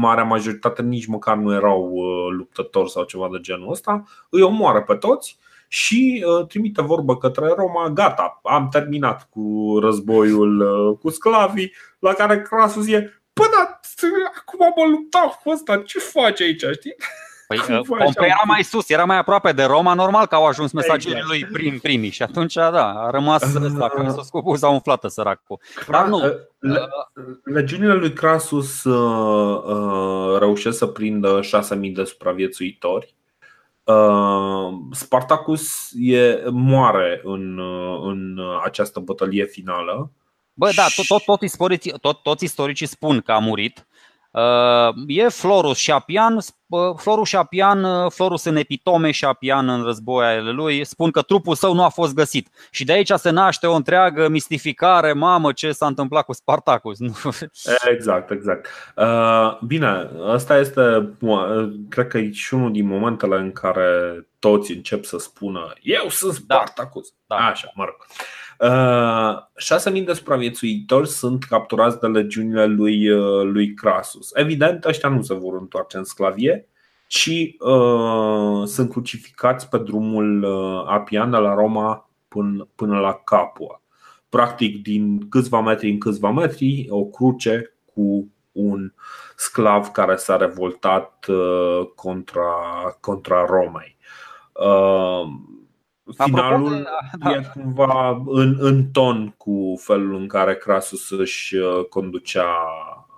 [0.00, 4.94] marea majoritate nici măcar nu erau luptători sau ceva de genul ăsta, îi omoară pe
[4.94, 5.38] toți
[5.68, 12.12] și uh, trimite vorbă către Roma, gata, am terminat cu războiul uh, cu sclavii, la
[12.12, 13.80] care Crasus e, până
[14.36, 16.94] acum mă lupta cu ăsta, ce face aici, știi?
[17.46, 21.16] Păi, Pompei era mai sus, era mai aproape de Roma, normal că au ajuns mesajele
[21.16, 21.30] exact.
[21.30, 25.60] lui prim, primii și atunci, da, a rămas ăsta, Crasus cu buza umflată săracul.
[25.88, 26.18] Dar nu.
[26.58, 26.88] Le,
[27.44, 33.15] legiunile lui Crasus uh, uh, reușesc să prindă 6.000 de supraviețuitori.
[33.86, 40.10] Uh, Spartacus e, moare în, uh, în această bătălie finală.
[40.52, 43.86] Bă, da, tot, tot, tot, istoricii, tot, toți istoricii spun că a murit.
[44.36, 46.38] Uh, e Florus și Apian,
[46.96, 51.54] Florus și Șapian, uh, Florus în epitome și Șapian în războaiele lui, spun că trupul
[51.54, 52.48] său nu a fost găsit.
[52.70, 56.98] Și de aici se naște o întreagă mistificare, mamă, ce s-a întâmplat cu Spartacus.
[57.92, 58.66] Exact, exact.
[58.96, 61.12] Uh, bine, asta este,
[61.88, 66.38] cred că e și unul din momentele în care toți încep să spună Eu sunt
[66.38, 66.54] da.
[66.54, 67.12] Spartacus.
[67.26, 67.36] Da.
[67.36, 67.46] da.
[67.46, 67.96] Așa, mă rog.
[68.58, 74.30] 6.000 de supraviețuitori sunt capturați de legiunile lui, uh, lui Crasus.
[74.34, 76.68] Evident, ăștia nu se vor întoarce în sclavie,
[77.06, 83.82] ci uh, sunt crucificați pe drumul uh, Apian de la Roma până, până la Capua.
[84.28, 88.92] Practic, din câțiva metri în câțiva metri, o cruce cu un
[89.36, 92.50] sclav care s-a revoltat uh, contra,
[93.00, 93.96] contra Romei.
[94.52, 95.28] Uh,
[96.14, 96.84] finalul de,
[97.18, 97.30] da.
[97.30, 102.48] e cumva în, în ton cu felul în care Crasus își uh, conducea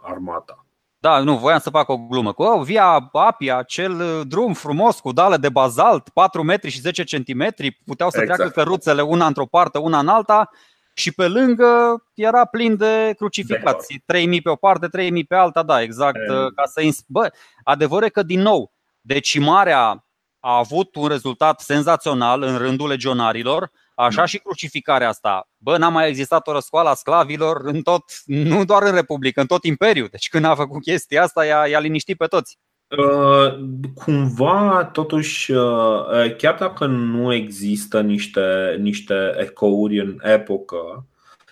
[0.03, 0.63] armata.
[1.01, 2.33] Da, nu, voiam să fac o glumă.
[2.33, 6.81] Cu oh, via Apia, acel uh, drum frumos cu dale de bazalt, 4 metri și
[6.81, 8.39] 10 centimetri, puteau să exact.
[8.39, 10.51] treacă căruțele una într-o parte, una în alta
[10.95, 14.03] și pe lângă era plin de crucificați.
[14.07, 16.17] 3000 pe o parte, 3000 pe alta, da, exact.
[16.17, 16.33] E...
[16.33, 17.31] Uh, ca să Bă,
[17.65, 20.08] adevărul e că, din nou, decimarea
[20.41, 25.49] a avut un rezultat senzațional în rândul legionarilor, așa și crucificarea asta.
[25.57, 29.47] Bă, n-a mai existat o răscoală a sclavilor în tot, nu doar în Republică, în
[29.47, 30.09] tot Imperiul.
[30.11, 32.59] Deci când a făcut chestia asta, i-a, i-a liniștit pe toți.
[32.89, 33.59] Uh,
[33.95, 41.07] cumva, totuși, uh, chiar dacă nu există niște, niște ecouri în epocă,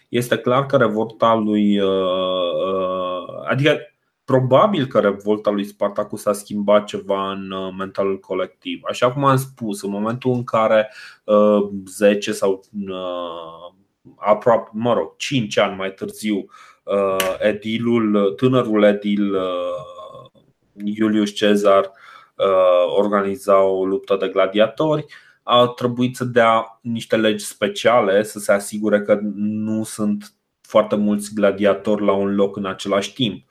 [0.08, 1.80] este clar că revolta lui.
[1.80, 3.78] Uh, adică
[4.26, 8.80] Probabil că revolta lui Spartacus a schimbat ceva în uh, mentalul colectiv.
[8.88, 10.92] Așa cum am spus, în momentul în care
[11.24, 13.74] uh, 10 sau uh,
[14.16, 16.46] aproape, mă rog, 5 ani mai târziu,
[16.82, 20.40] uh, edilul, tânărul edil uh,
[20.84, 21.92] Iulius Cezar
[22.36, 25.06] uh, organiza o luptă de gladiatori,
[25.42, 31.34] a trebuit să dea niște legi speciale să se asigure că nu sunt foarte mulți
[31.34, 33.44] gladiatori la un loc în același timp.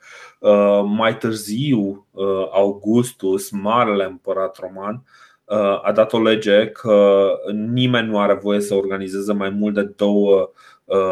[0.46, 5.02] Uh, mai târziu, uh, Augustus, marele împărat roman,
[5.44, 9.82] uh, a dat o lege că nimeni nu are voie să organizeze mai mult de
[9.82, 10.50] două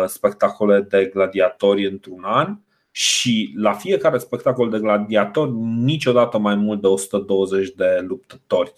[0.07, 2.57] spectacole de gladiatori într-un an
[2.91, 5.51] și la fiecare spectacol de gladiatori
[5.85, 8.73] niciodată mai mult de 120 de luptători.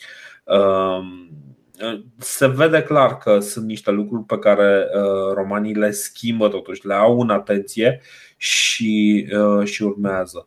[1.82, 4.86] Um, se vede clar că sunt niște lucruri pe care
[5.34, 8.00] romanii le schimbă totuși, le au în atenție
[8.36, 10.46] și, uh, și urmează.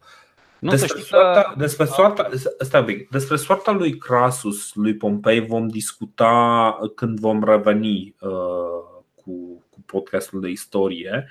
[0.59, 1.53] Nu despre, soarta, că...
[1.57, 2.29] despre, soarta,
[2.59, 9.63] stai pic, despre soarta lui Crasus, lui Pompei vom discuta când vom reveni uh, cu,
[9.69, 11.27] cu podcastul de istorie.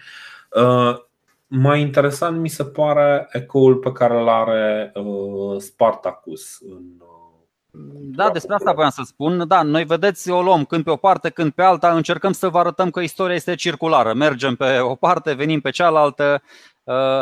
[0.50, 0.96] Uh,
[1.46, 7.17] mai interesant mi se pare ecoul pe care îl are uh, Spartacus în uh,
[7.70, 9.48] da, despre asta voiam să spun.
[9.48, 12.58] Da, noi vedeți, o luăm când pe o parte, când pe alta, încercăm să vă
[12.58, 14.14] arătăm că istoria este circulară.
[14.14, 16.42] Mergem pe o parte, venim pe cealaltă.
[16.84, 17.20] Uh,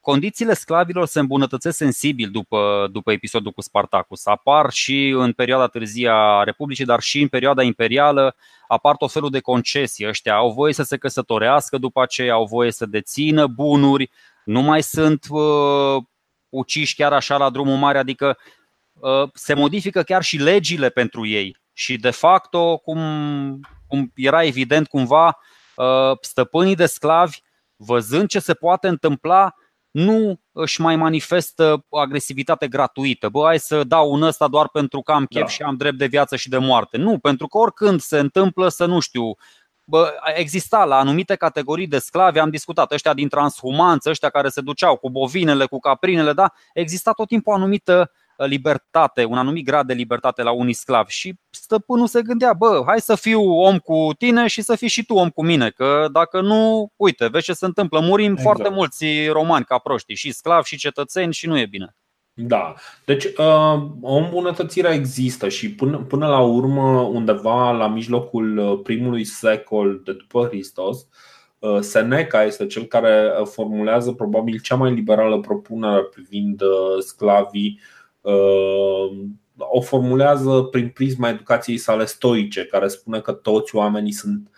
[0.00, 4.26] condițiile sclavilor se îmbunătățesc sensibil după, după episodul cu Spartacus.
[4.26, 8.36] Apar și în perioada târzie a Republicii, dar și în perioada imperială
[8.68, 10.08] apar tot felul de concesii.
[10.08, 14.10] Ăștia au voie să se căsătorească, după aceea au voie să dețină bunuri,
[14.44, 16.02] nu mai sunt uh,
[16.48, 18.61] uciși chiar așa la drumul mare, adică uh,
[19.34, 21.56] se modifică chiar și legile pentru ei.
[21.72, 23.00] Și de facto, cum,
[23.86, 25.38] cum era evident cumva,
[25.76, 27.38] uh, stăpânii de sclavi
[27.76, 29.54] văzând ce se poate întâmpla,
[29.90, 33.28] nu își mai manifestă agresivitate gratuită.
[33.28, 35.48] Bă, hai să dau un ăsta doar pentru că am chef da.
[35.48, 36.96] și am drept de viață și de moarte.
[36.96, 39.34] Nu, pentru că oricând se întâmplă să nu știu,
[39.84, 44.60] Bă, exista la anumite categorii de sclavi, am discutat, ăștia din transhumanță, ăștia care se
[44.60, 46.52] duceau cu bovinele, cu caprinele, da?
[46.72, 51.12] Exista tot timpul o anumită Uh, libertate, un anumit grad de libertate la unii sclavi
[51.12, 55.04] și stăpânul se gândea, bă, hai să fiu om cu tine și să fii și
[55.04, 58.42] tu om cu mine, că dacă nu, uite, vezi ce se întâmplă, murim exact.
[58.42, 61.96] foarte mulți romani ca proștii, și sclavi și cetățeni și nu e bine.
[62.34, 68.80] Da, deci uh, o îmbunătățire există și până, până la urmă, undeva la mijlocul uh,
[68.82, 71.06] primului secol de după Hristos,
[71.80, 76.62] Seneca este cel care formulează probabil cea mai liberală propunere privind
[76.98, 78.01] sclavii Uh,
[79.56, 84.50] o formulează prin prisma educației sale stoice, care spune că toți oamenii sunt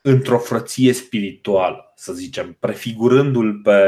[0.00, 3.80] într-o frăție spirituală, să zicem, prefigurându-l pe,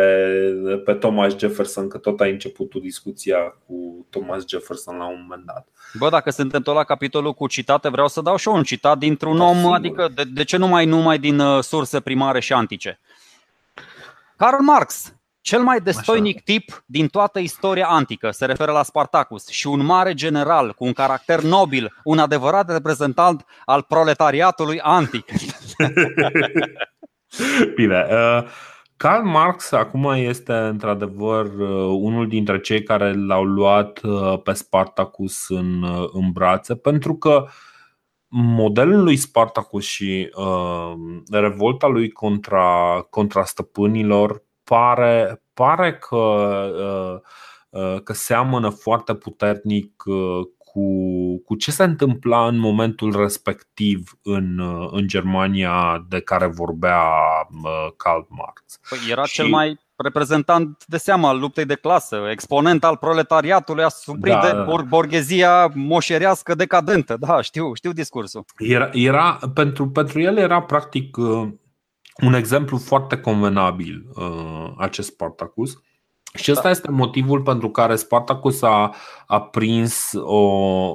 [0.84, 5.46] pe Thomas Jefferson, că tot ai început tu discuția cu Thomas Jefferson la un moment
[5.46, 5.68] dat.
[5.98, 8.98] Bă, dacă suntem tot la capitolul cu citate, vreau să dau și eu un citat
[8.98, 9.74] dintr-un da, om, sigur.
[9.74, 13.00] adică de, de ce nu mai numai din uh, surse primare și antice?
[14.36, 16.44] Karl Marx, cel mai destoinic Așa.
[16.44, 20.92] tip din toată istoria antică se referă la Spartacus și un mare general cu un
[20.92, 25.24] caracter nobil, un adevărat reprezentant al proletariatului antic.
[27.76, 28.06] Bine.
[28.10, 28.44] Uh,
[28.96, 35.48] Karl Marx acum este într-adevăr uh, unul dintre cei care l-au luat uh, pe Spartacus
[35.48, 37.46] în, în brațe pentru că
[38.28, 40.92] modelul lui Spartacus și uh,
[41.30, 47.20] revolta lui contra, contra stăpânilor pare, pare că, uh,
[47.82, 50.84] uh, că seamănă foarte puternic uh, cu,
[51.44, 54.60] cu ce se întâmpla în momentul respectiv în,
[54.90, 57.02] în Germania de care vorbea
[57.96, 58.78] Karl Marx.
[58.88, 59.34] Păi era și...
[59.34, 64.52] cel mai reprezentant de seama al luptei de clasă, exponent al proletariatului asuprit da, de
[64.52, 67.16] bor- borghezia moșerească decadentă.
[67.16, 68.44] Da, știu, știu discursul.
[68.58, 71.16] Era, era pentru, pentru el era practic
[72.22, 75.82] un exemplu foarte convenabil uh, acest Spartacus.
[76.34, 76.70] Și ăsta da.
[76.70, 78.94] este motivul pentru care Spartacus a,
[79.26, 80.44] a prins o,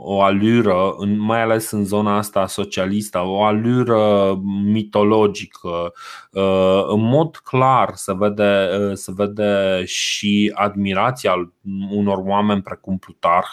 [0.01, 5.93] o alură, în, mai ales în zona asta socialistă, o alură mitologică.
[6.31, 11.51] Uh, în mod clar se vede, uh, se vede și admirația
[11.89, 13.49] unor oameni precum Plutarh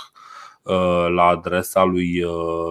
[1.15, 2.25] la adresa lui,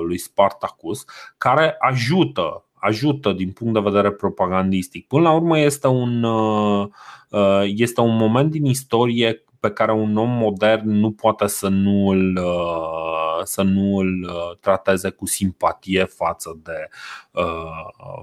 [0.05, 1.05] lui Spartacus,
[1.37, 5.07] care ajută ajută din punct de vedere propagandistic.
[5.07, 6.87] Până la urmă este un, uh,
[7.29, 12.07] uh, este un moment din istorie pe care un om modern nu poate să nu
[12.07, 14.29] îl, uh, să nu îl
[14.59, 16.87] trateze cu simpatie față de,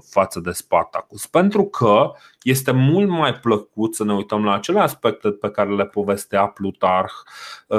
[0.09, 1.25] față de Spartacus.
[1.25, 2.11] Pentru că
[2.43, 7.13] este mult mai plăcut să ne uităm la acele aspecte pe care le povestea Plutarh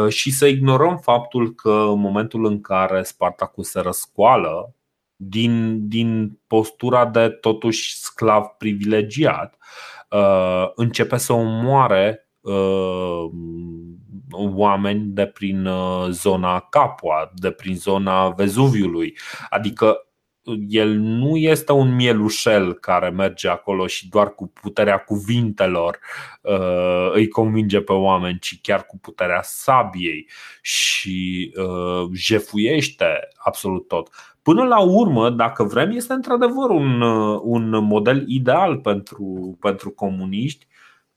[0.09, 4.75] și să ignorăm faptul că în momentul în care Spartacus se răscoală
[5.23, 9.59] din, din postura de totuși sclav privilegiat,
[10.11, 13.25] uh, începe să omoare uh,
[14.31, 19.19] oameni de prin uh, zona Capua, de prin zona Vezuviului.
[19.51, 20.05] Adică
[20.69, 25.99] el nu este un mielușel care merge acolo și doar cu puterea cuvintelor
[26.43, 30.29] uh, îi convinge pe oameni, ci chiar cu puterea sabiei
[30.63, 34.09] și uh, jefuiește absolut tot.
[34.43, 40.67] Până la urmă, dacă vrem, este într-adevăr un, uh, un model ideal pentru, pentru comuniști,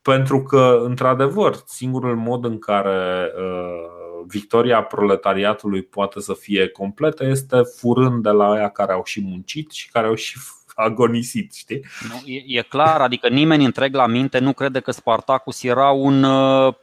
[0.01, 7.61] pentru că, într-adevăr, singurul mod în care uh, victoria proletariatului poate să fie completă este
[7.77, 10.37] furând de la aia care au și muncit și care au și
[10.75, 11.85] agonisit, știi?
[12.09, 16.23] Nu, e, e clar, adică nimeni întreg la minte nu crede că Spartacus era un
[16.23, 16.73] uh,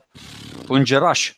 [0.69, 1.33] îngeraș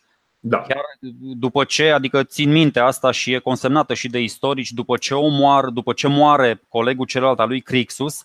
[0.45, 0.59] da.
[0.59, 0.85] Chiar
[1.19, 5.71] după ce, adică țin minte asta și e consemnată și de istorici, după ce omoară,
[5.71, 8.25] după ce moare colegul celălalt al lui Crixus,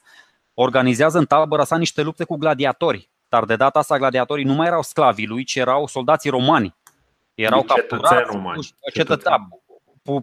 [0.53, 3.09] organizează în tabăra sa niște lupte cu gladiatori.
[3.29, 6.75] Dar de data asta gladiatorii nu mai erau sclavii lui, ci erau soldații romani.
[7.33, 8.69] Erau capturați, romani.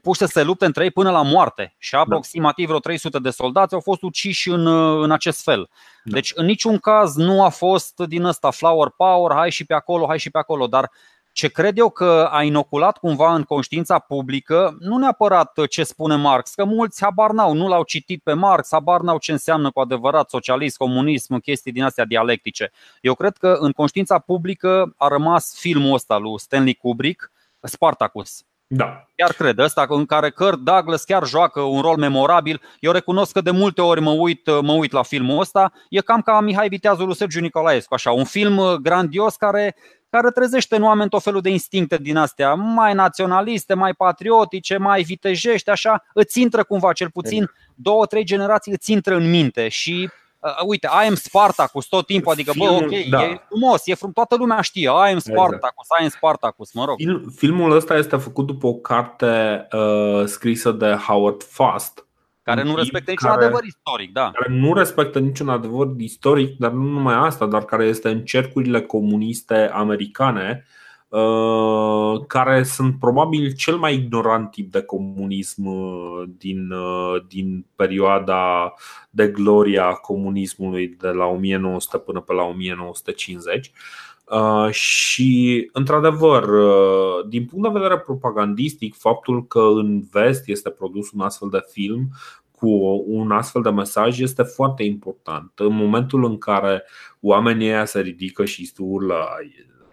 [0.02, 1.98] puși să se lupte între ei până la moarte și da.
[1.98, 4.66] aproximativ vreo 300 de soldați au fost uciși în,
[5.02, 5.68] în acest fel.
[6.04, 6.14] Da.
[6.14, 10.06] Deci în niciun caz nu a fost din ăsta flower power, hai și pe acolo,
[10.06, 10.90] hai și pe acolo, dar
[11.34, 16.54] ce cred eu că a inoculat cumva în conștiința publică, nu neapărat ce spune Marx,
[16.54, 20.30] că mulți habar n-au, nu l-au citit pe Marx, habar n-au ce înseamnă cu adevărat
[20.30, 22.72] socialism, comunism, chestii din astea dialectice.
[23.00, 27.30] Eu cred că în conștiința publică a rămas filmul ăsta lui Stanley Kubrick,
[27.60, 28.44] Spartacus.
[28.66, 29.08] Da.
[29.16, 32.60] Chiar cred, ăsta în care Kurt Douglas chiar joacă un rol memorabil.
[32.80, 35.72] Eu recunosc că de multe ori mă uit, mă uit la filmul ăsta.
[35.88, 39.76] E cam ca Mihai Viteazul lui Sergiu Nicolaescu, așa, un film grandios care
[40.14, 45.02] care trezește în oameni tot felul de instincte din astea, mai naționaliste, mai patriotice, mai
[45.02, 47.58] vitejești, așa, îți intră cumva cel puțin exact.
[47.74, 50.08] două, trei generații îți intră în minte și
[50.44, 53.22] Uh, uite, I am Spartacus tot timpul, adică Filmul, bă, ok, da.
[53.22, 56.00] e frumos, e frum, toată lumea știe, I am Spartacus, exact.
[56.00, 56.96] I am Spartacus, mă rog.
[56.96, 62.03] Film, filmul ăsta este făcut după o carte uh, scrisă de Howard Fast,
[62.44, 64.30] care nu respectă niciun care, adevăr istoric, da.
[64.30, 68.80] Care nu respectă niciun adevăr istoric, dar nu numai asta, dar care este în cercurile
[68.82, 70.64] comuniste americane,
[71.08, 78.74] uh, care sunt probabil cel mai ignorant tip de comunism uh, din, uh, din perioada
[79.10, 83.72] de gloria comunismului de la 1900 până pe la 1950.
[84.30, 91.10] Uh, și, într-adevăr, uh, din punct de vedere propagandistic, faptul că în vest este produs
[91.10, 92.08] un astfel de film
[92.50, 95.52] cu un astfel de mesaj este foarte important.
[95.54, 96.82] În momentul în care
[97.20, 99.28] oamenii ăia se ridică și urlă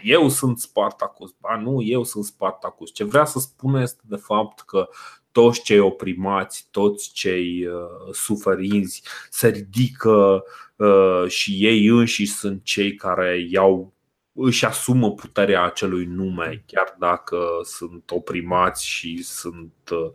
[0.03, 2.93] eu sunt Spartacus, ba nu, eu sunt Spartacus.
[2.93, 4.89] Ce vrea să spună este de fapt că
[5.31, 10.43] toți cei oprimați, toți cei uh, suferinți se ridică
[10.75, 13.93] uh, și ei înșiși sunt cei care iau
[14.33, 20.11] își asumă puterea acelui nume, chiar dacă sunt oprimați și sunt uh,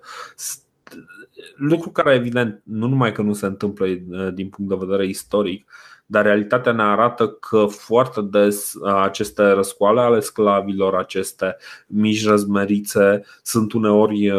[1.56, 5.70] lucru care evident nu numai că nu se întâmplă uh, din punct de vedere istoric,
[6.06, 11.56] dar realitatea ne arată că foarte des uh, aceste răscoale ale sclavilor, aceste
[11.86, 14.32] mici răzmerițe sunt uneori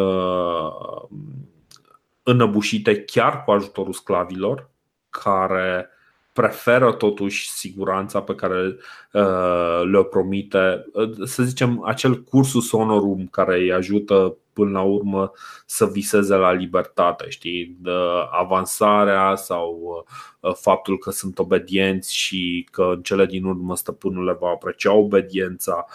[2.22, 4.70] înăbușite chiar cu ajutorul sclavilor
[5.10, 5.90] care
[6.38, 8.76] preferă totuși siguranța pe care
[9.12, 15.32] uh, le-o promite, uh, să zicem, acel cursus honorum care îi ajută până la urmă
[15.66, 17.90] să viseze la libertate, știi, de
[18.30, 19.80] avansarea sau
[20.40, 24.92] uh, faptul că sunt obedienți și că în cele din urmă stăpânul le va aprecia
[24.92, 25.86] obediența.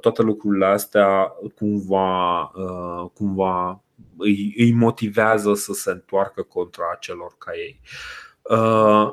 [0.00, 2.52] Toate lucrurile astea cumva,
[3.14, 3.82] cumva
[4.18, 7.80] îi, îi motivează să se întoarcă contra celor ca ei.
[7.82, 8.31] Uh,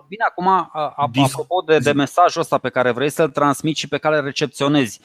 [0.08, 0.48] Bine, acum,
[0.96, 5.00] apropo de, de mesajul ăsta pe care vrei să-l transmiți și pe care îl recepționezi,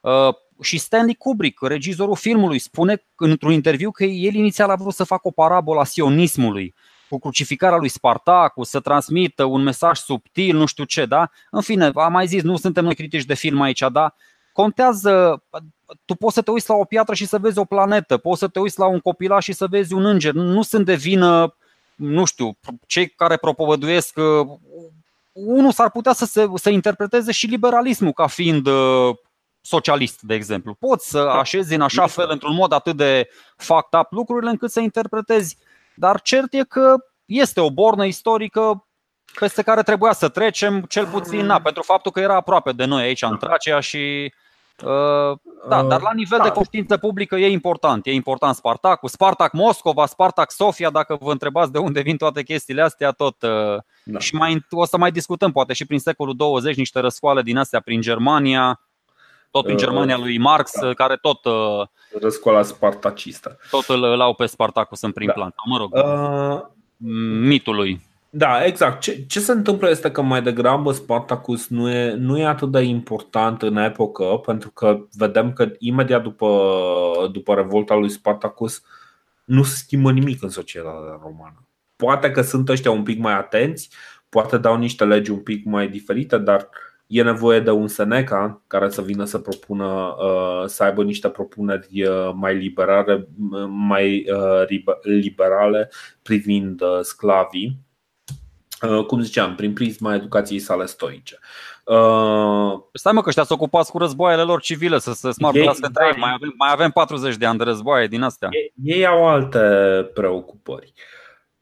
[0.00, 5.04] uh, și Stanley Kubrick, regizorul filmului, spune într-un interviu că el inițial a vrut să
[5.04, 6.74] facă o parabolă a sionismului
[7.08, 11.30] cu crucificarea lui Spartacu, să transmită un mesaj subtil, nu știu ce, da?
[11.50, 14.14] În fine, am mai zis, nu suntem noi critici de film aici, da?
[14.52, 15.42] Contează,
[16.04, 18.48] tu poți să te uiți la o piatră și să vezi o planetă, poți să
[18.48, 21.56] te uiți la un copilaș și să vezi un înger, nu sunt de vină
[21.96, 22.56] nu știu,
[22.86, 24.46] cei care propovăduiesc uh,
[25.32, 29.14] unul s-ar putea să se să interpreteze și liberalismul ca fiind uh,
[29.60, 30.74] socialist, de exemplu.
[30.74, 31.32] Poți să da.
[31.32, 35.56] așezi în așa fel, într-un mod atât de fucked up lucrurile încât să interpretezi,
[35.94, 36.94] dar cert e că
[37.24, 38.86] este o bornă istorică
[39.38, 43.02] peste care trebuia să trecem, cel puțin na, pentru faptul că era aproape de noi
[43.02, 44.45] aici în Tracia și Uh,
[45.68, 46.54] da, dar la nivel de da.
[46.54, 48.06] conștiință publică e important.
[48.06, 52.82] E important Spartacul, Spartac Moscova, Spartac Sofia, dacă vă întrebați de unde vin toate chestiile
[52.82, 53.42] astea, tot.
[53.42, 54.18] Uh, da.
[54.18, 57.80] Și mai, o să mai discutăm, poate și prin secolul 20, niște răscoale din astea
[57.80, 58.80] prin Germania,
[59.50, 60.92] tot prin uh, Germania lui Marx, da.
[60.92, 61.40] care tot.
[62.20, 63.58] Răscoala spartacistă.
[63.70, 65.32] Tot îl au pe Spartacus în prim da.
[65.32, 65.54] plan.
[65.64, 66.60] Mă rog, uh,
[67.40, 68.00] mitului.
[68.36, 69.00] Da, exact.
[69.00, 72.80] Ce, ce se întâmplă este că mai degrabă Spartacus nu e, nu e atât de
[72.80, 76.48] important în epocă, pentru că vedem că imediat după,
[77.32, 78.82] după revolta lui Spartacus
[79.44, 81.66] nu se schimbă nimic în societatea romană.
[81.96, 83.90] Poate că sunt ăștia un pic mai atenți,
[84.28, 86.68] poate dau niște legi un pic mai diferite, dar
[87.06, 92.02] e nevoie de un Seneca care să vină să propună, uh, să aibă niște propuneri
[92.02, 93.28] uh, mai liberale,
[93.68, 95.90] mai uh, liberale
[96.22, 97.85] privind sclavii Uh,
[99.06, 101.38] cum ziceam, prin prisma educației sale stoice.
[101.84, 106.00] Uh, Stai mă că ăștia s ocupați cu războaiele lor civile Să se smartuiască da,
[106.16, 108.48] mai, avem, mai avem 40 de ani de războaie din astea.
[108.52, 109.60] Ei, ei au alte
[110.14, 110.92] preocupări.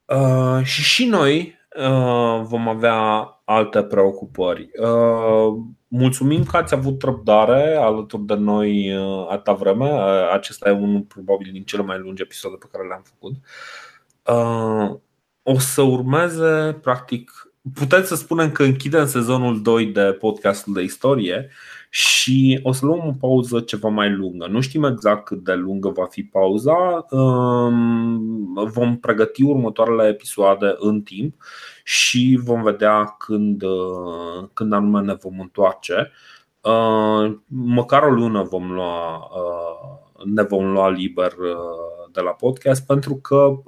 [0.04, 4.70] Uh, Și și noi uh, vom avea alte preocupări.
[4.80, 5.54] Uh,
[5.96, 9.88] Mulțumim că ați avut răbdare alături de noi uh, atâta vreme.
[10.32, 13.34] Acesta e unul probabil din cele mai lungi episoade pe care le-am făcut.
[14.24, 14.98] Uh,
[15.46, 21.50] o să urmeze, practic, puteți să spunem că închidem sezonul 2 de podcastul de istorie
[21.90, 24.46] și o să luăm o pauză ceva mai lungă.
[24.46, 27.06] Nu știm exact cât de lungă va fi pauza.
[27.10, 31.34] Um, vom pregăti următoarele episoade în timp
[31.84, 36.10] și vom vedea când, uh, când anume ne vom întoarce.
[36.60, 41.32] Uh, măcar o lună vom lua, uh, ne vom lua liber
[42.12, 43.62] de la podcast pentru că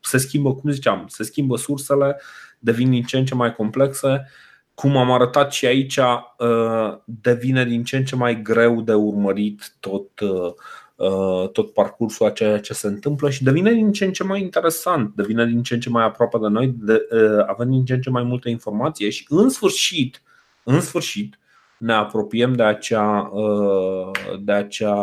[0.00, 2.20] se schimbă, cum ziceam, se schimbă sursele,
[2.58, 4.30] devin din ce în ce mai complexe.
[4.74, 9.76] Cum am arătat și aici, uh, devine din ce în ce mai greu de urmărit
[9.80, 14.24] tot, uh, tot parcursul a ceea ce se întâmplă și devine din ce în ce
[14.24, 17.84] mai interesant, devine din ce în ce mai aproape de noi, de, uh, avem din
[17.84, 20.22] ce în ce mai multă informație și în sfârșit,
[20.62, 21.38] în sfârșit,
[21.78, 23.30] ne apropiem de acea,
[24.40, 24.94] de acea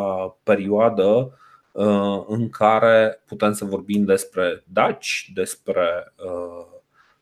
[0.43, 1.37] perioadă
[1.73, 6.65] Uh, în care putem să vorbim despre daci, despre uh,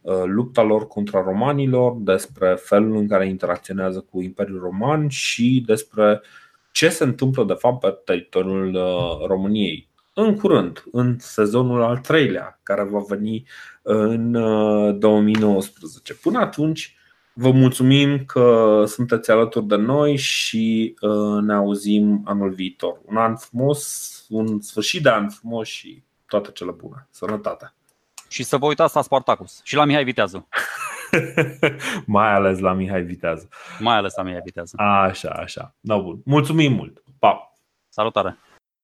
[0.02, 6.22] uh, lupta lor contra romanilor, despre felul în care interacționează cu Imperiul Roman și despre
[6.72, 8.78] ce se întâmplă de fapt pe teritoriul
[9.28, 9.90] României.
[10.14, 13.44] În curând, în sezonul al treilea, care va veni
[13.82, 14.32] în
[15.00, 16.14] 2019.
[16.14, 16.98] Până atunci,
[17.34, 20.96] Vă mulțumim că sunteți alături de noi și
[21.42, 23.00] ne auzim anul viitor.
[23.06, 27.08] Un an frumos, un sfârșit de an frumos și toate cele bune.
[27.10, 27.74] Sănătate!
[28.28, 30.48] Și să vă uitați la Spartacus și la Mihai Viteazu.
[32.06, 33.48] Mai ales la Mihai Viteazu.
[33.80, 34.76] Mai ales la Mihai Viteazu.
[34.78, 35.76] Așa, așa.
[35.80, 36.22] Da, bun.
[36.26, 37.04] Mulțumim mult.
[37.20, 37.54] Pa!
[37.90, 38.38] Salutare!